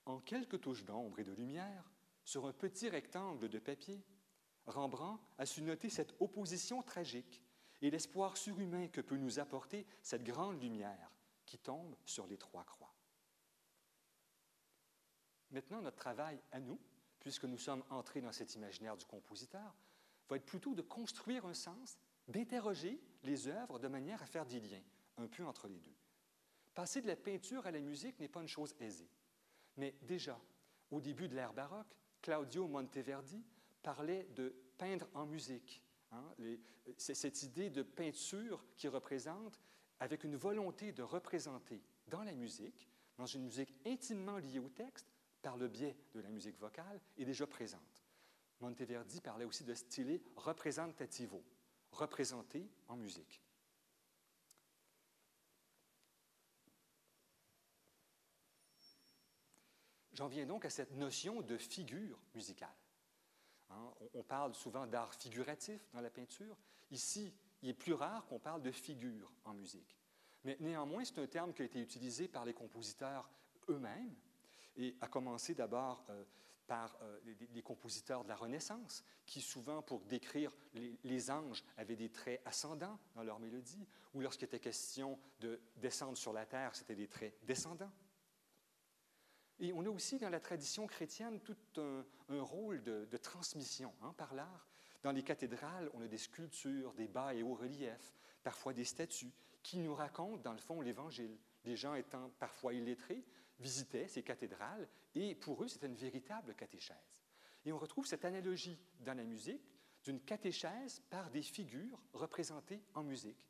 En 0.05 0.21
quelques 0.21 0.61
touches 0.61 0.85
d'ombre 0.85 1.21
et 1.21 1.25
de 1.25 1.33
lumière, 1.33 1.91
sur 2.23 2.47
un 2.47 2.53
petit 2.53 2.91
rectangle 2.91 3.49
de 3.49 3.59
papier, 3.59 4.05
Rembrandt 4.67 5.23
a 5.39 5.47
su 5.47 5.63
noter 5.63 5.89
cette 5.89 6.15
opposition 6.21 6.83
tragique 6.83 7.43
et 7.83 7.91
l'espoir 7.91 8.37
surhumain 8.37 8.89
que 8.89 9.01
peut 9.01 9.17
nous 9.17 9.39
apporter 9.39 9.87
cette 10.03 10.25
grande 10.25 10.61
lumière 10.61 11.13
qui 11.47 11.59
tombe 11.59 11.97
sur 12.05 12.27
les 12.27 12.37
trois 12.37 12.65
croix. 12.65 12.95
Maintenant, 15.51 15.81
notre 15.81 15.97
travail 15.97 16.41
à 16.53 16.61
nous, 16.61 16.79
puisque 17.21 17.45
nous 17.45 17.59
sommes 17.59 17.85
entrés 17.91 18.21
dans 18.21 18.33
cet 18.33 18.55
imaginaire 18.55 18.97
du 18.97 19.07
compositeur, 19.07 19.75
va 20.29 20.37
être 20.37 20.45
plutôt 20.45 20.75
de 20.75 20.83
construire 20.83 21.47
un 21.47 21.55
sens, 21.55 21.99
d'interroger 22.27 23.01
les 23.23 23.49
œuvres 23.49 23.79
de 23.79 23.89
manière 23.89 24.23
à 24.23 24.27
faire 24.27 24.45
des 24.45 24.61
liens 24.61 24.83
un 25.17 25.27
peu 25.27 25.45
entre 25.45 25.69
les 25.69 25.79
deux. 25.79 25.97
Passer 26.75 27.01
de 27.01 27.07
la 27.07 27.17
peinture 27.17 27.67
à 27.67 27.71
la 27.71 27.81
musique 27.81 28.21
n'est 28.21 28.29
pas 28.29 28.43
une 28.43 28.49
chose 28.49 28.75
aisée. 28.79 29.11
Mais 29.77 29.97
déjà, 30.03 30.39
au 30.91 31.01
début 31.01 31.29
de 31.29 31.35
l'ère 31.35 31.53
baroque, 31.53 31.97
Claudio 32.21 32.69
Monteverdi 32.69 33.45
parlait 33.83 34.25
de 34.35 34.55
peindre 34.77 35.09
en 35.15 35.27
musique. 35.27 35.83
Hein, 36.11 36.25
c'est 36.97 37.15
cette 37.15 37.43
idée 37.43 37.71
de 37.71 37.83
peinture 37.83 38.65
qui 38.77 38.89
représente, 38.89 39.61
avec 40.01 40.25
une 40.25 40.37
volonté 40.37 40.93
de 40.93 41.03
représenter 41.03 41.83
dans 42.07 42.23
la 42.23 42.33
musique, 42.33 42.89
dans 43.17 43.27
une 43.27 43.45
musique 43.45 43.75
intimement 43.85 44.39
liée 44.39 44.61
au 44.61 44.69
texte, 44.69 45.13
par 45.43 45.57
le 45.57 45.69
biais 45.69 45.97
de 46.15 46.21
la 46.21 46.31
musique 46.31 46.59
vocale, 46.59 47.01
est 47.17 47.25
déjà 47.25 47.47
présente. 47.47 48.05
Monteverdi 48.61 49.21
parlait 49.21 49.45
aussi 49.45 49.65
de 49.65 49.75
style 49.75 50.21
representativo, 50.37 51.43
représenter 51.93 52.69
en 52.89 52.97
musique. 52.97 53.43
J'en 60.13 60.27
viens 60.27 60.47
donc 60.47 60.65
à 60.65 60.71
cette 60.71 60.97
notion 60.97 61.43
de 61.43 61.57
figure 61.57 62.21
musicale. 62.35 62.75
Hein, 63.71 63.93
on, 64.15 64.23
parle 64.23 64.55
souvent 64.55 64.87
d'art 64.87 65.15
figuratif 65.15 65.81
dans 65.93 66.01
la 66.01 66.11
peinture. 66.11 66.57
Ici, 66.91 67.35
il 67.63 67.69
est 67.69 67.75
plus 67.75 67.93
rare 67.93 68.27
qu'on 68.27 68.39
parle 68.39 68.63
de 68.63 68.71
figure 68.71 69.31
en 69.45 69.53
musique. 69.53 69.99
Mais 70.45 70.57
néanmoins, 70.61 71.05
c'est 71.05 71.19
un 71.19 71.27
terme 71.27 71.53
qui 71.53 71.63
a 71.63 71.65
été 71.65 71.81
utilisé 71.81 72.29
par 72.29 72.45
les 72.45 72.55
compositeurs 72.55 73.31
eux-mêmes, 73.69 74.15
et 74.77 74.97
a 75.01 75.09
commencé 75.09 75.55
d'abord 75.55 76.05
euh, 76.09 76.25
par 76.69 76.97
euh, 77.03 77.19
les, 77.53 77.63
compositeurs 77.63 78.23
de 78.23 78.29
la 78.29 78.37
Renaissance, 78.37 79.05
qui 79.27 79.41
souvent, 79.41 79.83
pour 79.83 80.01
décrire 80.05 80.55
les, 80.75 80.97
les, 81.03 81.31
anges, 81.31 81.65
avaient 81.77 81.97
des 81.97 82.11
traits 82.11 82.41
ascendants 82.45 82.99
dans 83.15 83.25
leur 83.25 83.41
mélodie, 83.41 83.87
ou 84.15 84.21
lorsqu'il 84.21 84.45
était 84.45 84.61
question 84.61 85.19
de 85.41 85.61
descendre 85.77 86.17
sur 86.17 86.33
la 86.33 86.47
terre, 86.47 86.77
c'était 86.77 86.95
des 86.95 87.09
traits 87.09 87.35
descendants. 87.45 87.91
Et 89.61 89.73
on 89.73 89.85
a 89.85 89.89
aussi 89.89 90.19
dans 90.19 90.29
la 90.29 90.41
tradition 90.41 90.87
chrétienne 90.87 91.41
tout 91.41 91.57
un, 91.77 92.43
rôle 92.43 92.83
de, 92.83 93.17
transmission 93.17 93.93
hein, 94.03 94.15
par 94.17 94.35
l'art. 94.35 94.69
Dans 95.03 95.13
les 95.13 95.23
cathédrales, 95.23 95.91
on 95.95 96.03
a 96.03 96.09
des 96.09 96.19
sculptures, 96.19 96.93
des 96.95 97.09
bas 97.09 97.35
et 97.35 97.43
hauts 97.43 97.55
reliefs, 97.55 98.15
parfois 98.43 98.73
des 98.73 98.85
statues, 98.85 99.33
qui 99.63 99.79
nous 99.79 99.95
racontent, 99.95 100.43
dans 100.43 100.53
le 100.53 100.59
fond, 100.59 100.81
l'Évangile. 100.81 101.37
Les 101.65 101.77
gens 101.77 101.95
étant 101.95 102.31
parfois 102.39 102.73
illettrés, 102.73 103.25
visitaient 103.59 104.09
ces 104.09 104.23
cathédrales 104.23 104.89
et 105.15 105.35
pour 105.35 105.63
eux, 105.63 105.69
c'était 105.69 105.89
une 105.89 105.95
véritable 105.95 106.55
catéchèse. 106.55 107.23
Et 107.65 107.73
on 107.73 107.79
retrouve 107.79 108.07
cette 108.07 108.25
analogie 108.25 108.79
dans 109.01 109.15
la 109.15 109.25
musique 109.25 109.63
d'une 110.05 110.21
catéchèse 110.21 111.03
par 111.11 111.31
des 111.31 111.43
figures 111.43 112.01
représentées 112.13 112.83
en 112.95 113.03
musique. 113.03 113.49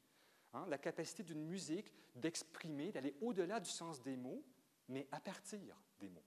Hein, 0.54 0.64
la 0.68 0.78
capacité 0.78 1.22
d'une 1.22 1.44
musique 1.44 1.92
d'exprimer, 2.14 2.90
d'aller 2.90 3.14
au-delà 3.20 3.60
du 3.60 3.68
sens 3.68 4.02
des 4.02 4.16
mots, 4.16 4.42
mais 4.88 5.06
à 5.12 5.20
partir 5.20 5.76
des 5.98 6.08
mots. 6.08 6.24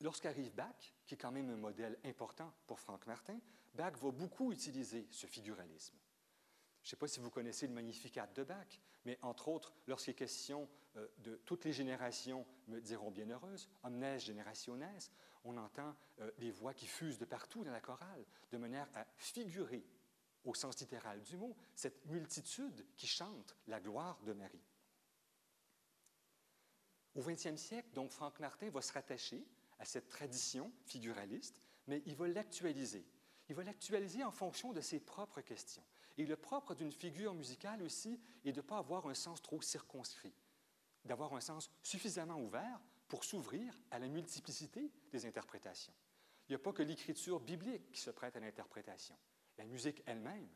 Lorsqu'arrive 0.00 0.54
Bach, 0.54 0.94
qui 1.04 1.14
est 1.14 1.18
quand 1.18 1.30
même 1.30 1.50
un 1.50 1.56
modèle 1.56 1.98
important 2.04 2.52
pour 2.66 2.80
Franck 2.80 3.06
Martin, 3.06 3.38
Bach 3.74 3.92
va 3.98 4.10
beaucoup 4.10 4.52
utiliser 4.52 5.06
ce 5.10 5.26
figuralisme. 5.26 5.96
Je 6.82 6.88
ne 6.88 6.90
sais 6.90 6.96
pas 6.96 7.06
si 7.06 7.20
vous 7.20 7.30
connaissez 7.30 7.66
le 7.66 7.74
Magnificat 7.74 8.26
de 8.28 8.42
Bach, 8.42 8.80
mais 9.04 9.18
entre 9.20 9.48
autres, 9.48 9.74
lorsqu'il 9.86 10.12
est 10.12 10.14
question 10.14 10.68
euh, 10.96 11.06
de 11.18 11.36
toutes 11.44 11.66
les 11.66 11.72
générations 11.74 12.46
me 12.68 12.80
diront 12.80 13.10
bienheureuses, 13.10 13.68
omnes 13.82 14.18
generationes, 14.18 14.98
on 15.44 15.56
entend 15.58 15.94
euh, 16.20 16.30
les 16.38 16.50
voix 16.50 16.72
qui 16.72 16.86
fusent 16.86 17.18
de 17.18 17.26
partout 17.26 17.64
dans 17.64 17.72
la 17.72 17.80
chorale, 17.80 18.24
de 18.50 18.56
manière 18.56 18.88
à 18.94 19.06
figurer 19.16 19.84
au 20.44 20.54
sens 20.54 20.78
littéral 20.80 21.22
du 21.22 21.36
mot, 21.36 21.56
cette 21.74 22.04
multitude 22.06 22.86
qui 22.96 23.06
chante 23.06 23.56
la 23.66 23.80
gloire 23.80 24.20
de 24.22 24.32
Marie. 24.32 24.64
Au 27.14 27.22
XXe 27.22 27.56
siècle, 27.56 27.90
donc, 27.92 28.12
Franck 28.12 28.38
Martin 28.40 28.70
va 28.70 28.82
se 28.82 28.92
rattacher 28.92 29.44
à 29.78 29.84
cette 29.84 30.08
tradition 30.08 30.72
figuraliste, 30.84 31.60
mais 31.86 32.02
il 32.06 32.14
va 32.14 32.28
l'actualiser. 32.28 33.04
Il 33.48 33.56
va 33.56 33.64
l'actualiser 33.64 34.22
en 34.22 34.30
fonction 34.30 34.72
de 34.72 34.80
ses 34.80 35.00
propres 35.00 35.40
questions. 35.40 35.82
Et 36.18 36.24
le 36.24 36.36
propre 36.36 36.74
d'une 36.74 36.92
figure 36.92 37.34
musicale 37.34 37.82
aussi 37.82 38.20
est 38.44 38.52
de 38.52 38.58
ne 38.58 38.66
pas 38.66 38.78
avoir 38.78 39.06
un 39.06 39.14
sens 39.14 39.42
trop 39.42 39.60
circonscrit, 39.60 40.34
d'avoir 41.04 41.34
un 41.34 41.40
sens 41.40 41.70
suffisamment 41.82 42.40
ouvert 42.40 42.80
pour 43.08 43.24
s'ouvrir 43.24 43.74
à 43.90 43.98
la 43.98 44.06
multiplicité 44.06 44.92
des 45.10 45.26
interprétations. 45.26 45.94
Il 46.48 46.52
n'y 46.52 46.56
a 46.56 46.58
pas 46.60 46.72
que 46.72 46.82
l'écriture 46.82 47.40
biblique 47.40 47.90
qui 47.90 48.00
se 48.00 48.10
prête 48.10 48.36
à 48.36 48.40
l'interprétation 48.40 49.16
la 49.60 49.66
musique 49.66 50.02
elle-même, 50.06 50.48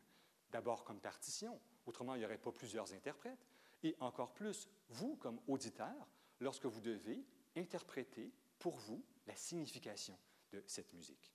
d'abord 0.51 0.83
comme 0.83 0.99
partition, 0.99 1.61
autrement 1.85 2.15
il 2.15 2.19
n'y 2.19 2.25
aurait 2.25 2.39
pas 2.39 2.51
plusieurs 2.51 2.91
interprètes, 2.91 3.45
et 3.83 3.95
encore 3.99 4.33
plus, 4.33 4.67
vous 4.89 5.15
comme 5.17 5.39
auditeur, 5.47 6.07
lorsque 6.39 6.65
vous 6.65 6.81
devez 6.81 7.23
interpréter 7.55 8.33
pour 8.57 8.75
vous 8.77 9.05
la 9.27 9.35
signification 9.35 10.17
de 10.51 10.63
cette 10.65 10.91
musique. 10.93 11.31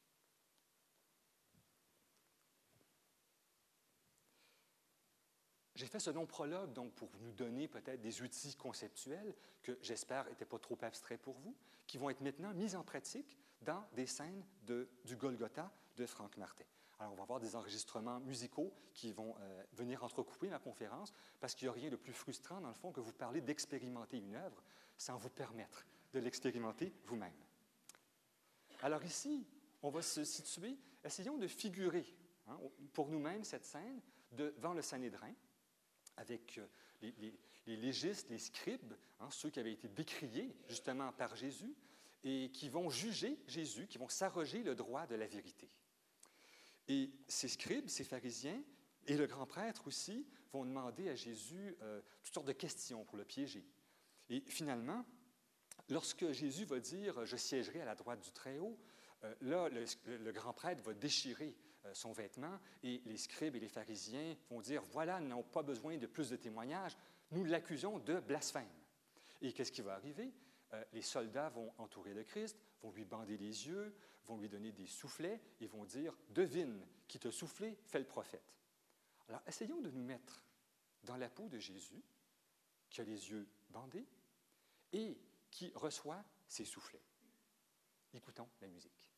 J'ai 5.77 5.87
fait 5.87 6.01
ce 6.01 6.11
long 6.11 6.27
prologue 6.27 6.73
donc 6.73 6.93
pour 6.95 7.09
nous 7.21 7.33
donner 7.33 7.69
peut-être 7.69 8.01
des 8.01 8.21
outils 8.21 8.57
conceptuels 8.57 9.33
que 9.63 9.79
j'espère 9.81 10.27
n'étaient 10.27 10.45
pas 10.45 10.59
trop 10.59 10.77
abstraits 10.83 11.23
pour 11.23 11.39
vous, 11.39 11.57
qui 11.87 11.99
vont 11.99 12.11
être 12.11 12.21
maintenant 12.21 12.53
mis 12.53 12.75
en 12.75 12.83
pratique 12.83 13.39
dans 13.63 13.87
des 13.93 14.07
scènes 14.07 14.45
de, 14.65 14.89
du 15.05 15.15
Golgotha 15.15 15.73
de 15.97 16.05
Franck 16.05 16.37
Martin. 16.37 16.65
Alors, 17.01 17.15
on 17.15 17.17
va 17.17 17.23
avoir 17.23 17.41
des 17.41 17.57
enregistrements 17.57 18.21
musicaux 18.21 18.75
qui 18.93 19.11
vont 19.11 19.35
euh, 19.41 19.63
venir 19.73 20.05
entrecouper 20.05 20.49
ma 20.49 20.59
conférence 20.59 21.15
parce 21.41 21.55
qu'il 21.55 21.67
n'y 21.67 21.71
a 21.71 21.73
rien 21.73 21.89
de 21.89 21.97
plus 21.97 22.13
frustrant, 22.13 22.61
dans 22.61 22.69
le 22.69 22.75
fond, 22.75 22.93
que 22.93 23.01
vous 23.01 23.15
parlez 23.15 23.41
d'expérimenter 23.41 24.19
une 24.19 24.35
œuvre 24.35 24.63
sans 24.99 25.17
vous 25.17 25.31
permettre 25.31 25.87
de 26.13 26.19
l'expérimenter 26.19 26.93
vous-même. 27.07 27.33
Alors 28.83 29.03
ici, 29.03 29.47
on 29.83 29.89
va 29.89 30.03
se 30.03 30.25
situer, 30.25 30.77
essayons 31.03 31.39
de 31.39 31.47
figurer 31.47 32.05
hein, 32.47 32.59
pour 32.93 33.09
nous-mêmes 33.09 33.45
cette 33.45 33.65
scène 33.65 34.03
devant 34.33 34.75
le 34.75 34.83
Sanhédrin 34.83 35.33
avec 36.19 36.59
euh, 36.59 36.67
les, 37.67 37.77
légistes, 37.77 38.29
les 38.29 38.39
scribes, 38.39 38.93
hein, 39.21 39.29
ceux 39.31 39.49
qui 39.49 39.59
avaient 39.59 39.73
été 39.73 39.89
décriés 39.89 40.55
justement 40.69 41.13
par 41.13 41.35
Jésus 41.35 41.75
et 42.25 42.51
qui 42.53 42.69
vont 42.69 42.91
juger 42.91 43.39
Jésus, 43.47 43.87
qui 43.87 43.97
vont 43.97 44.09
s'arroger 44.11 44.63
le 44.63 44.75
droit 44.75 45.07
de 45.07 45.15
la 45.15 45.27
vérité. 45.27 45.71
Et 46.91 47.09
ces 47.29 47.47
scribes, 47.47 47.89
ces 47.89 48.03
pharisiens 48.03 48.61
et 49.07 49.17
le 49.17 49.29
grand 49.29 49.47
prêtre 49.47 49.87
aussi 49.87 50.27
vont 50.53 50.65
demander 50.65 51.09
à 51.09 51.15
Jésus 51.15 51.77
euh, 51.83 52.01
toutes 52.25 52.35
sortes 52.35 52.49
de 52.49 52.53
questions 52.53 53.05
pour 53.05 53.17
le 53.17 53.25
piéger. 53.25 53.65
Et 54.29 54.41
finalement, 54.49 55.05
lorsque 55.89 56.33
Jésus 56.33 56.65
va 56.65 56.81
dire 56.81 57.25
Je 57.25 57.37
siégerai 57.37 57.81
à 57.81 57.85
la 57.85 57.95
droite 57.95 58.21
du 58.25 58.33
Très-Haut, 58.33 58.77
euh, 59.23 59.33
là, 59.41 59.69
le, 59.69 60.33
grand 60.33 60.53
prêtre 60.53 60.83
va 60.83 60.93
déchirer 60.93 61.57
euh, 61.85 61.95
son 61.95 62.11
vêtement 62.11 62.59
et 62.83 63.01
les 63.07 63.19
scribes 63.19 63.55
et 63.55 63.61
les 63.61 63.69
pharisiens 63.69 64.35
vont 64.49 64.61
dire 64.61 64.83
Voilà, 64.91 65.21
nous 65.21 65.29
n'avons 65.29 65.45
pas 65.45 65.63
besoin 65.63 65.97
de 65.97 66.09
plus 66.09 66.29
de 66.31 66.37
témoignages, 66.37 66.97
nous 67.31 67.45
l'accusons 67.45 68.01
de 68.01 68.19
blasphème. 68.19 68.67
Et 69.43 69.53
qu'est-ce 69.53 69.71
qui 69.71 69.83
va 69.83 69.95
arriver? 69.95 70.33
Les 70.93 71.03
soldats 71.03 71.49
vont 71.51 71.73
entourer 71.79 72.15
le 72.15 72.23
Christ, 72.23 72.57
vont 72.83 72.93
lui 72.93 73.05
bander 73.05 73.37
les 73.37 73.67
yeux, 73.67 73.95
vont 74.27 74.39
lui 74.39 74.49
donner 74.49 74.73
des 74.73 74.87
soufflets 74.87 75.41
et 75.61 75.67
vont 75.67 75.85
dire 75.85 76.17
Devine 76.31 76.87
qui 77.09 77.19
te 77.19 77.31
soufflé, 77.31 77.77
fait 77.87 77.99
le 77.99 78.07
prophète. 78.07 78.55
Alors 79.29 79.43
essayons 79.47 79.81
de 79.81 79.91
nous 79.91 80.03
mettre 80.03 80.43
dans 81.05 81.17
la 81.17 81.29
peau 81.29 81.49
de 81.49 81.59
Jésus, 81.59 82.03
qui 82.89 83.01
a 83.01 83.05
les 83.05 83.31
yeux 83.31 83.49
bandés 83.71 84.07
et 84.93 85.17
qui 85.51 85.73
reçoit 85.75 86.25
ses 86.47 86.65
soufflets. 86.65 87.03
Écoutons 88.13 88.49
la 88.61 88.69
musique. 88.69 89.10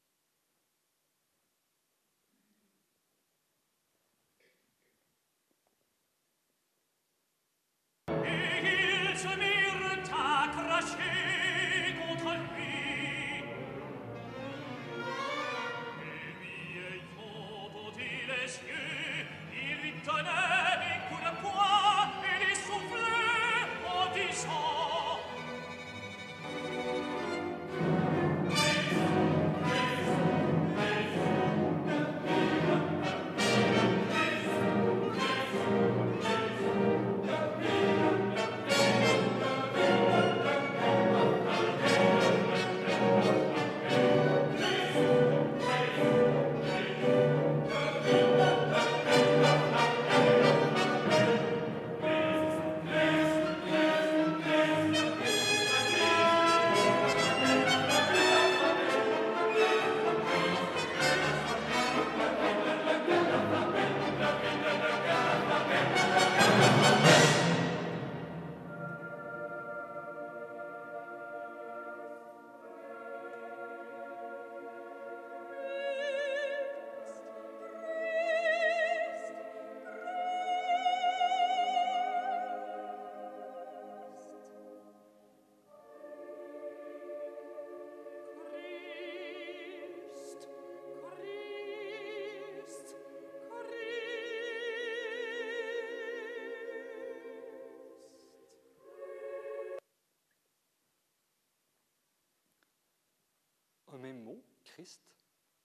Christ 104.64 105.16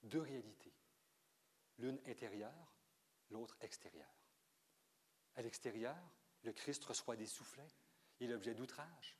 deux 0.03 0.21
réalités, 0.21 0.73
l'une 1.77 1.99
intérieure, 2.05 2.75
l'autre 3.29 3.57
extérieure. 3.61 4.15
À 5.35 5.41
l'extérieur, 5.41 5.97
le 6.43 6.53
Christ 6.53 6.83
reçoit 6.85 7.15
des 7.15 7.25
soufflets, 7.25 7.67
il 8.19 8.29
est 8.29 8.33
l'objet 8.33 8.53
d'outrage. 8.53 9.17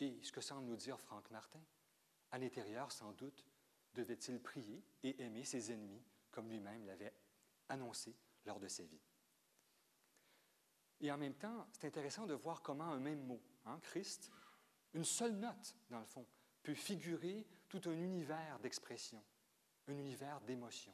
Et 0.00 0.22
ce 0.22 0.32
que 0.32 0.40
semble 0.40 0.66
nous 0.66 0.76
dire 0.76 1.00
Franck 1.00 1.30
Martin, 1.30 1.62
à 2.30 2.38
l'intérieur, 2.38 2.90
sans 2.90 3.12
doute, 3.12 3.44
devait-il 3.94 4.40
prier 4.40 4.82
et 5.02 5.22
aimer 5.22 5.44
ses 5.44 5.70
ennemis 5.70 6.02
comme 6.30 6.48
lui-même 6.48 6.86
l'avait 6.86 7.14
annoncé 7.68 8.16
lors 8.46 8.58
de 8.58 8.68
sa 8.68 8.84
vie. 8.84 9.02
Et 11.00 11.12
en 11.12 11.18
même 11.18 11.34
temps, 11.34 11.68
c'est 11.72 11.86
intéressant 11.86 12.26
de 12.26 12.34
voir 12.34 12.62
comment 12.62 12.92
un 12.92 13.00
même 13.00 13.24
mot, 13.26 13.42
hein, 13.66 13.78
Christ, 13.82 14.30
une 14.94 15.04
seule 15.04 15.34
note, 15.34 15.76
dans 15.90 16.00
le 16.00 16.06
fond, 16.06 16.26
peut 16.62 16.74
figurer 16.74 17.46
tout 17.68 17.80
un 17.86 17.92
univers 17.92 18.58
d'expression, 18.60 19.22
un 19.88 19.96
univers 19.96 20.40
d'émotion. 20.42 20.92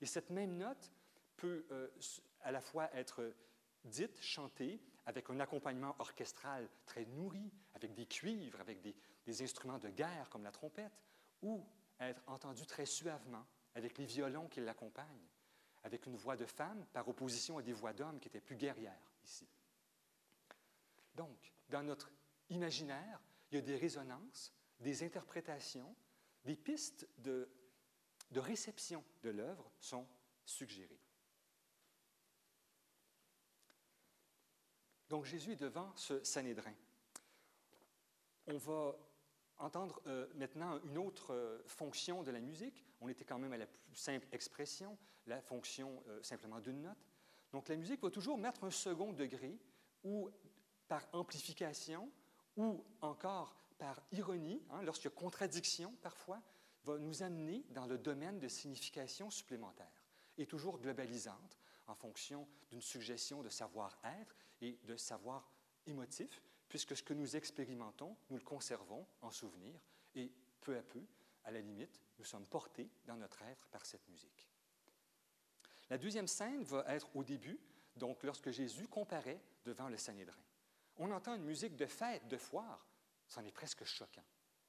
Et 0.00 0.06
cette 0.06 0.30
même 0.30 0.56
note 0.56 0.92
peut 1.36 1.66
euh, 1.70 1.88
à 2.40 2.52
la 2.52 2.60
fois 2.60 2.94
être 2.94 3.34
dite, 3.84 4.20
chantée, 4.20 4.80
avec 5.06 5.28
un 5.30 5.40
accompagnement 5.40 5.94
orchestral 5.98 6.68
très 6.86 7.04
nourri, 7.06 7.52
avec 7.74 7.94
des 7.94 8.06
cuivres, 8.06 8.60
avec 8.60 8.80
des, 8.80 8.94
des 9.26 9.42
instruments 9.42 9.78
de 9.78 9.90
guerre 9.90 10.28
comme 10.30 10.44
la 10.44 10.52
trompette, 10.52 11.02
ou 11.42 11.66
être 12.00 12.22
entendue 12.26 12.66
très 12.66 12.86
suavement, 12.86 13.46
avec 13.74 13.98
les 13.98 14.06
violons 14.06 14.48
qui 14.48 14.60
l'accompagnent, 14.60 15.28
avec 15.82 16.06
une 16.06 16.16
voix 16.16 16.36
de 16.36 16.46
femme 16.46 16.86
par 16.92 17.06
opposition 17.08 17.58
à 17.58 17.62
des 17.62 17.72
voix 17.72 17.92
d'hommes 17.92 18.18
qui 18.18 18.28
étaient 18.28 18.40
plus 18.40 18.56
guerrières 18.56 19.12
ici. 19.22 19.46
Donc, 21.14 21.52
dans 21.68 21.82
notre 21.82 22.10
imaginaire, 22.48 23.20
il 23.50 23.56
y 23.56 23.58
a 23.58 23.62
des 23.62 23.76
résonances, 23.76 24.52
des 24.80 25.02
interprétations, 25.02 25.94
des 26.44 26.56
pistes 26.56 27.08
de, 27.18 27.48
de 28.30 28.40
réception 28.40 29.04
de 29.22 29.30
l'œuvre 29.30 29.70
sont 29.78 30.06
suggérées. 30.44 31.00
Donc 35.08 35.24
Jésus 35.24 35.52
est 35.52 35.56
devant 35.56 35.94
ce 35.96 36.22
Sanhédrin. 36.24 36.74
On 38.46 38.56
va 38.56 38.96
entendre 39.58 40.02
euh, 40.06 40.26
maintenant 40.34 40.80
une 40.84 40.98
autre 40.98 41.32
euh, 41.32 41.62
fonction 41.66 42.22
de 42.22 42.30
la 42.30 42.40
musique. 42.40 42.84
On 43.00 43.08
était 43.08 43.24
quand 43.24 43.38
même 43.38 43.52
à 43.52 43.58
la 43.58 43.66
plus 43.66 43.94
simple 43.94 44.26
expression, 44.32 44.98
la 45.26 45.40
fonction 45.40 46.02
euh, 46.08 46.22
simplement 46.22 46.60
d'une 46.60 46.82
note. 46.82 47.06
Donc 47.52 47.68
la 47.68 47.76
musique 47.76 48.02
va 48.02 48.10
toujours 48.10 48.36
mettre 48.36 48.64
un 48.64 48.70
second 48.70 49.12
degré 49.12 49.58
ou 50.02 50.28
par 50.88 51.06
amplification 51.12 52.10
ou 52.56 52.84
encore 53.00 53.56
par 53.84 54.00
ironie, 54.12 54.62
hein, 54.70 54.82
a 54.88 55.10
contradiction 55.10 55.92
parfois, 56.00 56.40
va 56.84 56.96
nous 56.96 57.22
amener 57.22 57.66
dans 57.68 57.84
le 57.84 57.98
domaine 57.98 58.38
de 58.38 58.48
signification 58.48 59.30
supplémentaire 59.30 60.06
et 60.38 60.46
toujours 60.46 60.78
globalisante 60.78 61.58
en 61.86 61.94
fonction 61.94 62.48
d'une 62.70 62.80
suggestion 62.80 63.42
de 63.42 63.50
savoir-être 63.50 64.34
et 64.62 64.78
de 64.84 64.96
savoir 64.96 65.52
émotif, 65.86 66.42
puisque 66.70 66.96
ce 66.96 67.02
que 67.02 67.12
nous 67.12 67.36
expérimentons, 67.36 68.16
nous 68.30 68.38
le 68.38 68.42
conservons 68.42 69.06
en 69.20 69.30
souvenir 69.30 69.78
et 70.14 70.32
peu 70.62 70.78
à 70.78 70.82
peu, 70.82 71.02
à 71.44 71.50
la 71.50 71.60
limite, 71.60 72.00
nous 72.18 72.24
sommes 72.24 72.46
portés 72.46 72.88
dans 73.04 73.16
notre 73.18 73.42
être 73.42 73.68
par 73.68 73.84
cette 73.84 74.08
musique. 74.08 74.48
La 75.90 75.98
deuxième 75.98 76.28
scène 76.28 76.64
va 76.64 76.86
être 76.88 77.14
au 77.14 77.22
début, 77.22 77.60
donc 77.96 78.22
lorsque 78.22 78.50
Jésus 78.50 78.88
comparaît 78.88 79.42
devant 79.66 79.90
le 79.90 79.98
Sanhédrin. 79.98 80.40
On 80.96 81.10
entend 81.10 81.34
une 81.34 81.44
musique 81.44 81.76
de 81.76 81.84
fête, 81.84 82.26
de 82.28 82.38
foire, 82.38 82.86
c'en 83.34 83.44
est 83.44 83.52
presque 83.52 83.84
choquant. 83.84 84.24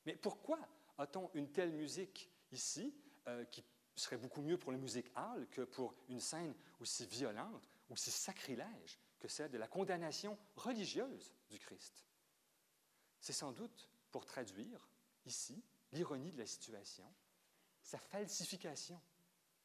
Mais 0.06 0.16
pourquoi 0.16 0.60
a-t-on 0.98 1.30
une 1.34 1.52
telle 1.52 1.72
musique 1.72 2.30
ici 2.52 2.94
euh, 3.28 3.46
qui 3.46 3.64
serait 3.96 4.18
beaucoup 4.18 4.42
mieux 4.42 4.58
pour 4.58 4.72
la 4.72 4.78
musique 4.78 5.12
hall 5.16 5.48
que 5.50 5.62
pour 5.62 5.96
une 6.10 6.20
scène 6.20 6.54
aussi 6.80 7.06
violente, 7.06 7.70
aussi 7.90 8.12
sacrilège 8.12 9.00
que 9.20 9.28
celle 9.28 9.52
de 9.52 9.58
la 9.58 9.68
condamnation 9.68 10.38
religieuse 10.56 11.34
du 11.50 11.60
Christ? 11.60 12.06
C'est 13.20 13.34
sans 13.34 13.52
doute 13.52 13.90
pour 14.12 14.26
traduire 14.26 14.90
ici 15.26 15.64
l'ironie 15.92 16.32
de 16.32 16.40
la 16.40 16.46
situation, 16.46 17.06
sa 17.82 18.00
falsification. 18.00 19.00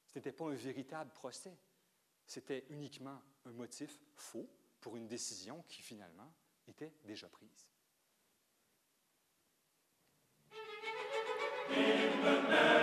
Ce 0.07 0.19
n'était 0.19 0.33
pas 0.33 0.47
un 0.47 0.55
véritable 0.55 1.11
procès, 1.13 1.57
c'était 2.27 2.67
uniquement 2.69 3.21
un 3.47 3.53
motif 3.53 4.03
faux 4.15 4.49
pour 4.81 4.97
une 4.97 5.07
décision 5.07 5.63
qui 5.69 5.83
finalement 5.83 6.33
était 6.69 6.93
déjà 7.05 7.29
prise. 7.29 7.71
Donc 11.69 12.41
vous 12.49 12.80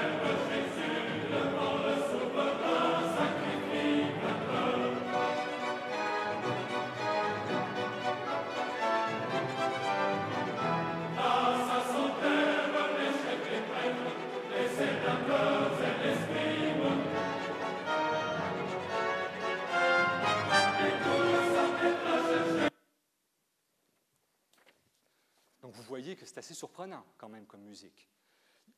que 26.16 26.26
c'est 26.26 26.38
assez 26.38 26.54
surprenant 26.54 27.06
quand 27.18 27.30
même 27.30 27.46
comme 27.46 27.62
musique. 27.62 28.10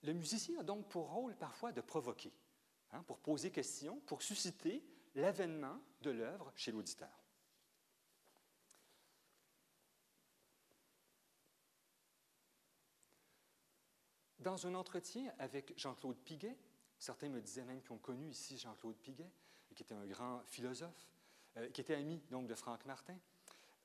Le 0.04 0.14
musicien 0.14 0.60
a 0.60 0.64
donc 0.64 0.88
pour 0.88 1.12
rôle 1.12 1.36
parfois 1.36 1.72
de 1.72 1.82
provoquer, 1.82 2.34
hein, 2.92 3.04
pour 3.04 3.20
poser 3.20 3.52
question, 3.52 4.00
pour 4.06 4.22
susciter 4.22 4.84
l'avènement 5.16 5.80
de 6.02 6.12
l'œuvre 6.12 6.52
chez 6.56 6.72
l'auditeur. 6.72 7.10
Dans 14.40 14.66
un 14.66 14.74
entretien 14.74 15.34
avec 15.38 15.78
Jean-Claude 15.78 16.18
Piguet, 16.18 16.58
certains 16.98 17.28
me 17.28 17.42
disaient 17.42 17.66
même 17.66 17.82
qu'ils 17.82 17.92
ont 17.92 17.98
connu 17.98 18.30
ici 18.30 18.58
Jean-Claude 18.58 18.96
Piguet, 18.96 19.30
qui 19.76 19.84
était 19.84 19.96
un 19.96 20.06
grand 20.06 20.42
philosophe, 20.46 21.10
euh, 21.58 21.70
qui 21.70 21.82
était 21.82 21.96
ami 21.96 22.22
donc 22.32 22.48
de 22.48 22.56
Franck 22.56 22.86
Martin. 22.86 23.18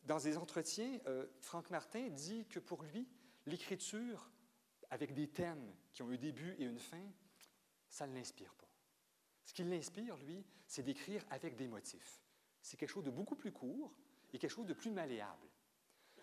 Dans 0.04 0.18
des 0.18 0.36
entretiens, 0.36 1.00
euh, 1.06 1.26
Franck 1.40 1.70
Martin 1.70 2.08
dit 2.10 2.46
que 2.46 2.60
pour 2.60 2.84
lui, 2.84 3.08
l'écriture 3.46 4.30
avec 4.90 5.14
des 5.14 5.28
thèmes 5.28 5.74
qui 5.92 6.02
ont 6.02 6.10
un 6.10 6.16
début 6.16 6.54
et 6.58 6.64
une 6.64 6.78
fin, 6.78 7.04
ça 7.88 8.06
ne 8.06 8.14
l'inspire 8.14 8.54
pas. 8.54 8.68
Ce 9.44 9.52
qui 9.52 9.62
l'inspire, 9.64 10.16
lui, 10.18 10.44
c'est 10.66 10.82
d'écrire 10.82 11.24
avec 11.30 11.56
des 11.56 11.68
motifs. 11.68 12.22
C'est 12.62 12.76
quelque 12.76 12.90
chose 12.90 13.04
de 13.04 13.10
beaucoup 13.10 13.36
plus 13.36 13.52
court 13.52 13.94
et 14.32 14.38
quelque 14.38 14.50
chose 14.50 14.66
de 14.66 14.74
plus 14.74 14.90
malléable. 14.90 15.48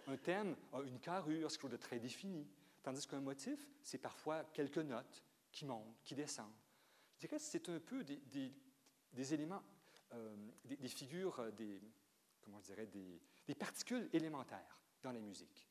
Un 0.08 0.18
thème 0.18 0.56
a 0.74 0.82
une 0.82 1.00
carrure, 1.00 1.52
c'est 1.52 1.58
quelque 1.58 1.62
chose 1.62 1.72
de 1.72 1.78
très 1.78 2.00
défini, 2.00 2.48
tandis 2.82 3.06
qu'un 3.08 3.22
motif, 3.22 3.70
c'est 3.84 4.00
parfois 4.00 4.44
quelques 4.46 4.80
notes 4.80 5.24
qui 5.52 5.66
montent, 5.66 5.96
qui 6.04 6.16
descendent. 6.16 6.50
Je 7.16 7.28
dirais 7.28 7.38
que 7.38 7.44
c'est 7.44 7.70
un 7.70 7.80
peu 7.80 8.04
des, 8.04 9.34
éléments, 9.34 9.62
euh, 10.14 10.36
des, 10.66 10.78
des, 10.78 10.88
figures, 10.88 11.40
euh, 11.40 11.52
des, 11.52 11.80
comment 12.42 12.60
je 12.60 12.66
dirais, 12.66 12.88
des 12.88 13.56
particules 13.56 14.10
élémentaires 14.12 14.82
dans 15.04 15.12
la 15.12 15.20
musique. 15.20 15.71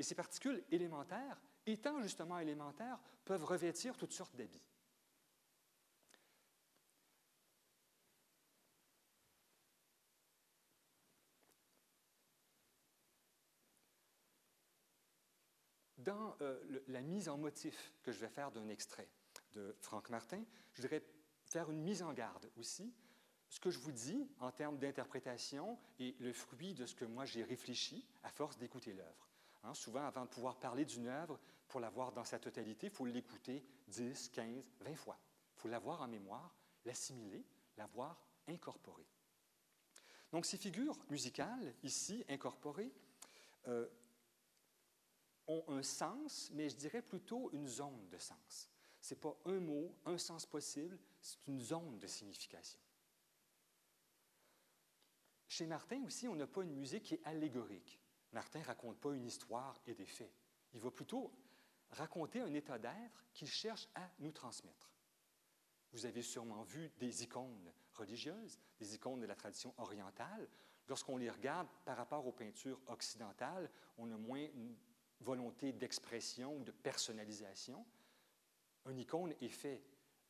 Et 0.00 0.02
ces 0.02 0.14
particules 0.14 0.64
élémentaires, 0.70 1.38
étant 1.66 2.00
justement 2.00 2.38
élémentaires, 2.38 2.98
peuvent 3.26 3.44
revêtir 3.44 3.98
toutes 3.98 4.14
sortes 4.14 4.34
d'habits. 4.34 4.64
Dans 15.98 16.34
euh, 16.40 16.82
la 16.88 17.02
mise 17.02 17.28
en 17.28 17.36
motif 17.36 17.92
que 18.02 18.10
je 18.10 18.20
vais 18.20 18.30
faire 18.30 18.50
d'un 18.50 18.70
extrait 18.70 19.10
de 19.52 19.76
Franck 19.80 20.08
Martin, 20.08 20.42
je 20.72 20.80
voudrais 20.80 21.04
faire 21.44 21.70
une 21.70 21.82
mise 21.82 22.02
en 22.02 22.14
garde 22.14 22.50
aussi. 22.56 22.90
Ce 23.50 23.60
que 23.60 23.68
je 23.68 23.78
vous 23.78 23.92
dis 23.92 24.30
en 24.38 24.50
termes 24.50 24.78
d'interprétation 24.78 25.78
est 25.98 26.18
le 26.20 26.32
fruit 26.32 26.72
de 26.72 26.86
ce 26.86 26.94
que 26.94 27.04
moi 27.04 27.26
j'ai 27.26 27.44
réfléchi 27.44 28.08
à 28.22 28.30
force 28.30 28.56
d'écouter 28.56 28.94
l'œuvre. 28.94 29.29
Hein, 29.62 29.74
souvent, 29.74 30.04
avant 30.06 30.24
de 30.24 30.30
pouvoir 30.30 30.58
parler 30.58 30.84
d'une 30.84 31.06
œuvre, 31.06 31.38
pour 31.68 31.80
la 31.80 31.90
voir 31.90 32.12
dans 32.12 32.24
sa 32.24 32.38
totalité, 32.38 32.88
il 32.88 32.92
faut 32.92 33.06
l'écouter 33.06 33.64
10, 33.88 34.30
15, 34.30 34.64
20 34.80 34.94
fois. 34.96 35.18
Il 35.56 35.60
faut 35.60 35.68
l'avoir 35.68 36.02
en 36.02 36.08
mémoire, 36.08 36.54
l'assimiler, 36.84 37.44
l'avoir 37.76 38.20
incorporée. 38.48 39.06
Donc, 40.32 40.46
ces 40.46 40.56
figures 40.56 40.98
musicales, 41.08 41.74
ici 41.82 42.24
incorporées, 42.28 42.92
euh, 43.68 43.88
ont 45.46 45.64
un 45.68 45.82
sens, 45.82 46.50
mais 46.54 46.68
je 46.68 46.76
dirais 46.76 47.02
plutôt 47.02 47.50
une 47.52 47.68
zone 47.68 48.08
de 48.08 48.18
sens. 48.18 48.70
Ce 49.00 49.14
n'est 49.14 49.20
pas 49.20 49.36
un 49.46 49.60
mot, 49.60 49.94
un 50.04 50.18
sens 50.18 50.46
possible, 50.46 50.98
c'est 51.20 51.46
une 51.46 51.60
zone 51.60 51.98
de 51.98 52.06
signification. 52.06 52.80
Chez 55.48 55.66
Martin 55.66 56.02
aussi, 56.04 56.28
on 56.28 56.36
n'a 56.36 56.46
pas 56.46 56.62
une 56.62 56.76
musique 56.76 57.04
qui 57.04 57.14
est 57.14 57.24
allégorique. 57.24 57.99
Martin 58.32 58.60
ne 58.60 58.64
raconte 58.64 58.98
pas 58.98 59.12
une 59.12 59.26
histoire 59.26 59.80
et 59.86 59.94
des 59.94 60.06
faits. 60.06 60.32
Il 60.72 60.80
va 60.80 60.90
plutôt 60.90 61.32
raconter 61.90 62.40
un 62.40 62.52
état 62.54 62.78
d'être 62.78 63.24
qu'il 63.32 63.48
cherche 63.48 63.88
à 63.94 64.08
nous 64.20 64.32
transmettre. 64.32 64.90
Vous 65.92 66.06
avez 66.06 66.22
sûrement 66.22 66.62
vu 66.62 66.90
des 66.98 67.24
icônes 67.24 67.72
religieuses, 67.94 68.58
des 68.78 68.94
icônes 68.94 69.20
de 69.20 69.26
la 69.26 69.34
tradition 69.34 69.74
orientale. 69.78 70.48
Lorsqu'on 70.88 71.16
les 71.16 71.30
regarde 71.30 71.68
par 71.84 71.96
rapport 71.96 72.26
aux 72.26 72.32
peintures 72.32 72.80
occidentales, 72.86 73.70
on 73.98 74.10
a 74.10 74.16
moins 74.16 74.46
une 74.54 74.76
volonté 75.20 75.72
d'expression 75.72 76.56
ou 76.56 76.64
de 76.64 76.70
personnalisation. 76.70 77.84
Un 78.86 78.96
icône 78.96 79.34
est 79.40 79.48
fait 79.48 79.82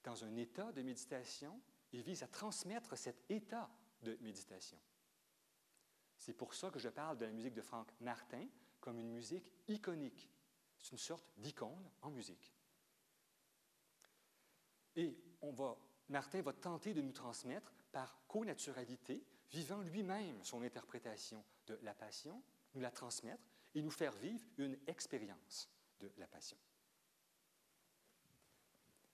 dans 0.03 0.24
un 0.24 0.34
état 0.36 0.72
de 0.72 0.82
méditation 0.82 1.61
et 1.92 2.01
vise 2.01 2.22
à 2.22 2.28
transmettre 2.28 2.96
cet 2.96 3.30
état 3.30 3.70
de 4.03 4.16
méditation. 4.22 4.78
C'est 6.21 6.35
pour 6.35 6.53
ça 6.53 6.71
que 6.71 6.79
je 6.79 6.91
parle 6.91 7.16
de 7.16 7.25
la 7.25 7.33
musique 7.33 7.55
de 7.55 7.62
Franck 7.62 7.91
Martin 7.99 8.47
comme 8.79 8.99
une 8.99 9.11
musique 9.11 9.51
iconique. 9.68 10.31
C'est 10.79 10.93
une 10.93 10.99
sorte 10.99 11.25
d'icône 11.39 11.91
en 12.03 12.11
musique. 12.11 12.53
Et 14.97 15.16
Martin 16.11 16.43
va 16.43 16.53
tenter 16.53 16.93
de 16.93 17.01
nous 17.01 17.12
transmettre 17.12 17.73
par 17.91 18.21
connaturalité, 18.29 19.25
vivant 19.49 19.81
lui-même 19.81 20.45
son 20.45 20.61
interprétation 20.62 21.43
de 21.66 21.79
la 21.83 21.95
passion, 21.95 22.43
nous 22.75 22.83
la 22.83 22.91
transmettre 22.91 23.43
et 23.75 23.81
nous 23.81 23.91
faire 23.91 24.12
vivre 24.12 24.45
une 24.59 24.79
expérience 24.87 25.71
de 26.01 26.12
la 26.18 26.27
passion. 26.27 26.59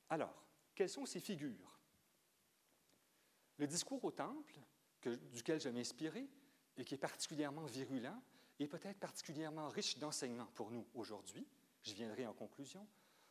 Alors, 0.09 0.45
quelles 0.75 0.91
sont 0.91 1.07
ces 1.07 1.21
figures? 1.21 1.79
Le 3.59 3.69
discours 3.69 4.05
au 4.05 4.11
temple, 4.11 4.59
duquel 5.33 5.61
je 5.61 5.69
m'inspirais, 5.69 6.29
et 6.77 6.85
qui 6.85 6.95
est 6.95 6.99
particulièrement 6.99 7.65
virulent 7.65 8.21
et 8.59 8.67
peut-être 8.67 8.99
particulièrement 8.99 9.69
riche 9.69 9.99
d'enseignements 9.99 10.49
pour 10.55 10.71
nous 10.71 10.87
aujourd'hui. 10.95 11.47
Je 11.83 11.95
viendrai 11.95 12.27
en 12.27 12.33
conclusion. 12.33 12.87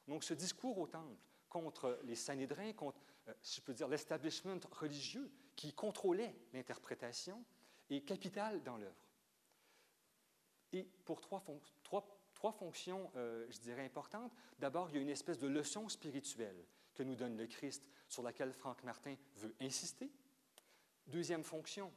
Donc, 0.08 0.24
ce 0.24 0.34
discours 0.34 0.78
au 0.78 0.88
temple 0.88 1.16
contre 1.50 2.00
les 2.04 2.16
Sanhédrins, 2.16 2.74
contre, 2.74 3.00
euh, 3.28 3.34
je 3.44 3.62
peux 3.62 3.74
dire, 3.74 3.88
l'establishment 3.88 4.60
religieux 4.72 5.32
qui 5.56 5.74
contrôlait 5.74 6.36
l'interprétation, 6.54 7.44
est 7.90 8.02
capital 8.02 8.62
dans 8.64 8.78
l'œuvre. 8.78 8.96
Et 10.74 10.84
pour 11.06 11.22
trois, 11.22 11.44
trois, 11.84 12.52
fonctions, 12.52 13.12
euh, 13.16 13.48
je 13.50 13.60
dirais, 13.60 13.86
importantes. 13.86 14.32
D'abord, 14.60 14.90
il 14.90 14.96
y 14.96 15.00
a 15.00 15.02
une 15.02 15.10
espèce 15.10 15.40
de 15.40 15.48
leçon 15.48 15.88
spirituelle 15.90 16.66
que 16.94 17.04
nous 17.04 17.16
donne 17.16 17.38
le 17.38 17.48
Christ, 17.48 17.84
sur 18.08 18.22
laquelle 18.22 18.54
Franck 18.54 18.84
Martin 18.84 19.16
veut 19.36 19.56
insister. 19.62 20.12
Deuxième 21.08 21.44
fonction, 21.44 21.92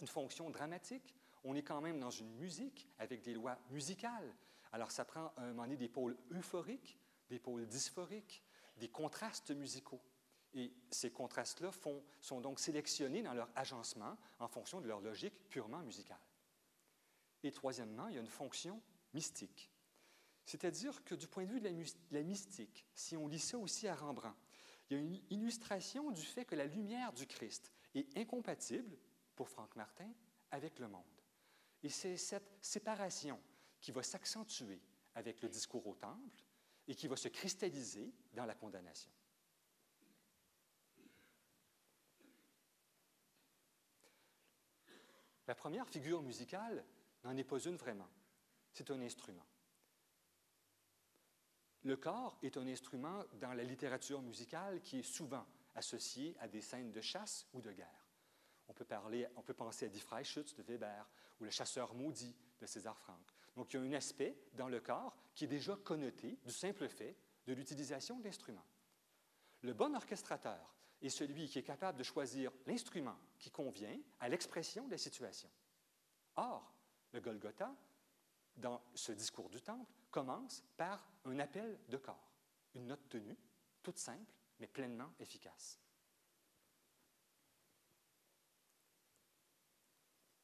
une 0.00 0.06
fonction 0.06 0.50
dramatique. 0.50 1.14
On 1.44 1.54
est 1.54 1.62
quand 1.62 1.80
même 1.80 1.98
dans 1.98 2.10
une 2.10 2.32
musique 2.36 2.88
avec 2.98 3.22
des 3.22 3.34
lois 3.34 3.58
musicales. 3.70 4.34
Alors, 4.72 4.90
ça 4.90 5.04
prend 5.04 5.32
un 5.36 5.48
moment 5.48 5.62
donné 5.62 5.76
des 5.76 5.88
pôles 5.88 6.16
euphoriques, 6.32 6.98
des 7.28 7.38
pôles 7.38 7.66
dysphoriques, 7.66 8.42
des 8.76 8.88
contrastes 8.88 9.50
musicaux. 9.50 10.00
Et 10.54 10.72
ces 10.90 11.10
contrastes-là 11.10 11.70
sont 12.20 12.40
donc 12.40 12.58
sélectionnés 12.58 13.22
dans 13.22 13.34
leur 13.34 13.48
agencement 13.54 14.16
en 14.38 14.48
fonction 14.48 14.80
de 14.80 14.88
leur 14.88 15.00
logique 15.00 15.48
purement 15.48 15.80
musicale. 15.80 16.20
Et 17.42 17.52
troisièmement, 17.52 18.08
il 18.08 18.14
y 18.14 18.18
a 18.18 18.20
une 18.20 18.26
fonction 18.26 18.82
mystique. 19.14 19.70
C'est-à-dire 20.44 21.04
que 21.04 21.14
du 21.14 21.28
point 21.28 21.44
de 21.44 21.50
vue 21.50 21.60
de 21.60 21.68
la, 22.10 22.22
mystique, 22.22 22.84
si 22.94 23.16
on 23.16 23.28
lit 23.28 23.38
ça 23.38 23.56
aussi 23.58 23.86
à 23.86 23.94
Rembrandt, 23.94 24.36
il 24.88 24.96
y 24.96 25.00
a 25.00 25.02
une 25.02 25.20
illustration 25.30 26.10
du 26.10 26.22
fait 26.22 26.44
que 26.44 26.56
la 26.56 26.66
lumière 26.66 27.12
du 27.12 27.26
Christ 27.26 27.72
est 27.94 28.16
incompatible 28.18 28.96
pour 29.40 29.48
Franck 29.48 29.74
Martin 29.74 30.12
avec 30.50 30.78
le 30.80 30.86
monde. 30.86 31.02
Et 31.82 31.88
c'est 31.88 32.18
cette 32.18 32.58
séparation 32.60 33.40
qui 33.80 33.90
va 33.90 34.02
s'accentuer 34.02 34.82
avec 35.14 35.40
le 35.40 35.48
discours 35.48 35.86
au 35.86 35.94
temple 35.94 36.44
et 36.86 36.94
qui 36.94 37.08
va 37.08 37.16
se 37.16 37.28
cristalliser 37.28 38.12
dans 38.34 38.44
la 38.44 38.54
condamnation. 38.54 39.10
La 45.46 45.54
première 45.54 45.88
figure 45.88 46.20
musicale 46.20 46.84
n'en 47.24 47.34
est 47.34 47.42
pas 47.42 47.60
une 47.60 47.76
vraiment. 47.76 48.10
C'est 48.74 48.90
un 48.90 49.00
instrument. 49.00 49.46
Le 51.84 51.96
corps 51.96 52.36
est 52.42 52.58
un 52.58 52.66
instrument 52.66 53.24
dans 53.40 53.54
la 53.54 53.64
littérature 53.64 54.20
musicale 54.20 54.82
qui 54.82 54.98
est 54.98 55.02
souvent 55.02 55.46
associé 55.76 56.36
à 56.40 56.46
des 56.46 56.60
scènes 56.60 56.92
de 56.92 57.00
chasse 57.00 57.46
ou 57.54 57.62
de 57.62 57.72
guerre. 57.72 57.99
On 58.70 58.72
peut, 58.72 58.84
parler, 58.84 59.26
on 59.34 59.42
peut 59.42 59.52
penser 59.52 59.86
à 59.86 59.88
Die 59.88 59.98
Freischütz 59.98 60.54
de 60.54 60.62
Weber 60.62 61.04
ou 61.40 61.44
Le 61.44 61.50
chasseur 61.50 61.92
maudit 61.92 62.36
de 62.60 62.66
César 62.66 62.96
Franck. 62.96 63.34
Donc, 63.56 63.74
il 63.74 63.80
y 63.80 63.82
a 63.82 63.82
un 63.82 63.92
aspect 63.94 64.38
dans 64.52 64.68
le 64.68 64.78
corps 64.78 65.16
qui 65.34 65.44
est 65.44 65.48
déjà 65.48 65.74
connoté 65.74 66.38
du 66.44 66.52
simple 66.52 66.88
fait 66.88 67.16
de 67.48 67.52
l'utilisation 67.52 68.20
d'instruments. 68.20 68.64
Le 69.62 69.74
bon 69.74 69.92
orchestrateur 69.96 70.72
est 71.02 71.08
celui 71.08 71.48
qui 71.48 71.58
est 71.58 71.64
capable 71.64 71.98
de 71.98 72.04
choisir 72.04 72.52
l'instrument 72.64 73.18
qui 73.40 73.50
convient 73.50 73.98
à 74.20 74.28
l'expression 74.28 74.86
des 74.86 74.98
situations. 74.98 75.50
Or, 76.36 76.72
le 77.12 77.20
Golgotha, 77.20 77.74
dans 78.54 78.80
ce 78.94 79.10
discours 79.10 79.50
du 79.50 79.60
temple, 79.60 79.90
commence 80.12 80.62
par 80.76 81.10
un 81.24 81.40
appel 81.40 81.76
de 81.88 81.96
corps, 81.96 82.30
une 82.74 82.86
note 82.86 83.08
tenue, 83.08 83.36
toute 83.82 83.98
simple, 83.98 84.32
mais 84.60 84.68
pleinement 84.68 85.12
efficace. 85.18 85.80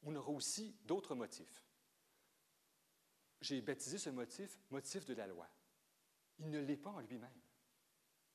On 0.06 0.14
aura 0.14 0.30
aussi 0.30 0.74
d'autres 0.84 1.14
motifs. 1.14 1.64
J'ai 3.40 3.60
baptisé 3.60 3.98
ce 3.98 4.08
motif 4.08 4.58
motif 4.70 5.04
de 5.04 5.14
la 5.14 5.26
loi. 5.26 5.48
Il 6.38 6.48
ne 6.48 6.60
l'est 6.60 6.76
pas 6.76 6.90
en 6.90 7.00
lui-même. 7.00 7.28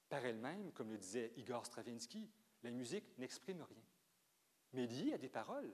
Par 0.09 0.23
elle-même, 0.25 0.71
comme 0.73 0.91
le 0.91 0.97
disait 0.97 1.31
Igor 1.37 1.65
Stravinsky, 1.65 2.29
la 2.63 2.71
musique 2.71 3.17
n'exprime 3.17 3.61
rien. 3.61 3.83
Mais 4.73 4.85
liée 4.85 5.13
à 5.13 5.17
des 5.17 5.29
paroles, 5.29 5.73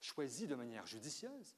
choisies 0.00 0.46
de 0.46 0.54
manière 0.54 0.86
judicieuse, 0.86 1.54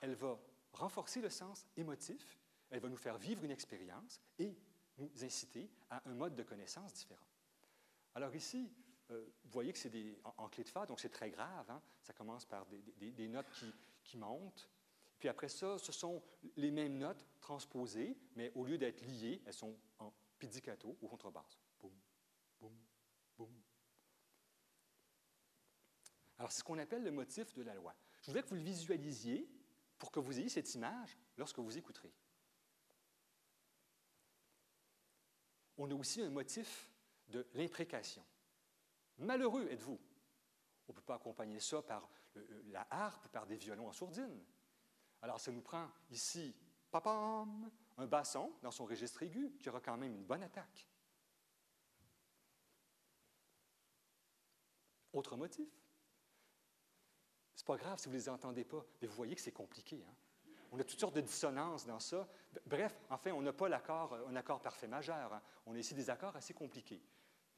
elle 0.00 0.14
va 0.14 0.38
renforcer 0.72 1.20
le 1.20 1.30
sens 1.30 1.66
émotif, 1.76 2.38
elle 2.70 2.80
va 2.80 2.88
nous 2.88 2.96
faire 2.96 3.18
vivre 3.18 3.44
une 3.44 3.50
expérience 3.50 4.20
et 4.38 4.56
nous 4.98 5.10
inciter 5.22 5.70
à 5.90 6.02
un 6.06 6.14
mode 6.14 6.34
de 6.34 6.42
connaissance 6.42 6.92
différent. 6.92 7.26
Alors 8.14 8.34
ici, 8.34 8.72
vous 9.44 9.50
voyez 9.50 9.72
que 9.72 9.78
c'est 9.78 9.90
en, 10.24 10.48
clé 10.48 10.64
de 10.64 10.68
fa, 10.68 10.86
donc 10.86 11.00
c'est 11.00 11.08
très 11.08 11.30
grave. 11.30 11.70
Hein. 11.70 11.80
Ça 12.02 12.12
commence 12.12 12.44
par 12.44 12.66
des, 12.66 13.28
notes 13.28 13.50
qui, 14.04 14.16
montent. 14.16 14.68
Puis 15.18 15.28
après 15.28 15.48
ça, 15.48 15.78
ce 15.78 15.92
sont 15.92 16.22
les 16.56 16.70
mêmes 16.70 16.98
notes 16.98 17.26
transposées, 17.40 18.16
mais 18.36 18.52
au 18.54 18.64
lieu 18.64 18.78
d'être 18.78 19.02
liées, 19.02 19.42
elles 19.46 19.54
sont 19.54 19.76
en 19.98 20.12
pizzicato 20.38 20.96
ou 21.00 21.08
contrebasse. 21.08 21.58
Boum, 21.80 21.92
boum, 22.60 22.76
boum. 23.36 23.62
Alors, 26.38 26.50
c'est 26.50 26.58
ce 26.58 26.64
qu'on 26.64 26.78
appelle 26.78 27.04
le 27.04 27.12
motif 27.12 27.54
de 27.54 27.62
la 27.62 27.74
loi. 27.74 27.94
Je 28.20 28.26
voudrais 28.26 28.42
que 28.42 28.48
vous 28.48 28.56
le 28.56 28.62
visualisiez 28.62 29.48
pour 29.98 30.10
que 30.10 30.18
vous 30.18 30.38
ayez 30.40 30.48
cette 30.48 30.74
image 30.74 31.16
lorsque 31.36 31.60
vous 31.60 31.78
écouterez. 31.78 32.12
On 35.78 35.90
a 35.90 35.94
aussi 35.94 36.20
un 36.20 36.30
motif 36.30 36.90
de 37.28 37.46
l'imprécation. 37.54 38.24
Malheureux 39.18 39.68
êtes-vous? 39.70 39.98
On 40.88 40.92
ne 40.92 40.96
peut 40.96 41.02
pas 41.02 41.14
accompagner 41.14 41.60
ça 41.60 41.82
par 41.82 42.08
la 42.66 42.86
harpe, 42.90 43.28
par 43.28 43.46
des 43.46 43.56
violons 43.56 43.88
en 43.88 43.92
sourdine. 43.92 44.44
Alors, 45.20 45.38
ça 45.38 45.52
nous 45.52 45.62
prend 45.62 45.88
ici, 46.10 46.54
papam, 46.90 47.70
un 47.96 48.06
basson 48.06 48.52
dans 48.62 48.70
son 48.70 48.84
registre 48.84 49.22
aigu 49.22 49.52
qui 49.58 49.68
aura 49.68 49.80
quand 49.80 49.96
même 49.96 50.14
une 50.14 50.24
bonne 50.24 50.42
attaque. 50.42 50.88
Autre 55.12 55.36
motif. 55.36 55.68
C'est 57.54 57.66
pas 57.66 57.76
grave 57.76 57.98
si 57.98 58.08
vous 58.08 58.14
ne 58.14 58.18
les 58.18 58.28
entendez 58.28 58.64
pas, 58.64 58.84
mais 59.00 59.06
vous 59.06 59.14
voyez 59.14 59.34
que 59.34 59.40
c'est 59.40 59.52
compliqué. 59.52 60.04
Hein? 60.08 60.14
On 60.72 60.80
a 60.80 60.84
toutes 60.84 60.98
sortes 60.98 61.14
de 61.14 61.20
dissonances 61.20 61.86
dans 61.86 62.00
ça. 62.00 62.26
Bref, 62.66 62.98
enfin, 63.10 63.30
on 63.32 63.42
n'a 63.42 63.52
pas 63.52 63.68
l'accord, 63.68 64.14
un 64.14 64.34
accord 64.36 64.60
parfait 64.62 64.88
majeur. 64.88 65.32
Hein. 65.32 65.42
On 65.66 65.74
a 65.74 65.78
ici 65.78 65.94
des 65.94 66.08
accords 66.08 66.34
assez 66.34 66.54
compliqués. 66.54 67.02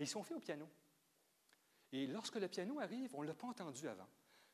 Ils 0.00 0.08
sont 0.08 0.24
faits 0.24 0.36
au 0.36 0.40
piano. 0.40 0.68
Et 1.94 2.08
lorsque 2.08 2.34
le 2.34 2.48
piano 2.48 2.80
arrive, 2.80 3.14
on 3.14 3.22
ne 3.22 3.28
l'a 3.28 3.34
pas 3.34 3.46
entendu 3.46 3.86
avant. 3.86 4.08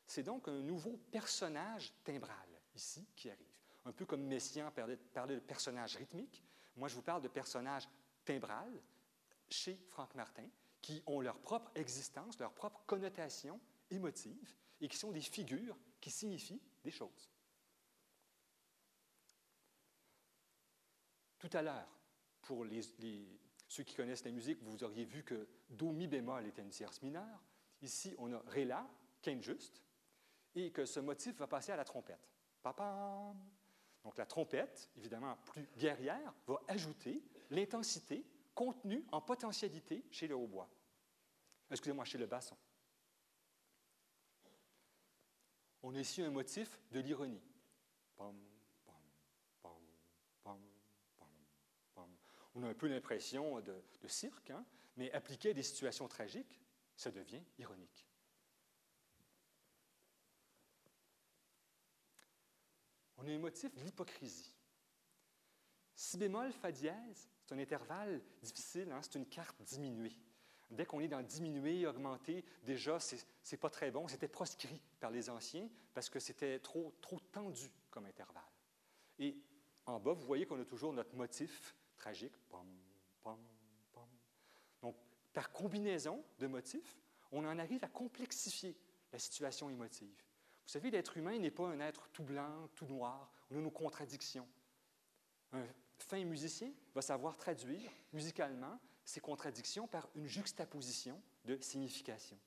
C'est 0.05 0.21
donc 0.21 0.47
un 0.47 0.61
nouveau 0.61 0.95
personnage 1.11 1.91
timbral, 2.03 2.47
ici, 2.75 3.07
qui 3.15 3.31
arrive. 3.31 3.57
Un 3.83 3.91
peu 3.91 4.05
comme 4.05 4.21
Messiaen 4.21 4.69
parlait 4.69 5.35
de 5.35 5.39
personnage 5.39 5.95
rythmique. 5.95 6.43
Moi, 6.75 6.87
je 6.87 6.93
vous 6.93 7.01
parle 7.01 7.23
de 7.23 7.27
personnage 7.27 7.89
timbral 8.23 8.71
chez 9.49 9.75
Franck 9.89 10.13
Martin, 10.13 10.47
qui 10.83 11.01
ont 11.07 11.19
leur 11.19 11.39
propre 11.39 11.71
existence, 11.73 12.37
leur 12.37 12.53
propre 12.53 12.83
connotation 12.85 13.59
émotive, 13.89 14.53
et 14.79 14.87
qui 14.87 14.97
sont 14.97 15.11
des 15.11 15.21
figures 15.21 15.77
qui 15.99 16.11
signifient 16.11 16.61
des 16.83 16.91
choses. 16.91 17.31
Tout 21.39 21.49
à 21.53 21.63
l'heure, 21.63 21.89
pour 22.43 22.65
les, 22.65 22.83
ceux 23.71 23.83
qui 23.83 23.95
connaissent 23.95 24.25
la 24.25 24.31
musique, 24.31 24.61
vous 24.63 24.83
auriez 24.83 25.05
vu 25.05 25.23
que 25.23 25.47
Do, 25.69 25.93
Mi 25.93 26.05
bémol 26.05 26.45
était 26.45 26.61
une 26.61 26.71
tierce 26.71 27.01
mineure. 27.01 27.41
Ici, 27.81 28.13
on 28.17 28.33
a 28.33 28.39
Ré 28.47 28.65
la, 28.65 28.85
quinte 29.21 29.41
juste, 29.41 29.81
et 30.55 30.71
que 30.71 30.83
ce 30.83 30.99
motif 30.99 31.37
va 31.37 31.47
passer 31.47 31.71
à 31.71 31.77
la 31.77 31.85
trompette. 31.85 32.29
Donc 34.03 34.17
la 34.17 34.25
trompette, 34.25 34.89
évidemment 34.97 35.37
plus 35.45 35.69
guerrière, 35.77 36.33
va 36.47 36.61
ajouter 36.67 37.23
l'intensité 37.49 38.25
contenue 38.53 39.05
en 39.09 39.21
potentialité 39.21 40.03
chez 40.11 40.27
le 40.27 40.35
hautbois. 40.35 40.69
Excusez-moi, 41.69 42.03
chez 42.03 42.17
le 42.17 42.25
basson. 42.25 42.57
On 45.81 45.95
a 45.95 45.99
ici 45.99 46.21
un 46.21 46.29
motif 46.29 46.77
de 46.91 46.99
l'ironie. 46.99 47.41
On 52.55 52.63
a 52.63 52.69
un 52.69 52.73
peu 52.73 52.87
l'impression 52.87 53.59
de, 53.61 53.73
cirque, 54.07 54.49
hein, 54.49 54.65
mais 54.97 55.11
appliqué 55.11 55.51
à 55.51 55.53
des 55.53 55.63
situations 55.63 56.07
tragiques, 56.07 56.59
ça 56.95 57.11
devient 57.11 57.41
ironique. 57.57 58.07
On 63.17 63.27
a 63.27 63.31
un 63.31 63.37
motif 63.37 63.71
l'hypocrisie. 63.75 64.53
Si 65.95 66.17
bémol, 66.17 66.51
fa 66.51 66.71
dièse, 66.71 67.29
c'est 67.45 67.53
un 67.53 67.59
intervalle 67.59 68.21
difficile, 68.41 68.91
hein, 68.91 68.99
c'est 69.03 69.15
une 69.15 69.27
carte 69.27 69.61
diminuée. 69.61 70.17
Dès 70.71 70.85
qu'on 70.85 71.01
est 71.01 71.09
dans 71.09 71.21
diminué, 71.21 71.85
augmenté, 71.85 72.45
déjà, 72.63 72.99
ce 72.99 73.15
n'est 73.15 73.57
pas 73.57 73.69
très 73.69 73.91
bon. 73.91 74.07
C'était 74.07 74.29
proscrit 74.29 74.81
par 75.01 75.11
les 75.11 75.29
anciens 75.29 75.69
parce 75.93 76.09
que 76.09 76.19
c'était 76.19 76.59
trop, 76.59 76.93
trop 77.01 77.19
tendu 77.19 77.69
comme 77.89 78.05
intervalle. 78.05 78.43
Et 79.19 79.37
en 79.85 79.99
bas, 79.99 80.13
vous 80.13 80.25
voyez 80.25 80.45
qu'on 80.45 80.59
a 80.61 80.65
toujours 80.65 80.93
notre 80.93 81.13
motif 81.15 81.75
tragique. 82.01 82.33
Donc, 84.81 84.95
par 85.33 85.51
combinaison 85.51 86.23
de 86.39 86.47
motifs, 86.47 86.97
on 87.31 87.45
en 87.45 87.59
arrive 87.59 87.83
à 87.83 87.87
complexifier 87.87 88.75
la 89.11 89.19
situation 89.19 89.69
émotive. 89.69 90.17
Vous 90.65 90.69
savez, 90.69 90.89
l'être 90.89 91.15
humain 91.17 91.37
n'est 91.37 91.51
pas 91.51 91.67
un 91.67 91.79
être 91.79 92.09
tout 92.09 92.23
blanc, 92.23 92.67
tout 92.75 92.87
noir. 92.87 93.31
On 93.49 93.57
a 93.57 93.61
nos 93.61 93.71
contradictions. 93.71 94.47
Un 95.53 95.65
fin 95.97 96.23
musicien 96.25 96.71
va 96.95 97.01
savoir 97.01 97.37
traduire 97.37 97.91
musicalement 98.13 98.79
ces 99.05 99.19
contradictions 99.19 99.87
par 99.87 100.09
une 100.15 100.27
juxtaposition 100.27 101.21
de 101.45 101.57
signification. 101.61 102.37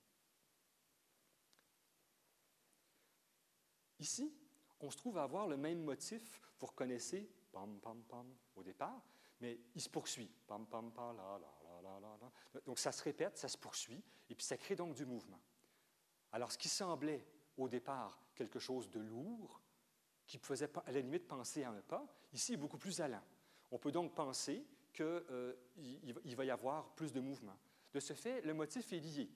Ici, 4.01 4.33
on 4.81 4.91
se 4.91 4.97
trouve 4.97 5.19
à 5.19 5.23
avoir 5.23 5.47
le 5.47 5.57
même 5.57 5.83
motif, 5.83 6.41
vous 6.59 6.67
reconnaissez, 6.67 7.31
pam, 7.53 7.79
pam, 7.81 8.03
pam, 8.05 8.27
au 8.57 8.63
départ, 8.63 9.03
mais 9.41 9.59
il 9.75 9.81
se 9.81 9.89
poursuit. 9.89 10.31
Donc 12.67 12.79
ça 12.79 12.93
se 12.93 13.03
répète, 13.03 13.37
ça 13.37 13.49
se 13.49 13.59
poursuit, 13.59 14.03
et 14.29 14.35
puis 14.35 14.45
ça 14.45 14.57
crée 14.57 14.77
donc 14.77 14.95
du 14.95 15.05
mouvement. 15.05 15.41
Alors 16.33 16.53
ce 16.53 16.59
qui 16.59 16.69
semblait 16.69 17.27
au 17.57 17.69
départ 17.69 18.21
quelque 18.35 18.59
chose 18.59 18.91
de 18.91 19.01
lourd, 19.01 19.61
qui 20.27 20.39
faisait 20.39 20.71
à 20.87 20.93
la 20.93 21.01
limite 21.01 21.27
penser 21.27 21.63
à 21.65 21.71
un 21.71 21.81
pas, 21.83 22.07
ici 22.33 22.55
est 22.55 22.57
beaucoup 22.57 22.79
plus 22.79 23.01
allant. 23.01 23.23
On 23.71 23.79
peut 23.79 23.93
donc 23.93 24.15
penser 24.15 24.67
qu'il 24.93 25.05
euh, 25.05 25.55
va 26.25 26.45
y 26.45 26.51
avoir 26.51 26.95
plus 26.95 27.13
de 27.13 27.21
mouvement. 27.21 27.57
De 27.93 28.01
ce 28.01 28.13
fait, 28.13 28.41
le 28.41 28.55
motif 28.55 28.93
est 28.93 29.01
lié 29.01 29.31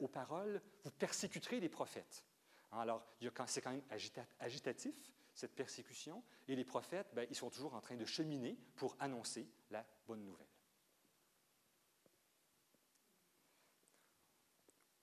aux 0.00 0.08
paroles 0.08 0.62
Vous 0.84 0.90
persécuterez 0.90 1.60
les 1.60 1.68
prophètes. 1.68 2.24
Alors, 2.72 3.04
c'est 3.46 3.60
quand 3.60 3.70
même 3.70 3.82
agitatif, 4.40 5.12
cette 5.38 5.54
persécution, 5.54 6.24
et 6.48 6.56
les 6.56 6.64
prophètes, 6.64 7.14
ben, 7.14 7.24
ils 7.30 7.36
sont 7.36 7.48
toujours 7.48 7.74
en 7.74 7.80
train 7.80 7.94
de 7.94 8.04
cheminer 8.04 8.58
pour 8.74 8.96
annoncer 8.98 9.48
la 9.70 9.86
bonne 10.04 10.24
nouvelle. 10.24 10.48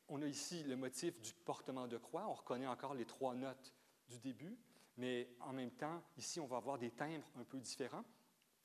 On 0.09 0.21
a 0.21 0.27
ici 0.27 0.61
le 0.63 0.75
motif 0.75 1.17
du 1.21 1.33
portement 1.33 1.87
de 1.87 1.97
croix. 1.97 2.27
On 2.27 2.33
reconnaît 2.33 2.67
encore 2.67 2.95
les 2.95 3.05
trois 3.05 3.33
notes 3.33 3.73
du 4.09 4.19
début, 4.19 4.57
mais 4.97 5.29
en 5.39 5.53
même 5.53 5.71
temps, 5.71 6.03
ici, 6.17 6.41
on 6.41 6.47
va 6.47 6.57
avoir 6.57 6.77
des 6.77 6.91
timbres 6.91 7.31
un 7.37 7.45
peu 7.45 7.61
différents 7.61 8.03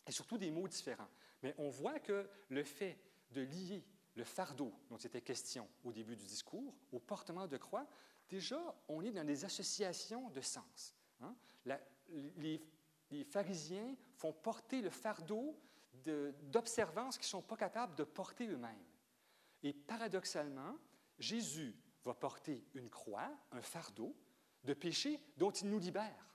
et 0.08 0.10
surtout 0.10 0.38
des 0.38 0.50
mots 0.50 0.66
différents. 0.66 1.08
Mais 1.44 1.54
on 1.56 1.68
voit 1.68 2.00
que 2.00 2.28
le 2.48 2.64
fait 2.64 2.98
de 3.30 3.42
lier 3.42 3.84
le 4.16 4.24
fardeau 4.24 4.74
dont 4.88 4.96
il 4.96 5.06
était 5.06 5.22
question 5.22 5.68
au 5.84 5.92
début 5.92 6.16
du 6.16 6.24
discours 6.24 6.74
au 6.90 6.98
portement 6.98 7.46
de 7.46 7.56
croix, 7.56 7.86
déjà, 8.28 8.60
on 8.88 9.02
est 9.02 9.12
dans 9.12 9.24
des 9.24 9.44
associations 9.44 10.30
de 10.30 10.40
sens. 10.40 10.96
Hein. 11.20 11.36
Les, 11.64 12.60
pharisiens 13.24 13.94
font 14.14 14.32
porter 14.32 14.80
le 14.80 14.90
fardeau 14.90 15.58
d'observances 16.42 17.18
qu'ils 17.18 17.26
ne 17.26 17.30
sont 17.30 17.42
pas 17.42 17.56
capables 17.56 17.94
de 17.94 18.04
porter 18.04 18.46
eux-mêmes. 18.46 18.84
Et 19.62 19.72
paradoxalement, 19.72 20.76
Jésus 21.18 21.74
va 22.04 22.14
porter 22.14 22.64
une 22.74 22.88
croix, 22.88 23.30
un 23.52 23.62
fardeau 23.62 24.16
de 24.64 24.74
péché 24.74 25.20
dont 25.36 25.50
il 25.50 25.68
nous 25.68 25.78
libère. 25.78 26.34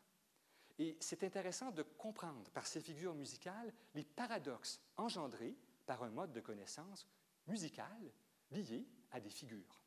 Et 0.78 0.98
c'est 1.00 1.24
intéressant 1.24 1.72
de 1.72 1.84
comprendre 1.84 2.50
par 2.52 2.68
ces 2.68 2.82
figures 2.82 3.16
musicales 3.16 3.74
les 3.94 4.04
paradoxes 4.04 4.82
engendrés 4.98 5.56
par 5.86 6.04
un 6.04 6.10
mode 6.10 6.34
de 6.34 6.42
connaissance 6.42 7.08
musical 7.48 8.12
lié 8.52 8.86
à 9.12 9.20
des 9.20 9.30
figures. 9.30 9.85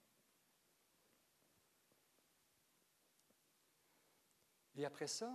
Et 4.79 4.85
après 4.85 5.09
ça, 5.09 5.31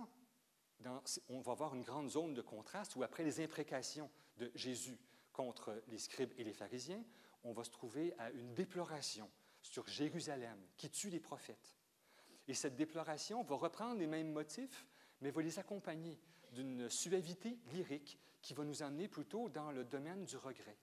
on 1.28 1.40
va 1.40 1.52
avoir 1.52 1.74
une 1.74 1.82
grande 1.82 2.08
zone 2.08 2.34
de 2.34 2.42
contraste 2.42 2.96
où 2.96 3.02
après 3.02 3.22
les 3.22 3.40
imprécations 3.40 4.10
de 4.38 4.50
Jésus 4.54 4.98
contre 5.32 5.80
les 5.88 5.98
scribes 5.98 6.32
et 6.38 6.44
les 6.44 6.54
pharisiens, 6.54 7.04
on 7.44 7.52
va 7.52 7.62
se 7.62 7.70
trouver 7.70 8.14
à 8.18 8.30
une 8.30 8.54
déploration 8.54 9.30
sur 9.60 9.86
Jérusalem 9.86 10.58
qui 10.78 10.90
tue 10.90 11.10
les 11.10 11.20
prophètes. 11.20 11.76
Et 12.48 12.54
cette 12.54 12.74
déploration 12.74 13.42
va 13.42 13.56
reprendre 13.56 14.00
les 14.00 14.06
mêmes 14.06 14.32
motifs 14.32 14.86
mais 15.20 15.30
va 15.30 15.42
les 15.42 15.58
accompagner 15.58 16.18
d'une 16.52 16.88
suavité 16.88 17.58
lyrique 17.72 18.18
qui 18.42 18.54
va 18.54 18.64
nous 18.64 18.82
amener 18.82 19.08
plutôt 19.08 19.48
dans 19.48 19.72
le 19.72 19.84
domaine 19.84 20.24
du 20.24 20.36
regret. 20.36 20.76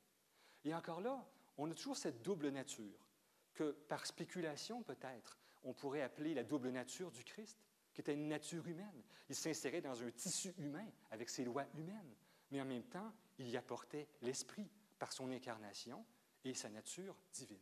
Et 0.65 0.73
encore 0.73 1.01
là, 1.01 1.27
on 1.57 1.69
a 1.69 1.73
toujours 1.73 1.97
cette 1.97 2.21
double 2.21 2.49
nature, 2.49 3.07
que 3.53 3.71
par 3.71 4.05
spéculation 4.05 4.83
peut-être, 4.83 5.39
on 5.63 5.73
pourrait 5.73 6.01
appeler 6.01 6.33
la 6.33 6.43
double 6.43 6.69
nature 6.69 7.11
du 7.11 7.23
Christ, 7.23 7.59
qui 7.93 8.01
était 8.01 8.13
une 8.13 8.27
nature 8.27 8.67
humaine. 8.67 9.03
Il 9.29 9.35
s'insérait 9.35 9.81
dans 9.81 10.01
un 10.03 10.11
tissu 10.11 10.53
humain 10.57 10.87
avec 11.11 11.29
ses 11.29 11.43
lois 11.43 11.65
humaines, 11.75 12.15
mais 12.51 12.61
en 12.61 12.65
même 12.65 12.83
temps, 12.83 13.13
il 13.37 13.49
y 13.49 13.57
apportait 13.57 14.07
l'esprit 14.21 14.69
par 14.99 15.11
son 15.11 15.31
incarnation 15.31 16.05
et 16.43 16.53
sa 16.53 16.69
nature 16.69 17.15
divine. 17.33 17.57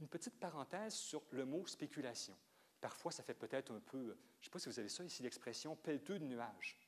Une 0.00 0.08
petite 0.08 0.38
parenthèse 0.38 0.94
sur 0.94 1.22
le 1.30 1.44
mot 1.44 1.66
spéculation. 1.66 2.36
Parfois, 2.80 3.12
ça 3.12 3.22
fait 3.22 3.34
peut-être 3.34 3.72
un 3.72 3.80
peu, 3.80 4.16
je 4.38 4.40
ne 4.40 4.44
sais 4.44 4.50
pas 4.50 4.58
si 4.58 4.68
vous 4.68 4.78
avez 4.78 4.88
ça 4.88 5.04
ici, 5.04 5.22
l'expression 5.22 5.76
pelleteux 5.76 6.18
de 6.18 6.24
nuages. 6.24 6.78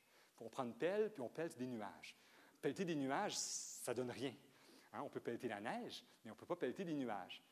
On 0.40 0.48
prend 0.48 0.64
une 0.64 0.74
pelle, 0.74 1.12
puis 1.12 1.22
on 1.22 1.28
pète 1.28 1.56
des 1.56 1.66
nuages. 1.66 2.16
Pelleter 2.60 2.84
des 2.84 2.96
nuages, 2.96 3.36
ça 3.36 3.92
ne 3.92 3.98
donne 3.98 4.10
rien. 4.10 4.34
Hein. 4.92 5.02
On 5.02 5.08
peut 5.08 5.20
pelleter 5.20 5.48
la 5.48 5.60
neige, 5.60 6.04
mais 6.24 6.30
on 6.30 6.34
ne 6.34 6.38
peut 6.38 6.46
pas 6.46 6.56
pelleter 6.56 6.84
des 6.84 6.94
nuages. 6.94 7.42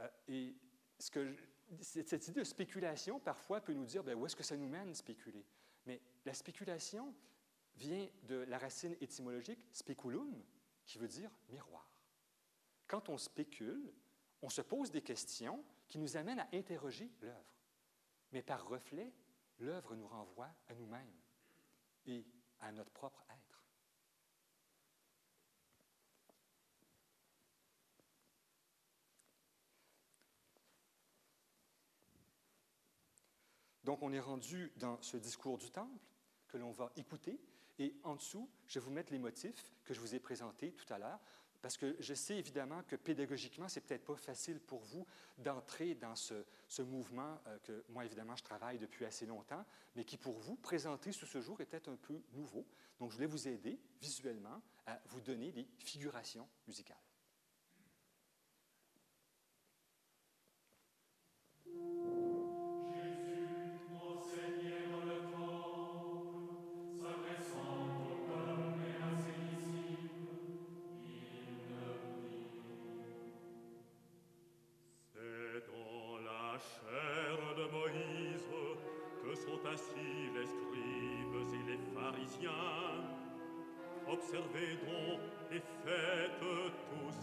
Euh, 0.00 0.08
et 0.28 0.54
ce 0.98 1.10
que 1.10 1.34
cette 1.80 2.28
idée 2.28 2.40
de 2.40 2.44
spéculation, 2.44 3.18
parfois, 3.18 3.60
peut 3.60 3.72
nous 3.72 3.84
dire 3.84 4.04
ben, 4.04 4.14
où 4.14 4.26
est-ce 4.26 4.36
que 4.36 4.42
ça 4.42 4.56
nous 4.56 4.68
mène, 4.68 4.94
spéculer? 4.94 5.44
Mais 5.86 6.00
la 6.24 6.34
spéculation 6.34 7.14
vient 7.76 8.08
de 8.24 8.36
la 8.36 8.58
racine 8.58 8.96
étymologique 9.00 9.60
speculum, 9.72 10.42
qui 10.84 10.98
veut 10.98 11.08
dire 11.08 11.30
miroir. 11.48 11.90
Quand 12.86 13.08
on 13.08 13.18
spécule, 13.18 13.92
on 14.42 14.48
se 14.48 14.62
pose 14.62 14.90
des 14.90 15.02
questions 15.02 15.64
qui 15.88 15.98
nous 15.98 16.16
amènent 16.16 16.38
à 16.38 16.48
interroger 16.52 17.10
l'œuvre. 17.20 17.56
Mais 18.32 18.42
par 18.42 18.66
reflet, 18.68 19.12
l'œuvre 19.58 19.96
nous 19.96 20.06
renvoie 20.06 20.50
à 20.68 20.74
nous-mêmes 20.74 21.14
et 22.06 22.24
à 22.60 22.72
notre 22.72 22.90
propre 22.90 23.24
être. 23.30 23.45
Donc 33.86 34.02
on 34.02 34.12
est 34.12 34.20
rendu 34.20 34.72
dans 34.78 35.00
ce 35.00 35.16
discours 35.16 35.58
du 35.58 35.70
temple 35.70 35.96
que 36.48 36.56
l'on 36.56 36.72
va 36.72 36.90
écouter 36.96 37.40
et 37.78 37.94
en 38.02 38.16
dessous, 38.16 38.50
je 38.66 38.80
vais 38.80 38.84
vous 38.84 38.90
mettre 38.90 39.12
les 39.12 39.18
motifs 39.20 39.72
que 39.84 39.94
je 39.94 40.00
vous 40.00 40.12
ai 40.12 40.18
présentés 40.18 40.72
tout 40.72 40.92
à 40.92 40.98
l'heure. 40.98 41.20
Parce 41.62 41.76
que 41.76 41.94
je 42.00 42.12
sais 42.12 42.36
évidemment 42.36 42.82
que 42.82 42.96
pédagogiquement, 42.96 43.68
c'est 43.68 43.80
peut-être 43.80 44.04
pas 44.04 44.16
facile 44.16 44.58
pour 44.58 44.80
vous 44.80 45.06
d'entrer 45.38 45.94
dans 45.94 46.16
ce, 46.16 46.34
mouvement 46.82 47.38
euh, 47.46 47.58
que 47.60 47.84
moi, 47.88 48.04
évidemment, 48.04 48.36
je 48.36 48.42
travaille 48.42 48.78
depuis 48.78 49.04
assez 49.04 49.24
longtemps, 49.24 49.64
mais 49.94 50.04
qui 50.04 50.16
pour 50.16 50.38
vous, 50.38 50.56
présenté 50.56 51.12
sous 51.12 51.26
ce 51.26 51.40
jour, 51.40 51.60
était 51.60 51.88
un 51.88 51.96
peu 51.96 52.20
nouveau. 52.32 52.66
Donc, 52.98 53.10
je 53.10 53.16
voulais 53.16 53.26
vous 53.26 53.48
aider 53.48 53.80
visuellement 54.00 54.62
à 54.86 55.00
vous 55.06 55.20
donner 55.20 55.50
des 55.50 55.66
figurations 55.78 56.46
musicales. 56.66 57.05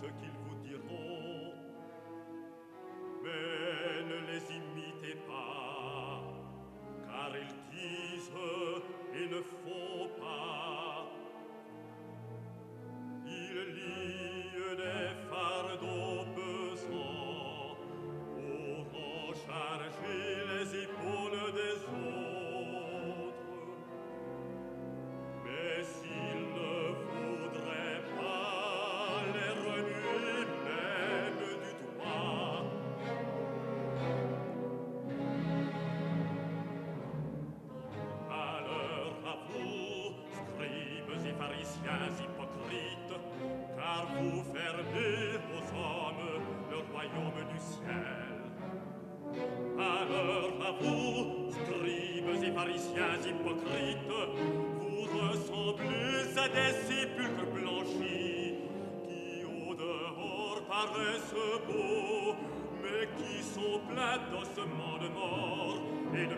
ce 0.03 0.07
qu'ils 0.19 0.35
vous 0.45 0.55
diront. 0.67 1.12
pharisiens 52.63 53.19
hypocrites, 53.25 53.97
vous 54.79 55.03
ressemblez 55.19 56.37
à 56.37 56.47
des 56.47 56.73
sépulcres 56.87 57.51
blanchis, 57.53 58.55
qui 59.05 59.43
au 59.45 59.75
dehors 59.75 60.61
paraissent 60.69 61.35
beaux, 61.67 62.35
mais 62.81 63.07
qui 63.17 63.43
sont 63.43 63.79
pleins 63.89 64.19
d'ossements 64.31 64.97
de 65.01 65.09
mort 65.09 65.77
et 66.13 66.25
de 66.25 66.37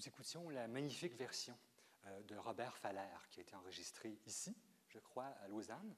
Nous 0.00 0.08
écoutions 0.08 0.48
la 0.48 0.66
magnifique 0.66 1.14
version 1.14 1.54
euh, 2.06 2.22
de 2.22 2.34
Robert 2.34 2.74
Faller, 2.78 3.18
qui 3.30 3.40
a 3.40 3.42
été 3.42 3.54
enregistrée 3.54 4.18
ici, 4.24 4.56
je 4.88 4.98
crois, 4.98 5.26
à 5.26 5.48
Lausanne, 5.48 5.94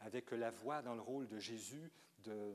avec 0.00 0.32
la 0.32 0.50
voix 0.50 0.82
dans 0.82 0.96
le 0.96 1.00
rôle 1.00 1.28
de 1.28 1.38
Jésus 1.38 1.92
de 2.24 2.52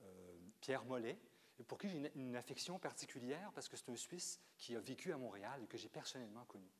euh, 0.00 0.38
Pierre 0.60 0.84
Mollet, 0.84 1.18
pour 1.66 1.76
qui 1.76 1.88
j'ai 1.88 2.12
une, 2.14 2.36
affection 2.36 2.78
particulière 2.78 3.50
parce 3.52 3.68
que 3.68 3.76
c'est 3.76 3.88
un 3.88 3.96
Suisse 3.96 4.40
qui 4.56 4.76
a 4.76 4.78
vécu 4.78 5.12
à 5.12 5.18
Montréal 5.18 5.60
et 5.64 5.66
que 5.66 5.76
j'ai 5.76 5.88
personnellement 5.88 6.44
connu. 6.44 6.70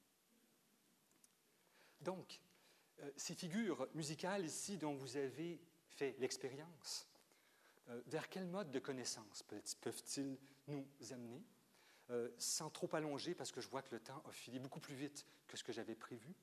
Donc, 2.00 2.40
euh, 3.00 3.10
ces 3.16 3.34
figures 3.34 3.88
musicales 3.92 4.44
ici 4.44 4.78
dont 4.78 4.94
vous 4.94 5.16
avez 5.16 5.60
fait 5.88 6.14
l'expérience, 6.20 7.08
vers 8.06 8.28
quel 8.28 8.46
mode 8.46 8.70
de 8.70 8.78
connaissance 8.78 9.42
peuvent-ils 9.42 10.38
nous 10.68 10.86
amener? 11.10 11.42
Euh, 12.10 12.30
Sans 12.38 12.70
trop 12.70 12.88
allonger, 12.94 13.34
parce 13.34 13.52
que 13.52 13.60
je 13.60 13.68
vois 13.68 13.82
que 13.82 13.94
le 13.94 14.00
temps 14.00 14.22
a 14.28 14.32
filé 14.32 14.58
beaucoup 14.58 14.80
plus 14.80 14.94
vite 14.94 15.26
que 15.46 15.56
ce 15.56 15.64
que 15.64 15.72
j'avais 15.72 15.94
prévu, 15.94 16.34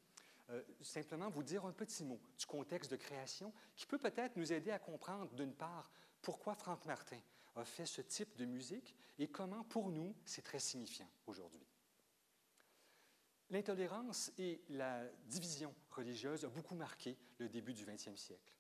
simplement 0.82 1.28
vous 1.28 1.42
dire 1.42 1.66
un 1.66 1.72
petit 1.72 2.04
mot 2.04 2.20
du 2.38 2.46
contexte 2.46 2.92
de 2.92 2.98
création 2.98 3.52
qui 3.76 3.88
peut 3.88 3.98
peut-être 3.98 4.36
nous 4.36 4.54
aider 4.54 4.70
à 4.70 4.78
comprendre, 4.78 5.34
d'une 5.34 5.56
part, 5.56 5.90
pourquoi 6.22 6.54
Franck 6.54 6.86
Martin 6.86 7.20
a 7.56 7.66
fait 7.66 7.86
ce 7.86 8.02
type 8.02 8.36
de 8.36 8.46
musique 8.46 8.96
et 9.18 9.28
comment, 9.28 9.64
pour 9.64 9.90
nous, 9.90 10.16
c'est 10.26 10.44
très 10.44 10.60
signifiant 10.60 11.10
aujourd'hui. 11.26 11.66
L'intolérance 13.50 14.32
et 14.38 14.62
la 14.70 15.06
division 15.26 15.74
religieuse 15.92 16.46
ont 16.46 16.50
beaucoup 16.50 16.76
marqué 16.76 17.18
le 17.38 17.48
début 17.48 17.74
du 17.74 17.86
XXe 17.86 18.16
siècle. 18.16 18.54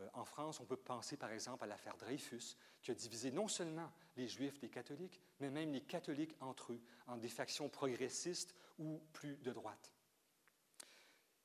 Euh, 0.00 0.08
en 0.12 0.24
France, 0.24 0.60
on 0.60 0.64
peut 0.64 0.76
penser 0.76 1.16
par 1.16 1.30
exemple 1.30 1.64
à 1.64 1.66
l'affaire 1.66 1.96
Dreyfus, 1.96 2.56
qui 2.82 2.90
a 2.90 2.94
divisé 2.94 3.30
non 3.30 3.48
seulement 3.48 3.90
les 4.16 4.28
Juifs 4.28 4.58
des 4.58 4.68
catholiques, 4.68 5.20
mais 5.40 5.50
même 5.50 5.72
les 5.72 5.82
catholiques 5.82 6.36
entre 6.40 6.72
eux, 6.72 6.80
en 7.06 7.16
des 7.16 7.28
factions 7.28 7.68
progressistes 7.68 8.54
ou 8.78 9.00
plus 9.12 9.36
de 9.38 9.52
droite. 9.52 9.92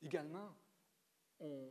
Également, 0.02 0.56
on, 1.39 1.70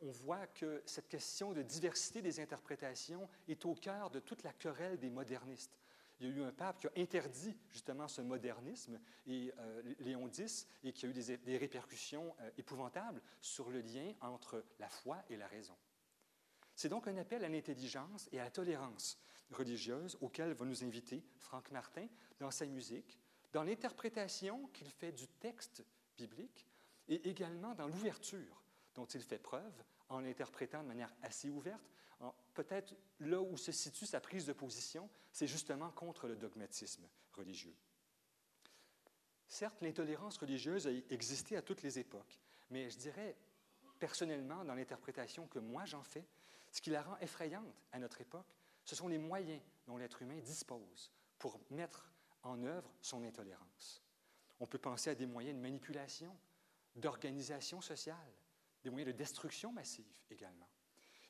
voit 0.00 0.46
que 0.46 0.82
cette 0.84 1.08
question 1.08 1.52
de 1.52 1.62
diversité 1.62 2.22
des 2.22 2.38
interprétations 2.38 3.28
est 3.48 3.64
au 3.64 3.74
cœur 3.74 4.10
de 4.10 4.20
toute 4.20 4.42
la 4.42 4.52
querelle 4.52 4.98
des 4.98 5.10
modernistes 5.10 5.78
il 6.20 6.28
y 6.28 6.30
a 6.30 6.34
eu 6.34 6.42
un 6.42 6.52
pape 6.52 6.78
qui 6.80 6.86
a 6.86 6.92
interdit 6.96 7.56
justement 7.68 8.08
ce 8.08 8.22
modernisme, 8.22 8.98
et, 9.26 9.52
euh, 9.58 9.94
Léon 10.00 10.28
X, 10.28 10.66
et 10.82 10.92
qui 10.92 11.06
a 11.06 11.08
eu 11.08 11.12
des, 11.12 11.58
répercussions 11.58 12.34
euh, 12.40 12.50
épouvantables 12.56 13.20
sur 13.40 13.70
le 13.70 13.80
lien 13.80 14.14
entre 14.20 14.64
la 14.78 14.88
foi 14.88 15.22
et 15.28 15.36
la 15.36 15.46
raison. 15.46 15.76
C'est 16.76 16.90
donc 16.90 17.08
un 17.08 17.16
appel 17.16 17.42
à 17.42 17.48
l'intelligence 17.48 18.28
et 18.32 18.38
à 18.38 18.44
la 18.44 18.50
tolérance 18.50 19.18
religieuse 19.50 20.18
auquel 20.20 20.52
va 20.52 20.66
nous 20.66 20.84
inviter 20.84 21.24
Franck 21.38 21.70
Martin 21.70 22.06
dans 22.38 22.50
sa 22.50 22.66
musique, 22.66 23.18
dans 23.52 23.62
l'interprétation 23.62 24.66
qu'il 24.68 24.90
fait 24.90 25.12
du 25.12 25.26
texte 25.26 25.82
biblique 26.18 26.66
et 27.08 27.28
également 27.28 27.74
dans 27.74 27.86
l'ouverture 27.86 28.62
dont 28.94 29.06
il 29.06 29.22
fait 29.22 29.38
preuve 29.38 29.72
en 30.08 30.20
l'interprétant 30.20 30.82
de 30.82 30.88
manière 30.88 31.14
assez 31.22 31.48
ouverte, 31.48 31.90
peut-être 32.54 32.94
là 33.20 33.40
où 33.40 33.56
se 33.56 33.72
situe 33.72 34.06
sa 34.06 34.20
prise 34.20 34.46
de 34.46 34.52
position, 34.52 35.08
c'est 35.32 35.46
justement 35.46 35.90
contre 35.90 36.28
le 36.28 36.36
dogmatisme 36.36 37.08
religieux. 37.32 37.74
Certes, 39.48 39.80
l'intolérance 39.80 40.38
religieuse 40.38 40.86
a 40.86 40.90
existé 41.10 41.56
à 41.56 41.62
toutes 41.62 41.82
les 41.82 41.98
époques, 41.98 42.38
mais 42.70 42.90
je 42.90 42.98
dirais 42.98 43.36
personnellement, 43.98 44.64
dans 44.64 44.74
l'interprétation 44.74 45.46
que 45.46 45.58
moi 45.58 45.84
j'en 45.84 46.02
fais, 46.02 46.26
ce 46.70 46.80
qui 46.80 46.90
la 46.90 47.02
rend 47.02 47.16
effrayante 47.18 47.82
à 47.92 47.98
notre 47.98 48.20
époque, 48.20 48.56
ce 48.84 48.94
sont 48.94 49.08
les 49.08 49.18
moyens 49.18 49.62
dont 49.86 49.96
l'être 49.96 50.22
humain 50.22 50.38
dispose 50.40 51.12
pour 51.38 51.60
mettre 51.70 52.12
en 52.42 52.62
œuvre 52.62 52.92
son 53.00 53.22
intolérance. 53.24 54.02
On 54.60 54.66
peut 54.66 54.78
penser 54.78 55.10
à 55.10 55.14
des 55.14 55.26
moyens 55.26 55.56
de 55.56 55.62
manipulation, 55.62 56.36
d'organisation 56.94 57.80
sociale, 57.80 58.32
des 58.82 58.90
moyens 58.90 59.12
de 59.12 59.18
destruction 59.18 59.72
massive 59.72 60.10
également. 60.30 60.68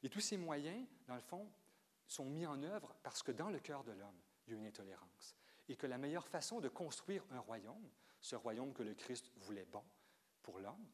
Et 0.03 0.09
tous 0.09 0.21
ces 0.21 0.37
moyens, 0.37 0.87
dans 1.07 1.15
le 1.15 1.21
fond, 1.21 1.51
sont 2.07 2.27
mis 2.27 2.47
en 2.47 2.63
œuvre 2.63 2.95
parce 3.03 3.23
que 3.23 3.33
dans 3.33 3.51
le 3.51 3.59
cœur 3.59 3.83
de 3.83 3.93
l'homme, 3.93 4.21
il 4.47 4.53
y 4.53 4.57
a 4.57 4.59
une 4.59 4.67
intolérance. 4.67 5.35
Et 5.69 5.77
que 5.77 5.87
la 5.87 5.99
meilleure 5.99 6.29
façon 6.29 6.61
de 6.61 6.69
construire 6.69 7.25
un 7.33 7.41
royaume, 7.41 7.91
ce 8.21 8.37
royaume 8.37 8.73
que 8.73 8.83
le 8.83 8.95
Christ 8.95 9.33
voulait 9.37 9.65
bon 9.65 9.83
pour 10.43 10.61
l'homme, 10.61 10.87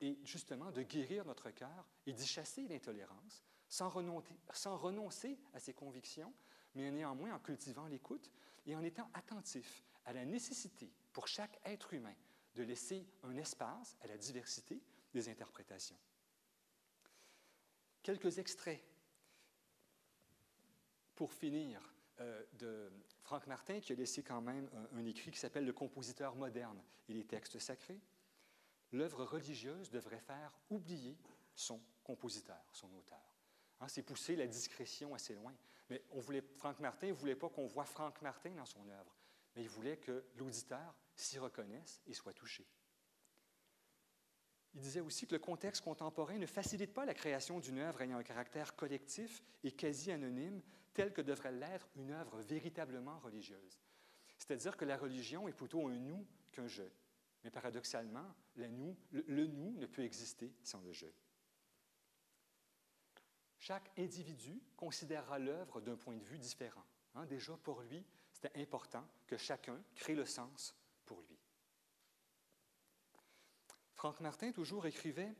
est 0.00 0.18
justement 0.24 0.70
de 0.70 0.82
guérir 0.82 1.24
notre 1.24 1.50
cœur 1.50 1.88
et 2.04 2.12
d'y 2.12 2.26
chasser 2.26 2.66
l'intolérance 2.66 3.42
sans 3.72 3.88
renoncer, 3.88 5.38
à 5.54 5.58
ses 5.58 5.72
convictions, 5.72 6.30
mais 6.74 6.90
néanmoins 6.90 7.32
en 7.32 7.38
cultivant 7.38 7.86
l'écoute 7.86 8.30
et 8.66 8.76
en 8.76 8.82
étant 8.82 9.10
attentif 9.14 9.82
à 10.04 10.12
la 10.12 10.26
nécessité 10.26 10.92
pour 11.14 11.26
chaque 11.26 11.58
être 11.64 11.94
humain 11.94 12.14
de 12.54 12.64
laisser 12.64 13.08
un 13.22 13.34
espace 13.38 13.96
à 14.02 14.08
la 14.08 14.18
diversité 14.18 14.82
des 15.14 15.30
interprétations. 15.30 15.96
Quelques 18.02 18.38
extraits 18.38 18.84
pour 21.14 21.32
finir 21.32 21.94
euh, 22.20 22.44
de 22.52 22.92
Franck 23.22 23.46
Martin, 23.46 23.80
qui 23.80 23.92
a 23.92 23.96
laissé 23.96 24.22
quand 24.22 24.42
même 24.42 24.68
un, 24.92 25.06
écrit 25.06 25.30
qui 25.30 25.38
s'appelle 25.38 25.64
Le 25.64 25.72
compositeur 25.72 26.36
moderne 26.36 26.82
et 27.08 27.14
les 27.14 27.24
textes 27.24 27.58
sacrés. 27.58 28.02
L'œuvre 28.92 29.24
religieuse 29.24 29.88
devrait 29.88 30.20
faire 30.20 30.52
oublier 30.68 31.16
son 31.54 31.80
compositeur, 32.04 32.62
son 32.74 32.92
auteur. 32.92 33.31
Hein, 33.82 33.88
c'est 33.88 34.02
pousser 34.02 34.36
la 34.36 34.46
discrétion 34.46 35.12
assez 35.12 35.34
loin. 35.34 35.52
Mais 35.90 36.04
on 36.12 36.20
voulait, 36.20 36.42
Franck 36.56 36.78
Martin 36.78 37.08
ne 37.08 37.12
voulait 37.12 37.34
pas 37.34 37.48
qu'on 37.48 37.66
voit 37.66 37.84
Franck 37.84 38.22
Martin 38.22 38.50
dans 38.50 38.64
son 38.64 38.88
œuvre, 38.88 39.16
mais 39.56 39.62
il 39.62 39.68
voulait 39.68 39.96
que 39.96 40.24
l'auditeur 40.36 40.94
s'y 41.16 41.40
reconnaisse 41.40 42.00
et 42.06 42.14
soit 42.14 42.32
touché. 42.32 42.64
Il 44.74 44.80
disait 44.80 45.00
aussi 45.00 45.26
que 45.26 45.34
le 45.34 45.40
contexte 45.40 45.82
contemporain 45.82 46.38
ne 46.38 46.46
facilite 46.46 46.94
pas 46.94 47.04
la 47.04 47.12
création 47.12 47.58
d'une 47.58 47.80
œuvre 47.80 48.00
ayant 48.02 48.18
un 48.18 48.22
caractère 48.22 48.76
collectif 48.76 49.42
et 49.64 49.72
quasi 49.72 50.12
anonyme, 50.12 50.62
tel 50.94 51.12
que 51.12 51.20
devrait 51.20 51.52
l'être 51.52 51.88
une 51.96 52.12
œuvre 52.12 52.38
véritablement 52.40 53.18
religieuse. 53.18 53.80
C'est-à-dire 54.38 54.76
que 54.76 54.84
la 54.84 54.96
religion 54.96 55.48
est 55.48 55.52
plutôt 55.52 55.88
un 55.88 55.96
nous 55.96 56.24
qu'un 56.52 56.68
je. 56.68 56.84
Mais 57.42 57.50
paradoxalement, 57.50 58.32
le 58.54 58.68
le, 59.10 59.46
nous 59.46 59.76
ne 59.76 59.86
peut 59.86 60.04
exister 60.04 60.54
sans 60.62 60.80
le 60.82 60.92
je. 60.92 61.06
Chaque 63.62 63.92
individu 63.96 64.60
considérera 64.76 65.38
l'œuvre 65.38 65.80
d'un 65.80 65.94
point 65.94 66.16
de 66.16 66.24
vue 66.24 66.36
différent. 66.36 66.82
Hein, 67.14 67.26
déjà, 67.26 67.56
pour 67.58 67.80
lui, 67.82 68.04
c'était 68.32 68.60
important 68.60 69.06
que 69.28 69.36
chacun 69.36 69.80
crée 69.94 70.16
le 70.16 70.26
sens 70.26 70.74
pour 71.06 71.20
lui. 71.20 71.38
Franck 73.94 74.18
Martin 74.18 74.50
toujours 74.50 74.84
écrivait 74.86 75.32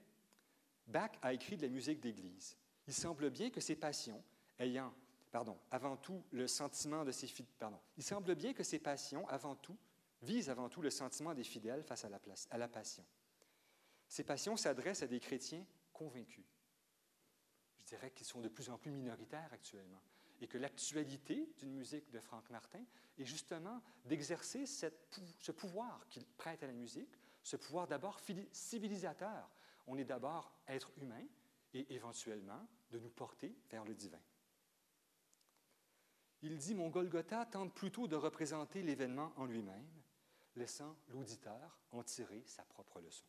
Bach 0.86 1.10
a 1.20 1.32
écrit 1.32 1.56
de 1.56 1.62
la 1.62 1.68
musique 1.68 1.98
d'église. 1.98 2.56
Il 2.86 2.94
semble 2.94 3.28
bien 3.28 3.50
que 3.50 3.60
ses 3.60 3.74
passions, 3.74 4.22
ayant, 4.60 4.94
pardon, 5.32 5.58
avant 5.72 5.96
tout 5.96 6.22
le 6.30 6.46
sentiment 6.46 7.04
de 7.04 7.10
ses 7.10 7.26
pardon, 7.58 7.80
il 7.96 8.04
semble 8.04 8.36
bien 8.36 8.52
que 8.52 8.62
ses 8.62 8.78
passions, 8.78 9.28
avant 9.30 9.56
tout, 9.56 9.76
visent 10.22 10.48
avant 10.48 10.68
tout 10.68 10.80
le 10.80 10.90
sentiment 10.90 11.34
des 11.34 11.42
fidèles 11.42 11.82
face 11.82 12.04
à 12.04 12.08
la, 12.08 12.20
place, 12.20 12.46
à 12.52 12.58
la 12.58 12.68
passion. 12.68 13.04
Ces 14.06 14.22
passions 14.22 14.56
s'adressent 14.56 15.02
à 15.02 15.08
des 15.08 15.18
chrétiens 15.18 15.66
convaincus. 15.92 16.44
Dirais 17.92 18.10
qu'ils 18.10 18.26
sont 18.26 18.40
de 18.40 18.48
plus 18.48 18.70
en 18.70 18.78
plus 18.78 18.90
minoritaires 18.90 19.52
actuellement 19.52 20.00
et 20.40 20.48
que 20.48 20.56
l'actualité 20.56 21.52
d'une 21.58 21.74
musique 21.74 22.10
de 22.10 22.20
Franck 22.20 22.48
Martin 22.48 22.82
est 23.18 23.26
justement 23.26 23.82
d'exercer 24.06 24.64
ce 24.64 25.52
pouvoir 25.52 26.08
qu'il 26.08 26.24
prête 26.24 26.62
à 26.62 26.68
la 26.68 26.72
musique 26.72 27.18
ce 27.42 27.56
pouvoir 27.56 27.86
d'abord 27.86 28.18
civilisateur. 28.50 29.50
On 29.86 29.98
est 29.98 30.06
d'abord 30.06 30.54
être 30.68 30.90
humain 30.96 31.26
et 31.74 31.92
éventuellement 31.92 32.66
de 32.92 32.98
nous 32.98 33.10
porter 33.10 33.54
vers 33.70 33.84
le 33.84 33.94
divin. 33.94 34.22
Il 36.40 36.56
dit 36.56 36.74
Mon 36.74 36.88
Golgotha 36.88 37.44
tente 37.44 37.74
plutôt 37.74 38.08
de 38.08 38.16
représenter 38.16 38.82
l'événement 38.82 39.34
en 39.36 39.44
lui-même, 39.44 39.86
laissant 40.56 40.96
l'auditeur 41.08 41.78
en 41.90 42.02
tirer 42.02 42.42
sa 42.46 42.62
propre 42.62 43.02
leçon. 43.02 43.26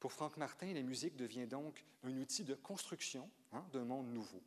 Pour 0.00 0.12
Franck 0.12 0.38
Martin, 0.38 0.72
la 0.72 0.82
musique 0.82 1.14
devient 1.14 1.46
donc 1.46 1.84
un 2.02 2.16
outil 2.16 2.42
de 2.42 2.54
construction 2.54 3.30
hein, 3.52 3.66
d'un 3.70 3.84
monde 3.84 4.08
nouveau. 4.08 4.42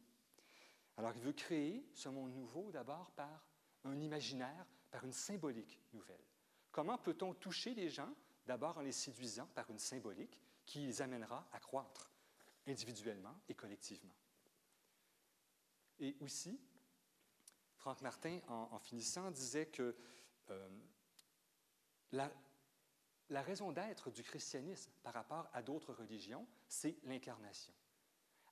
Alors 0.97 1.13
il 1.15 1.21
veut 1.21 1.33
créer 1.33 1.87
ce 1.93 2.09
monde 2.09 2.33
nouveau 2.33 2.71
d'abord 2.71 3.11
par 3.11 3.45
un 3.83 3.99
imaginaire 4.01 4.65
par 4.89 5.05
une 5.05 5.13
symbolique 5.13 5.79
nouvelle. 5.93 6.23
Comment 6.71 6.97
peut-on 6.97 7.35
toucher 7.35 7.75
les 7.75 7.89
gens? 7.89 8.13
D'abord 8.45 8.77
en 8.77 8.81
les 8.81 8.91
séduisant 8.91 9.47
par 9.53 9.69
une 9.69 9.79
symbolique 9.79 10.39
qui 10.65 10.79
les 10.79 11.01
amènera 11.01 11.47
à 11.51 11.59
croître 11.59 12.11
individuellement 12.67 13.39
et 13.47 13.53
collectivement. 13.53 14.15
Et 15.99 16.17
aussi, 16.19 16.59
Franck 17.77 18.01
Martin, 18.01 18.39
en, 18.47 18.79
finissant, 18.79 19.31
disait 19.31 19.67
que 19.67 19.95
euh, 20.49 20.69
la, 22.11 22.31
la 23.33 23.41
raison 23.41 23.71
d'être 23.71 24.11
du 24.11 24.21
christianisme 24.21 24.91
par 25.01 25.15
rapport 25.15 25.49
à 25.53 25.63
d'autres 25.63 25.91
religions, 25.91 26.47
c'est 26.67 26.95
l'incarnation. 27.03 27.73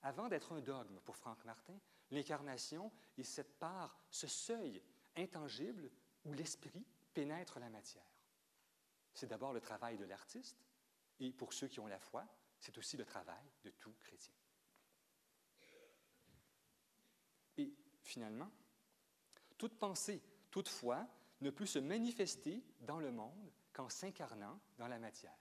Avant 0.02 0.28
d'être 0.28 0.52
un 0.52 0.60
dogme 0.60 0.98
pour 1.04 1.16
Franck 1.16 1.44
Martin, 1.44 1.78
l'incarnation 2.10 2.90
est 3.16 3.22
cette 3.22 3.60
part, 3.60 3.96
ce 4.10 4.26
seuil 4.26 4.82
intangible 5.16 5.88
où 6.24 6.32
l'esprit 6.32 6.84
pénètre 7.14 7.60
la 7.60 7.70
matière. 7.70 8.02
C'est 9.14 9.28
d'abord 9.28 9.52
le 9.52 9.60
travail 9.60 9.96
de 9.96 10.04
l'artiste, 10.04 10.64
et 11.20 11.32
pour 11.32 11.52
ceux 11.52 11.68
qui 11.68 11.78
ont 11.78 11.86
la 11.86 12.00
foi, 12.00 12.26
c'est 12.58 12.76
aussi 12.76 12.96
le 12.96 13.04
travail 13.04 13.44
de 13.62 13.70
tout 13.70 13.94
chrétien. 14.00 14.34
Et 17.56 17.72
finalement, 18.02 18.50
toute 19.56 19.78
pensée, 19.78 20.20
toute 20.50 20.68
foi 20.68 21.06
ne 21.40 21.50
peut 21.50 21.66
se 21.66 21.78
manifester 21.78 22.64
dans 22.80 22.98
le 22.98 23.12
monde 23.12 23.52
qu'en 23.72 23.88
s'incarnant 23.88 24.60
dans 24.78 24.88
la 24.88 24.98
matière. 24.98 25.36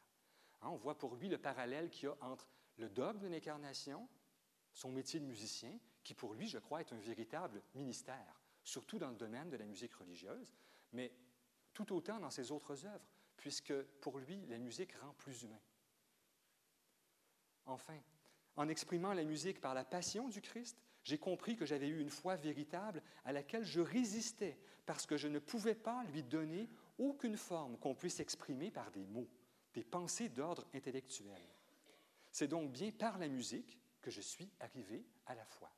Hein, 0.62 0.70
on 0.70 0.76
voit 0.76 0.98
pour 0.98 1.16
lui 1.16 1.30
le 1.30 1.38
parallèle 1.38 1.90
qu'il 1.90 2.06
y 2.06 2.12
a 2.12 2.18
entre 2.22 2.50
le 2.78 2.90
dogme 2.90 3.20
de 3.20 3.28
l'incarnation, 3.28 4.08
son 4.74 4.92
métier 4.92 5.20
de 5.20 5.26
musicien, 5.26 5.78
qui 6.04 6.14
pour 6.14 6.34
lui, 6.34 6.48
je 6.48 6.58
crois, 6.58 6.82
est 6.82 6.94
un 6.94 7.00
véritable 7.00 7.62
ministère, 7.76 8.42
surtout 8.64 8.98
dans 8.98 9.10
le 9.10 9.16
domaine 9.16 9.50
de 9.50 9.58
la 9.58 9.66
musique 9.66 9.94
religieuse, 9.94 10.54
mais 10.94 11.12
tout 11.74 11.94
autant 11.94 12.20
dans 12.20 12.30
ses 12.30 12.52
autres 12.52 12.86
œuvres, 12.86 13.06
puisque 13.38 13.74
pour 14.02 14.20
lui, 14.20 14.46
la 14.48 14.58
musique 14.58 14.94
rend 14.98 15.14
plus 15.14 15.44
humain. 15.44 15.60
Enfin, 17.66 18.00
en 18.56 18.68
exprimant 18.68 19.14
la 19.14 19.24
musique 19.24 19.62
par 19.62 19.74
la 19.74 19.86
passion 19.86 20.28
du 20.28 20.42
Christ, 20.42 20.78
j'ai 21.04 21.18
compris 21.18 21.56
que 21.56 21.66
j'avais 21.66 21.88
eu 21.88 22.00
une 22.00 22.10
foi 22.10 22.36
véritable 22.36 23.02
à 23.26 23.32
laquelle 23.32 23.64
je 23.64 23.82
résistais 23.82 24.60
parce 24.86 25.06
que 25.06 25.18
je 25.18 25.28
ne 25.28 25.40
pouvais 25.40 25.76
pas 25.76 26.04
lui 26.06 26.24
donner 26.24 26.70
aucune 27.02 27.38
forme 27.38 27.78
qu'on 27.78 27.96
puisse 27.96 28.20
exprimer 28.20 28.72
par 28.72 28.92
des 28.92 29.06
mots, 29.06 29.30
des 29.74 29.84
pensées 29.84 30.30
d'ordre 30.30 30.68
intellectuel. 30.74 31.42
C'est 32.32 32.48
donc 32.48 32.72
bien 32.72 32.92
par 32.92 33.18
la 33.18 33.28
musique 33.28 33.80
que 34.02 34.12
je 34.12 34.22
suis 34.22 34.50
arrivé 34.60 35.06
à 35.26 35.36
la 35.36 35.46
foi. 35.46 35.72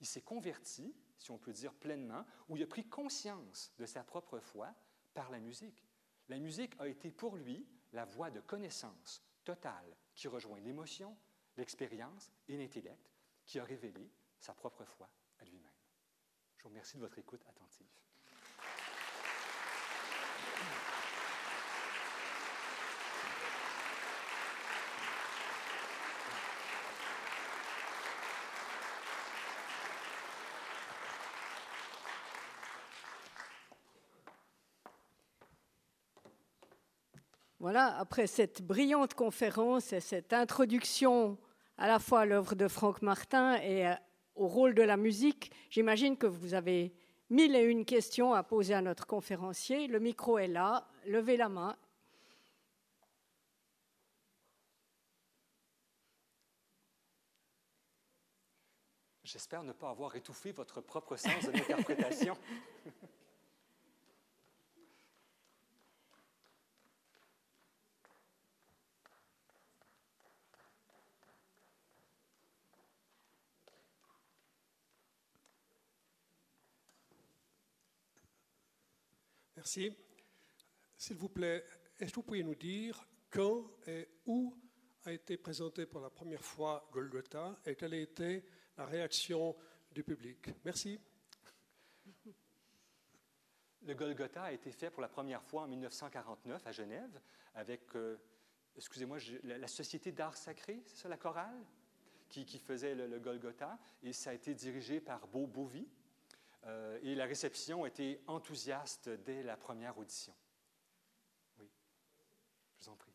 Il 0.00 0.06
s'est 0.06 0.22
converti, 0.22 0.94
si 1.18 1.30
on 1.30 1.38
peut 1.38 1.52
dire 1.52 1.74
pleinement, 1.74 2.24
ou 2.48 2.56
il 2.56 2.62
a 2.62 2.66
pris 2.66 2.86
conscience 2.86 3.72
de 3.78 3.86
sa 3.86 4.04
propre 4.04 4.38
foi 4.38 4.74
par 5.14 5.30
la 5.30 5.40
musique. 5.40 5.84
La 6.28 6.38
musique 6.38 6.74
a 6.78 6.86
été 6.86 7.10
pour 7.10 7.36
lui 7.36 7.66
la 7.92 8.04
voie 8.04 8.30
de 8.30 8.40
connaissance 8.40 9.22
totale 9.44 9.96
qui 10.14 10.28
rejoint 10.28 10.60
l'émotion, 10.60 11.16
l'expérience 11.56 12.30
et 12.48 12.56
l'intellect, 12.56 13.10
qui 13.46 13.58
a 13.58 13.64
révélé 13.64 14.10
sa 14.38 14.52
propre 14.54 14.84
foi 14.84 15.08
à 15.38 15.44
lui-même. 15.44 15.70
Je 16.58 16.64
vous 16.64 16.68
remercie 16.68 16.96
de 16.96 17.02
votre 17.02 17.18
écoute 17.18 17.44
attentive. 17.48 17.86
Voilà, 37.66 37.98
après 37.98 38.28
cette 38.28 38.62
brillante 38.62 39.14
conférence 39.14 39.92
et 39.92 39.98
cette 39.98 40.32
introduction 40.32 41.36
à 41.78 41.88
la 41.88 41.98
fois 41.98 42.20
à 42.20 42.24
l'œuvre 42.24 42.54
de 42.54 42.68
Franck 42.68 43.02
Martin 43.02 43.56
et 43.60 43.92
au 44.36 44.46
rôle 44.46 44.72
de 44.72 44.82
la 44.82 44.96
musique, 44.96 45.50
j'imagine 45.68 46.16
que 46.16 46.28
vous 46.28 46.54
avez 46.54 46.94
mille 47.28 47.56
et 47.56 47.64
une 47.64 47.84
questions 47.84 48.34
à 48.34 48.44
poser 48.44 48.74
à 48.74 48.82
notre 48.82 49.04
conférencier. 49.04 49.88
Le 49.88 49.98
micro 49.98 50.38
est 50.38 50.46
là, 50.46 50.86
levez 51.06 51.36
la 51.36 51.48
main. 51.48 51.76
J'espère 59.24 59.64
ne 59.64 59.72
pas 59.72 59.90
avoir 59.90 60.14
étouffé 60.14 60.52
votre 60.52 60.80
propre 60.80 61.16
sens 61.16 61.44
de 61.46 61.50
l'interprétation. 61.50 62.38
Merci. 79.66 79.92
S'il 80.96 81.16
vous 81.16 81.28
plaît, 81.28 81.64
est-ce 81.98 82.12
que 82.12 82.14
vous 82.14 82.22
pouvez 82.22 82.44
nous 82.44 82.54
dire 82.54 83.04
quand 83.28 83.68
et 83.88 84.08
où 84.24 84.56
a 85.04 85.10
été 85.10 85.36
présenté 85.36 85.86
pour 85.86 86.00
la 86.00 86.08
première 86.08 86.44
fois 86.44 86.88
Golgotha 86.92 87.58
et 87.66 87.74
quelle 87.74 87.94
a 87.94 87.96
été 87.96 88.44
la 88.76 88.86
réaction 88.86 89.56
du 89.90 90.04
public? 90.04 90.50
Merci. 90.64 91.00
Le 93.82 93.94
Golgotha 93.94 94.44
a 94.44 94.52
été 94.52 94.70
fait 94.70 94.88
pour 94.88 95.02
la 95.02 95.08
première 95.08 95.42
fois 95.42 95.62
en 95.62 95.66
1949 95.66 96.64
à 96.64 96.70
Genève 96.70 97.20
avec, 97.56 97.96
euh, 97.96 98.20
excusez-moi, 98.76 99.18
la, 99.42 99.66
Société 99.66 100.12
d'art 100.12 100.36
sacré, 100.36 100.80
c'est 100.86 100.94
ça 100.94 101.08
la 101.08 101.16
chorale, 101.16 101.60
qui, 102.28 102.46
faisait 102.60 102.94
le, 102.94 103.08
le, 103.08 103.18
Golgotha, 103.18 103.76
et 104.04 104.12
ça 104.12 104.30
a 104.30 104.34
été 104.34 104.54
dirigé 104.54 105.00
par 105.00 105.26
Beau 105.26 105.48
Bovy, 105.48 105.88
euh, 106.66 106.98
et 107.02 107.14
la 107.14 107.26
réception 107.26 107.86
était 107.86 108.20
enthousiaste 108.26 109.08
dès 109.08 109.42
la 109.42 109.56
première 109.56 109.96
audition. 109.98 110.34
Oui, 111.58 111.70
je 112.78 112.84
vous 112.84 112.90
en 112.90 112.96
prie. 112.96 113.12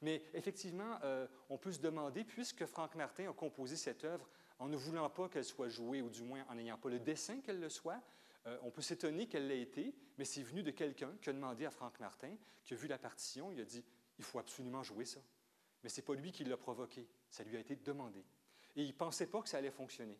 Mais 0.00 0.22
effectivement, 0.34 0.98
euh, 1.02 1.26
on 1.48 1.56
peut 1.56 1.72
se 1.72 1.80
demander, 1.80 2.24
puisque 2.24 2.66
Franck 2.66 2.94
Martin 2.94 3.30
a 3.30 3.32
composé 3.32 3.76
cette 3.76 4.04
œuvre 4.04 4.28
en 4.58 4.68
ne 4.68 4.76
voulant 4.76 5.08
pas 5.08 5.28
qu'elle 5.28 5.44
soit 5.44 5.68
jouée, 5.68 6.02
ou 6.02 6.10
du 6.10 6.22
moins 6.22 6.44
en 6.48 6.54
n'ayant 6.54 6.78
pas 6.78 6.90
le 6.90 7.00
dessin 7.00 7.40
qu'elle 7.40 7.60
le 7.60 7.68
soit, 7.68 8.02
euh, 8.46 8.58
on 8.62 8.70
peut 8.70 8.82
s'étonner 8.82 9.26
qu'elle 9.26 9.48
l'ait 9.48 9.62
été, 9.62 9.94
mais 10.18 10.24
c'est 10.24 10.42
venu 10.42 10.62
de 10.62 10.70
quelqu'un 10.70 11.12
qui 11.22 11.30
a 11.30 11.32
demandé 11.32 11.64
à 11.64 11.70
Franck 11.70 11.98
Martin, 12.00 12.36
qui 12.64 12.74
a 12.74 12.76
vu 12.76 12.86
la 12.86 12.98
partition, 12.98 13.50
il 13.50 13.60
a 13.60 13.64
dit, 13.64 13.84
il 14.18 14.24
faut 14.24 14.38
absolument 14.38 14.82
jouer 14.82 15.04
ça. 15.04 15.20
Mais 15.82 15.88
ce 15.88 16.00
n'est 16.00 16.04
pas 16.04 16.14
lui 16.14 16.32
qui 16.32 16.44
l'a 16.44 16.56
provoqué, 16.56 17.08
ça 17.30 17.44
lui 17.44 17.56
a 17.56 17.60
été 17.60 17.76
demandé. 17.76 18.24
Et 18.76 18.82
il 18.82 18.88
ne 18.88 18.92
pensait 18.92 19.26
pas 19.26 19.40
que 19.40 19.48
ça 19.48 19.58
allait 19.58 19.70
fonctionner. 19.70 20.18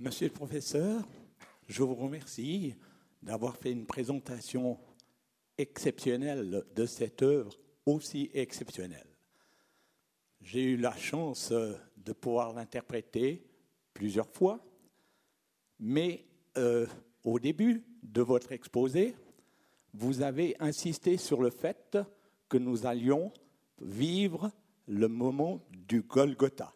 Monsieur 0.00 0.28
le 0.28 0.32
professeur, 0.32 1.06
je 1.68 1.82
vous 1.82 1.94
remercie 1.94 2.74
d'avoir 3.22 3.54
fait 3.58 3.70
une 3.70 3.84
présentation 3.84 4.78
exceptionnelle 5.58 6.64
de 6.74 6.86
cette 6.86 7.20
œuvre 7.20 7.52
aussi 7.84 8.30
exceptionnelle. 8.32 9.06
J'ai 10.40 10.62
eu 10.62 10.76
la 10.78 10.96
chance 10.96 11.52
de 11.52 12.12
pouvoir 12.14 12.54
l'interpréter 12.54 13.44
plusieurs 13.92 14.30
fois, 14.30 14.64
mais 15.78 16.24
euh, 16.56 16.86
au 17.22 17.38
début 17.38 17.84
de 18.02 18.22
votre 18.22 18.52
exposé, 18.52 19.14
vous 19.92 20.22
avez 20.22 20.56
insisté 20.60 21.18
sur 21.18 21.42
le 21.42 21.50
fait 21.50 21.98
que 22.48 22.56
nous 22.56 22.86
allions 22.86 23.34
vivre 23.82 24.50
le 24.86 25.08
moment 25.08 25.60
du 25.70 26.00
Golgotha. 26.00 26.72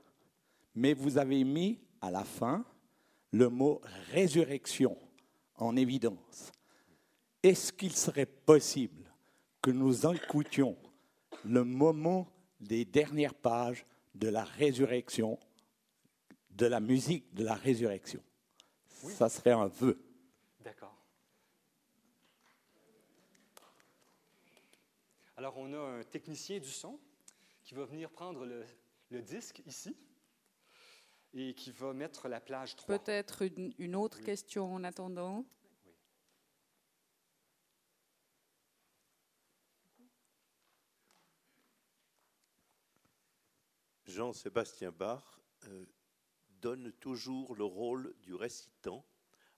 Mais 0.75 0.93
vous 0.93 1.17
avez 1.17 1.43
mis 1.43 1.81
à 2.03 2.11
la 2.11 2.25
fin 2.25 2.67
le 3.35 3.49
mot 3.49 3.81
résurrection 4.13 4.97
en 5.57 5.75
évidence. 5.75 6.53
Est-ce 7.43 7.73
qu'il 7.73 7.95
serait 7.95 8.27
possible 8.27 9.13
que 9.61 9.73
nous 9.73 10.07
écoutions 10.07 10.79
le 11.45 11.65
moment 11.65 12.29
des 12.61 12.85
dernières 12.85 13.35
pages 13.35 13.85
de 14.15 14.29
la 14.29 14.45
résurrection, 14.45 15.41
de 16.51 16.67
la 16.67 16.79
musique 16.79 17.35
de 17.35 17.43
la 17.43 17.55
résurrection? 17.55 18.23
Ça 18.87 19.29
serait 19.29 19.51
un 19.51 19.67
vœu. 19.67 20.01
D'accord. 20.61 20.97
Alors 25.37 25.59
on 25.59 25.75
a 25.75 25.79
un 25.79 26.05
technicien 26.05 26.61
du 26.61 26.71
son 26.71 27.01
qui 27.65 27.75
va 27.75 27.85
venir 27.85 28.11
prendre 28.11 28.47
le, 28.47 28.65
le 29.11 29.23
disque 29.23 29.61
ici 29.67 29.97
et 31.35 31.55
qui 31.55 31.73
va 31.73 31.93
mettre 31.93 32.29
la 32.29 32.41
plage 32.41 32.77
3. 32.77 32.99
Peut-être 32.99 33.43
une, 33.79 33.97
autre 33.97 34.21
question 34.21 34.73
en 34.73 34.85
attendant. 34.85 35.45
Jean-Sébastien 44.07 44.93
Bach 44.93 45.41
euh, 45.67 45.87
donne 46.61 46.93
toujours 46.93 47.57
le 47.57 47.65
rôle 47.65 48.15
du 48.21 48.35
récitant 48.35 49.05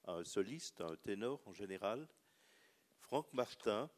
à 0.05 0.13
un 0.13 0.25
soliste, 0.25 0.81
à 0.81 0.87
un 0.87 0.97
ténor 0.97 1.43
en 1.47 1.53
général. 1.53 2.09
Franck 3.01 3.31
Martin 3.35 3.91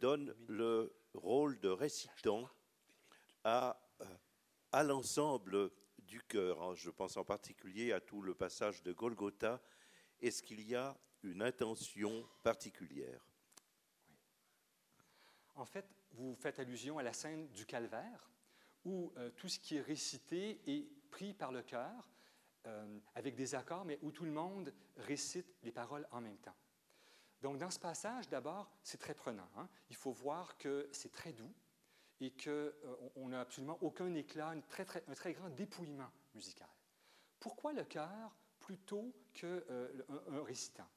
donne 0.00 0.34
le 0.48 0.96
rôle 1.12 1.60
de 1.60 1.68
récitant 1.68 2.48
à, 3.42 3.78
euh, 4.00 4.04
à 4.72 4.82
l'ensemble 4.82 5.70
du 6.06 6.22
cœur. 6.22 6.62
Hein. 6.62 6.74
Je 6.74 6.90
pense 6.90 7.16
en 7.16 7.24
particulier 7.24 7.92
à 7.92 8.00
tout 8.00 8.22
le 8.22 8.34
passage 8.34 8.82
de 8.82 8.92
Golgotha. 8.92 9.60
Est-ce 10.20 10.42
qu'il 10.42 10.60
y 10.60 10.74
a 10.74 10.96
une 11.22 11.42
intention 11.42 12.28
particulière? 12.42 13.26
En 15.54 15.64
fait, 15.64 15.86
vous 16.12 16.34
faites 16.34 16.58
allusion 16.58 16.98
à 16.98 17.02
la 17.02 17.12
scène 17.12 17.48
du 17.50 17.66
calvaire, 17.66 18.30
où 18.84 19.12
euh, 19.16 19.30
tout 19.30 19.48
ce 19.48 19.58
qui 19.58 19.76
est 19.76 19.80
récité 19.80 20.60
est 20.66 20.88
pris 21.10 21.32
par 21.32 21.52
le 21.52 21.62
cœur, 21.62 22.08
euh, 22.66 22.98
avec 23.14 23.34
des 23.34 23.54
accords, 23.54 23.84
mais 23.84 23.98
où 24.02 24.10
tout 24.10 24.24
le 24.24 24.30
monde 24.30 24.72
récite 24.96 25.54
les 25.62 25.72
paroles 25.72 26.08
en 26.10 26.20
même 26.20 26.38
temps. 26.38 26.56
Donc, 27.42 27.58
dans 27.58 27.70
ce 27.70 27.78
passage, 27.78 28.28
d'abord, 28.28 28.70
c'est 28.82 28.98
très 28.98 29.14
prenant. 29.14 29.48
Hein. 29.56 29.68
Il 29.90 29.96
faut 29.96 30.12
voir 30.12 30.56
que 30.56 30.88
c'est 30.92 31.12
très 31.12 31.32
doux, 31.32 31.52
et 32.20 32.30
qu'on 32.30 32.50
euh, 32.50 33.28
n'a 33.28 33.40
absolument 33.40 33.78
aucun 33.80 34.14
éclat, 34.14 34.54
très, 34.68 34.84
très, 34.84 35.04
un 35.08 35.14
très 35.14 35.32
grand 35.32 35.50
dépouillement 35.50 36.10
musical. 36.34 36.68
Pourquoi 37.40 37.72
le 37.72 37.84
cœur 37.84 38.34
plutôt 38.60 39.12
qu'un 39.34 39.60
un 40.08 40.42
récitant? 40.42 40.88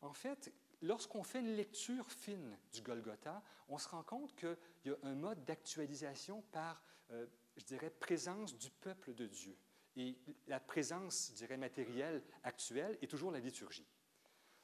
En 0.00 0.12
fait, 0.12 0.52
lorsqu'on 0.82 1.22
fait 1.22 1.40
une 1.40 1.54
lecture 1.54 2.10
fine 2.10 2.58
du 2.72 2.82
Golgotha, 2.82 3.42
on 3.68 3.78
se 3.78 3.88
rend 3.88 4.02
compte 4.02 4.34
qu'il 4.34 4.56
y 4.86 4.90
a 4.90 4.96
un 5.02 5.14
mode 5.14 5.44
d'actualisation 5.44 6.42
par, 6.52 6.82
euh, 7.10 7.26
je 7.56 7.64
dirais, 7.64 7.90
présence 7.90 8.56
du 8.56 8.70
peuple 8.70 9.14
de 9.14 9.26
Dieu. 9.26 9.56
Et 9.96 10.18
la 10.46 10.58
présence, 10.58 11.28
je 11.30 11.36
dirais, 11.36 11.56
matérielle 11.56 12.22
actuelle 12.42 12.98
est 13.02 13.06
toujours 13.06 13.30
la 13.30 13.40
liturgie. 13.40 13.86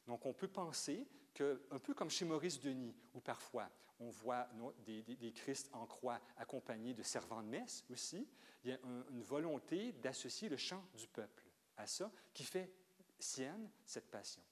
Donc, 0.07 0.25
on 0.27 0.33
peut 0.33 0.49
penser 0.49 1.07
un 1.41 1.79
peu 1.79 1.95
comme 1.95 2.11
chez 2.11 2.25
Maurice 2.25 2.61
Denis, 2.61 2.95
où 3.15 3.21
parfois 3.21 3.71
on 4.01 4.11
voit 4.11 4.49
des, 4.85 5.03
des, 5.03 5.33
Christ 5.33 5.69
en 5.73 5.87
croix 5.87 6.21
accompagnés 6.37 6.95
de 6.95 7.03
servants 7.03 7.43
de 7.43 7.49
messe 7.49 7.85
aussi, 7.91 8.29
il 8.65 8.71
y 8.71 8.73
a 8.73 8.79
une 9.11 9.23
volonté 9.23 9.93
d'associer 9.93 10.49
le 10.49 10.57
chant 10.57 10.85
du 10.95 11.09
peuple 11.09 11.45
à 11.77 11.87
ça 11.87 12.11
qui 12.35 12.45
fait 12.45 12.71
sienne 13.19 13.71
cette 13.85 14.11
passion. 14.11 14.43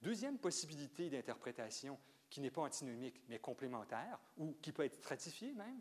Deuxième 0.00 0.38
possibilité 0.38 1.10
d'interprétation 1.10 1.98
qui 2.28 2.40
n'est 2.40 2.50
pas 2.50 2.62
antinomique, 2.62 3.20
mais 3.28 3.38
complémentaire, 3.38 4.18
ou 4.38 4.54
qui 4.62 4.72
peut 4.72 4.84
être 4.84 4.96
stratifiée 4.96 5.52
même, 5.52 5.80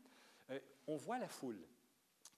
euh, 0.49 0.59
on 0.87 0.97
voit 0.97 1.17
la 1.17 1.27
foule 1.27 1.65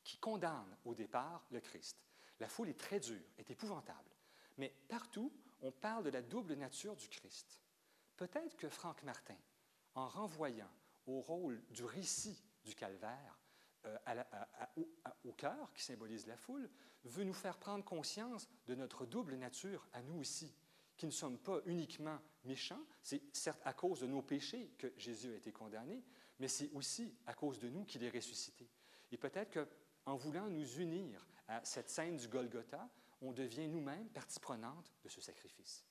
qui 0.04 0.18
condamne 0.18 0.78
au 0.86 0.94
départ 0.94 1.46
le 1.50 1.60
Christ. 1.60 1.98
La 2.40 2.48
foule 2.48 2.70
est 2.70 2.80
très 2.80 3.00
dure, 3.00 3.24
est 3.38 3.50
épouvantable. 3.50 4.10
Mais 4.58 4.74
partout, 4.88 5.32
on 5.62 5.72
parle 5.72 6.04
de 6.04 6.10
la 6.10 6.22
double 6.22 6.54
nature 6.54 6.96
du 6.96 7.08
Christ. 7.10 7.60
Peut-être 8.18 8.56
que 8.58 8.70
Franck 8.70 9.04
Martin, 9.04 9.38
en 9.96 10.08
renvoyant 10.08 10.70
au 11.06 11.22
rôle 11.22 11.62
du 11.70 11.84
récit 11.84 12.42
du 12.64 12.76
calvaire 12.76 13.40
euh, 13.86 13.98
au 15.26 15.34
cœur, 15.34 15.72
qui 15.74 15.84
symbolise 15.84 16.28
la 16.28 16.38
foule, 16.38 16.70
veut 17.04 17.24
nous 17.24 17.34
faire 17.34 17.58
prendre 17.58 17.84
conscience 17.84 18.48
de 18.68 18.76
notre 18.76 19.06
double 19.06 19.36
nature 19.36 19.86
à 19.94 20.02
nous 20.02 20.20
aussi, 20.20 20.54
qui 20.96 21.06
ne 21.06 21.12
sommes 21.12 21.38
pas 21.38 21.60
uniquement 21.66 22.20
méchants. 22.46 22.86
C'est 23.02 23.22
certes 23.34 23.62
à 23.66 23.74
cause 23.74 24.00
de 24.00 24.08
nos 24.08 24.22
péchés 24.22 24.74
que 24.78 24.94
Jésus 24.96 25.34
a 25.34 25.36
été 25.36 25.52
condamné, 25.52 26.04
mais 26.40 26.48
c'est 26.48 26.72
aussi 26.72 27.14
à 27.26 27.34
cause 27.34 27.60
de 27.60 27.70
nous 27.70 27.84
qu'il 27.84 28.04
est 28.04 28.10
ressuscité. 28.10 28.70
Et 29.12 29.18
peut-être 29.18 29.68
qu'en 30.06 30.16
voulant 30.16 30.50
nous 30.50 30.80
unir 30.80 31.26
à 31.48 31.64
cette 31.66 31.90
scène 31.90 32.18
du 32.18 32.28
Golgotha, 32.28 32.90
on 33.22 33.32
devient 33.32 33.68
nous-mêmes 33.68 34.10
partie 34.10 34.40
prenante 34.40 34.94
de 35.04 35.10
ce 35.10 35.22
sacrifice. 35.22 35.86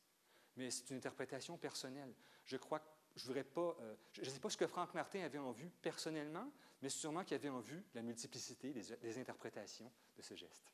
Mais 0.57 0.71
c'est 0.71 0.91
une 0.91 0.97
interprétation 0.97 1.57
personnelle. 1.57 2.15
Je 2.45 2.57
crois 2.57 2.81
que 2.81 2.87
je. 3.17 3.33
Euh, 3.33 3.95
je 4.13 4.21
ne 4.21 4.27
sais 4.27 4.41
pas 4.41 4.51
ce 4.51 4.57
que 4.57 4.67
Franck 4.67 4.95
Martin 4.95 5.21
avait 5.23 5.39
en 5.39 5.53
vue 5.53 5.71
personnellement, 5.83 6.51
mais 6.81 6.89
sûrement 6.89 7.25
qu'il 7.25 7.35
avait 7.35 7.49
en 7.49 7.61
vue 7.61 7.83
la 7.95 8.03
multiplicité 8.03 8.73
des 8.73 9.19
interprétations 9.19 9.91
de 10.17 10.23
ce 10.23 10.35
geste. 10.35 10.73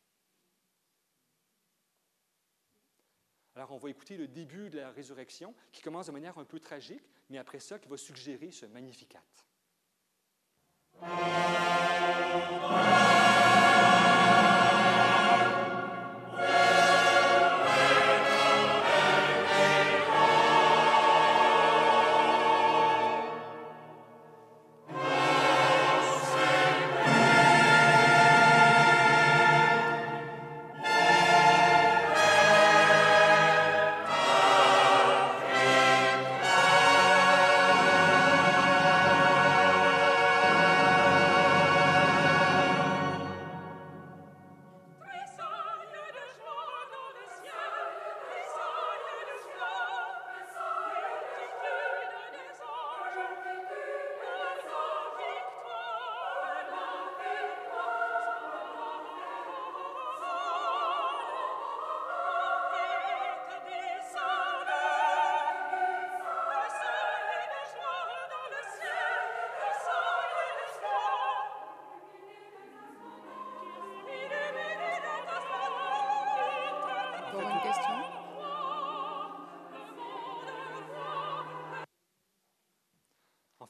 Alors, 3.59 3.73
on 3.73 3.79
va 3.79 3.91
écouter 3.91 4.17
le 4.17 4.29
début 4.29 4.71
de 4.71 4.79
la 4.79 4.93
résurrection, 4.93 5.53
qui 5.73 5.83
commence 5.83 6.07
de 6.07 6.13
manière 6.13 6.39
un 6.39 6.45
peu 6.45 6.61
tragique, 6.61 7.03
mais 7.29 7.39
après 7.39 7.59
ça, 7.59 7.81
qui 7.81 7.89
va 7.89 7.97
suggérer 7.97 8.53
ce 8.53 8.67
magnificat. 8.67 9.21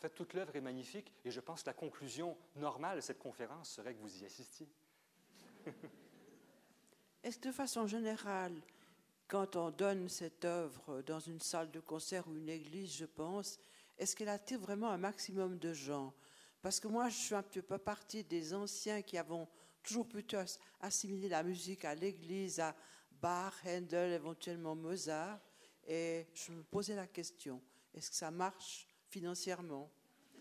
Toute 0.08 0.34
l'œuvre 0.34 0.54
est 0.56 0.60
magnifique 0.60 1.12
et 1.24 1.30
je 1.30 1.40
pense 1.40 1.62
que 1.62 1.70
la 1.70 1.74
conclusion 1.74 2.36
normale 2.56 2.96
de 2.96 3.00
cette 3.00 3.18
conférence 3.18 3.70
serait 3.70 3.94
que 3.94 4.00
vous 4.00 4.22
y 4.22 4.24
assistiez. 4.24 4.68
Est-ce 7.22 7.40
de 7.40 7.52
façon 7.52 7.86
générale, 7.86 8.54
quand 9.26 9.56
on 9.56 9.70
donne 9.70 10.08
cette 10.08 10.44
œuvre 10.44 11.02
dans 11.02 11.20
une 11.20 11.40
salle 11.40 11.70
de 11.70 11.80
concert 11.80 12.26
ou 12.28 12.36
une 12.36 12.48
église, 12.48 12.96
je 12.96 13.04
pense, 13.04 13.58
est-ce 13.98 14.14
qu'elle 14.14 14.28
attire 14.28 14.60
vraiment 14.60 14.90
un 14.90 14.98
maximum 14.98 15.58
de 15.58 15.74
gens? 15.74 16.14
Parce 16.62 16.80
que 16.80 16.88
moi, 16.88 17.08
je 17.08 17.16
suis 17.16 17.34
un 17.34 17.42
petit 17.42 17.62
peu 17.62 17.78
partie 17.78 18.24
des 18.24 18.54
anciens 18.54 19.02
qui 19.02 19.18
avons 19.18 19.48
toujours 19.82 20.08
plutôt 20.08 20.38
assimilé 20.80 21.28
la 21.28 21.42
musique 21.42 21.84
à 21.84 21.94
l'église, 21.94 22.60
à 22.60 22.74
Bach, 23.20 23.54
Handel, 23.66 24.12
éventuellement 24.12 24.74
Mozart. 24.74 25.40
Et 25.86 26.26
je 26.34 26.52
me 26.52 26.62
posais 26.62 26.94
la 26.94 27.06
question, 27.06 27.60
est-ce 27.94 28.10
que 28.10 28.16
ça 28.16 28.30
marche 28.30 28.86
financièrement? 29.08 29.90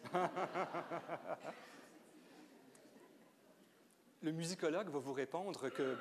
le 4.22 4.32
musicologue 4.32 4.89
va 4.89 5.00
vous 5.00 5.14
répondre 5.14 5.70
que, 5.70 5.98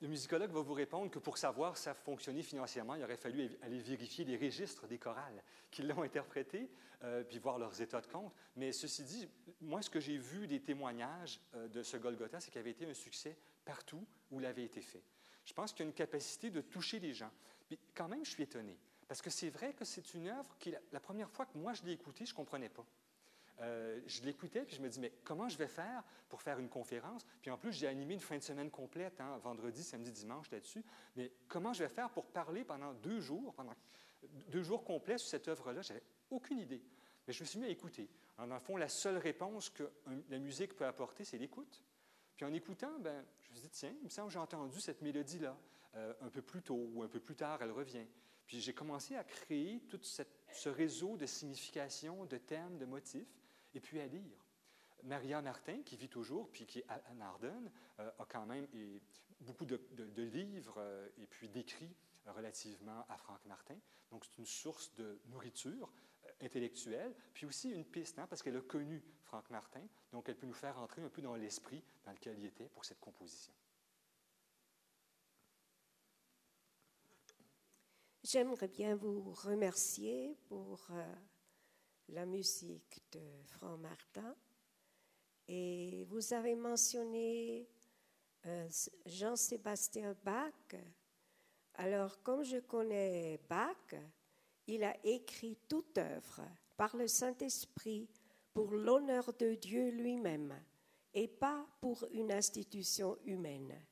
le 0.00 0.08
musicologue 0.08 0.50
va 0.50 0.60
vous 0.60 0.74
répondre 0.74 1.10
que 1.10 1.18
pour 1.18 1.38
savoir 1.38 1.76
ça 1.76 1.94
fonctionnait 1.94 2.42
financièrement, 2.42 2.94
il 2.94 3.04
aurait 3.04 3.16
fallu 3.16 3.50
aller 3.62 3.78
vérifier 3.78 4.24
les 4.24 4.36
registres 4.36 4.86
des 4.86 4.98
chorales 4.98 5.42
qui 5.70 5.82
l'ont 5.82 6.02
interprété, 6.02 6.70
euh, 7.02 7.24
puis 7.24 7.38
voir 7.38 7.58
leurs 7.58 7.80
états 7.80 8.00
de 8.00 8.06
compte. 8.06 8.32
Mais 8.56 8.72
ceci 8.72 9.04
dit, 9.04 9.28
moi, 9.60 9.82
ce 9.82 9.90
que 9.90 10.00
j'ai 10.00 10.18
vu 10.18 10.46
des 10.46 10.60
témoignages 10.60 11.40
euh, 11.54 11.68
de 11.68 11.82
ce 11.82 11.96
Golgotha, 11.96 12.40
c'est 12.40 12.50
qu'il 12.50 12.60
avait 12.60 12.70
été 12.70 12.86
un 12.86 12.94
succès 12.94 13.36
partout 13.64 14.06
où 14.30 14.40
il 14.40 14.46
avait 14.46 14.64
été 14.64 14.80
fait. 14.80 15.02
Je 15.44 15.52
pense 15.52 15.72
qu'il 15.72 15.84
y 15.84 15.86
a 15.86 15.88
une 15.88 15.94
capacité 15.94 16.50
de 16.50 16.60
toucher 16.60 16.98
les 16.98 17.14
gens. 17.14 17.30
Puis 17.66 17.78
quand 17.94 18.08
même, 18.08 18.24
je 18.24 18.30
suis 18.30 18.42
étonné. 18.42 18.76
Parce 19.10 19.22
que 19.22 19.30
c'est 19.30 19.50
vrai 19.50 19.72
que 19.72 19.84
c'est 19.84 20.14
une 20.14 20.28
œuvre 20.28 20.56
qui, 20.60 20.72
la, 20.92 21.00
première 21.00 21.28
fois 21.28 21.44
que 21.44 21.58
moi 21.58 21.72
je 21.72 21.82
l'ai 21.82 21.90
écoutée, 21.90 22.24
je 22.24 22.30
ne 22.30 22.36
comprenais 22.36 22.68
pas. 22.68 22.86
Euh, 23.60 24.00
je 24.06 24.22
l'écoutais, 24.22 24.64
puis 24.64 24.76
je 24.76 24.80
me 24.80 24.88
dis, 24.88 25.00
mais 25.00 25.12
comment 25.24 25.48
je 25.48 25.58
vais 25.58 25.66
faire 25.66 26.04
pour 26.28 26.40
faire 26.40 26.60
une 26.60 26.68
conférence? 26.68 27.26
Puis 27.42 27.50
en 27.50 27.58
plus, 27.58 27.72
j'ai 27.72 27.88
animé 27.88 28.14
une 28.14 28.20
fin 28.20 28.38
de 28.38 28.42
semaine 28.44 28.70
complète, 28.70 29.20
hein, 29.20 29.36
vendredi, 29.38 29.82
samedi, 29.82 30.12
dimanche 30.12 30.48
là-dessus. 30.52 30.84
Mais 31.16 31.32
comment 31.48 31.72
je 31.72 31.82
vais 31.82 31.88
faire 31.88 32.08
pour 32.10 32.24
parler 32.26 32.62
pendant 32.62 32.94
deux 32.94 33.18
jours, 33.18 33.52
pendant 33.54 33.74
deux 34.46 34.62
jours 34.62 34.84
complets 34.84 35.18
sur 35.18 35.28
cette 35.28 35.48
œuvre-là? 35.48 35.82
J'avais 35.82 36.04
aucune 36.30 36.60
idée. 36.60 36.80
Mais 37.26 37.32
je 37.32 37.42
me 37.42 37.48
suis 37.48 37.58
mis 37.58 37.66
à 37.66 37.70
écouter. 37.70 38.08
En, 38.38 38.48
en 38.52 38.60
fond, 38.60 38.76
la 38.76 38.88
seule 38.88 39.18
réponse 39.18 39.70
que 39.70 39.90
la 40.28 40.38
musique 40.38 40.76
peut 40.76 40.86
apporter, 40.86 41.24
c'est 41.24 41.36
l'écoute. 41.36 41.82
Puis 42.36 42.44
en 42.44 42.52
écoutant, 42.54 42.96
ben, 43.00 43.24
je 43.40 43.50
me 43.50 43.54
suis 43.56 43.62
dit, 43.64 43.70
tiens, 43.70 43.94
il 43.98 44.04
me 44.04 44.08
semble 44.08 44.28
que 44.28 44.34
j'ai 44.34 44.38
entendu 44.38 44.80
cette 44.80 45.02
mélodie-là. 45.02 45.58
Euh, 45.96 46.14
un 46.20 46.28
peu 46.28 46.42
plus 46.42 46.62
tôt 46.62 46.88
ou 46.94 47.02
un 47.02 47.08
peu 47.08 47.18
plus 47.18 47.34
tard, 47.34 47.60
elle 47.60 47.72
revient. 47.72 48.06
Puis 48.50 48.60
j'ai 48.60 48.74
commencé 48.74 49.14
à 49.14 49.22
créer 49.22 49.78
tout 49.88 50.00
ce 50.02 50.68
réseau 50.68 51.16
de 51.16 51.24
significations, 51.24 52.24
de 52.24 52.36
thèmes, 52.36 52.78
de 52.78 52.84
motifs, 52.84 53.38
et 53.74 53.78
puis 53.78 54.00
à 54.00 54.08
lire. 54.08 54.44
Maria 55.04 55.40
Martin, 55.40 55.82
qui 55.84 55.96
vit 55.96 56.08
toujours, 56.08 56.50
puis 56.50 56.66
qui 56.66 56.80
est 56.80 56.86
à 56.88 57.14
Narden, 57.14 57.70
euh, 58.00 58.10
a 58.18 58.24
quand 58.24 58.46
même 58.46 58.66
beaucoup 59.42 59.64
de, 59.64 59.78
livres 60.16 60.74
euh, 60.78 61.08
et 61.18 61.28
puis 61.28 61.48
d'écrits 61.48 61.94
relativement 62.26 63.06
à 63.08 63.16
Franck 63.18 63.38
Martin. 63.46 63.78
Donc 64.10 64.24
c'est 64.24 64.38
une 64.38 64.46
source 64.46 64.92
de 64.96 65.20
nourriture 65.26 65.92
euh, 66.24 66.30
intellectuelle, 66.40 67.14
puis 67.32 67.46
aussi 67.46 67.70
une 67.70 67.84
piste, 67.84 68.18
hein, 68.18 68.26
parce 68.26 68.42
qu'elle 68.42 68.56
a 68.56 68.62
connu 68.62 69.00
Franck 69.22 69.48
Martin, 69.50 69.86
donc 70.10 70.28
elle 70.28 70.36
peut 70.36 70.48
nous 70.48 70.52
faire 70.54 70.76
entrer 70.76 71.02
un 71.02 71.08
peu 71.08 71.22
dans 71.22 71.36
l'esprit 71.36 71.84
dans 72.04 72.10
lequel 72.10 72.36
il 72.40 72.46
était 72.46 72.68
pour 72.68 72.84
cette 72.84 72.98
composition. 72.98 73.52
J'aimerais 78.22 78.68
bien 78.68 78.96
vous 78.96 79.32
remercier 79.32 80.36
pour 80.46 80.86
euh, 80.90 81.14
la 82.10 82.26
musique 82.26 83.02
de 83.12 83.20
Franck 83.46 83.80
Martin. 83.80 84.36
Et 85.48 86.04
vous 86.04 86.34
avez 86.34 86.54
mentionné 86.54 87.66
euh, 88.44 88.68
Jean-Sébastien 89.06 90.14
Bach. 90.22 90.52
Alors, 91.74 92.22
comme 92.22 92.44
je 92.44 92.58
connais 92.58 93.40
Bach, 93.48 93.94
il 94.66 94.84
a 94.84 94.94
écrit 95.02 95.56
toute 95.66 95.96
œuvre 95.96 96.42
par 96.76 96.94
le 96.96 97.08
Saint-Esprit 97.08 98.06
pour 98.52 98.70
l'honneur 98.72 99.32
de 99.32 99.54
Dieu 99.54 99.88
lui-même 99.92 100.62
et 101.14 101.26
pas 101.26 101.66
pour 101.80 102.06
une 102.12 102.32
institution 102.32 103.16
humaine. 103.24 103.82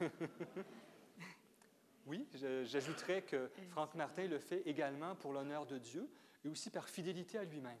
Oui, 2.06 2.26
j'ajouterais 2.64 3.22
que 3.22 3.50
Franck 3.70 3.94
Martin 3.94 4.26
le 4.26 4.38
fait 4.38 4.62
également 4.66 5.14
pour 5.14 5.32
l'honneur 5.32 5.66
de 5.66 5.78
Dieu 5.78 6.10
et 6.44 6.48
aussi 6.48 6.68
par 6.68 6.88
fidélité 6.88 7.38
à 7.38 7.44
lui-même, 7.44 7.78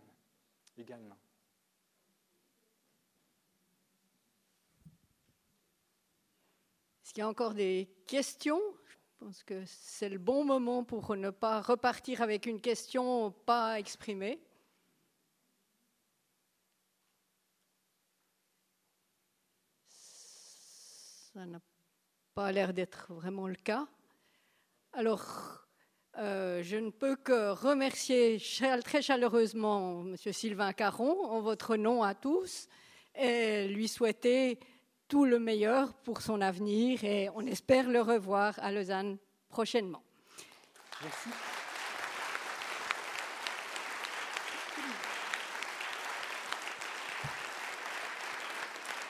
également. 0.78 1.18
Est-ce 7.02 7.12
qu'il 7.12 7.20
y 7.20 7.24
a 7.24 7.28
encore 7.28 7.52
des 7.52 7.88
questions? 8.06 8.60
Je 8.86 8.96
pense 9.18 9.42
que 9.42 9.64
c'est 9.66 10.08
le 10.08 10.18
bon 10.18 10.44
moment 10.44 10.82
pour 10.82 11.14
ne 11.16 11.30
pas 11.30 11.60
repartir 11.60 12.22
avec 12.22 12.46
une 12.46 12.60
question 12.60 13.30
pas 13.30 13.78
exprimée. 13.78 14.40
Ça 21.34 21.44
n'a 21.44 21.60
pas 22.34 22.52
l'air 22.52 22.72
d'être 22.72 23.12
vraiment 23.12 23.48
le 23.48 23.56
cas. 23.56 23.88
Alors, 24.94 25.64
euh, 26.18 26.62
je 26.62 26.76
ne 26.76 26.90
peux 26.90 27.16
que 27.16 27.50
remercier 27.52 28.38
très 28.84 29.00
chaleureusement 29.00 30.02
M. 30.02 30.16
Sylvain 30.16 30.74
Caron 30.74 31.24
en 31.24 31.40
votre 31.40 31.76
nom 31.76 32.02
à 32.02 32.14
tous 32.14 32.68
et 33.14 33.68
lui 33.68 33.88
souhaiter 33.88 34.58
tout 35.08 35.24
le 35.24 35.38
meilleur 35.38 35.94
pour 35.94 36.20
son 36.20 36.42
avenir 36.42 37.04
et 37.04 37.30
on 37.34 37.46
espère 37.46 37.88
le 37.88 38.02
revoir 38.02 38.58
à 38.58 38.70
Lausanne 38.70 39.16
prochainement. 39.48 40.02
Merci. 41.02 41.30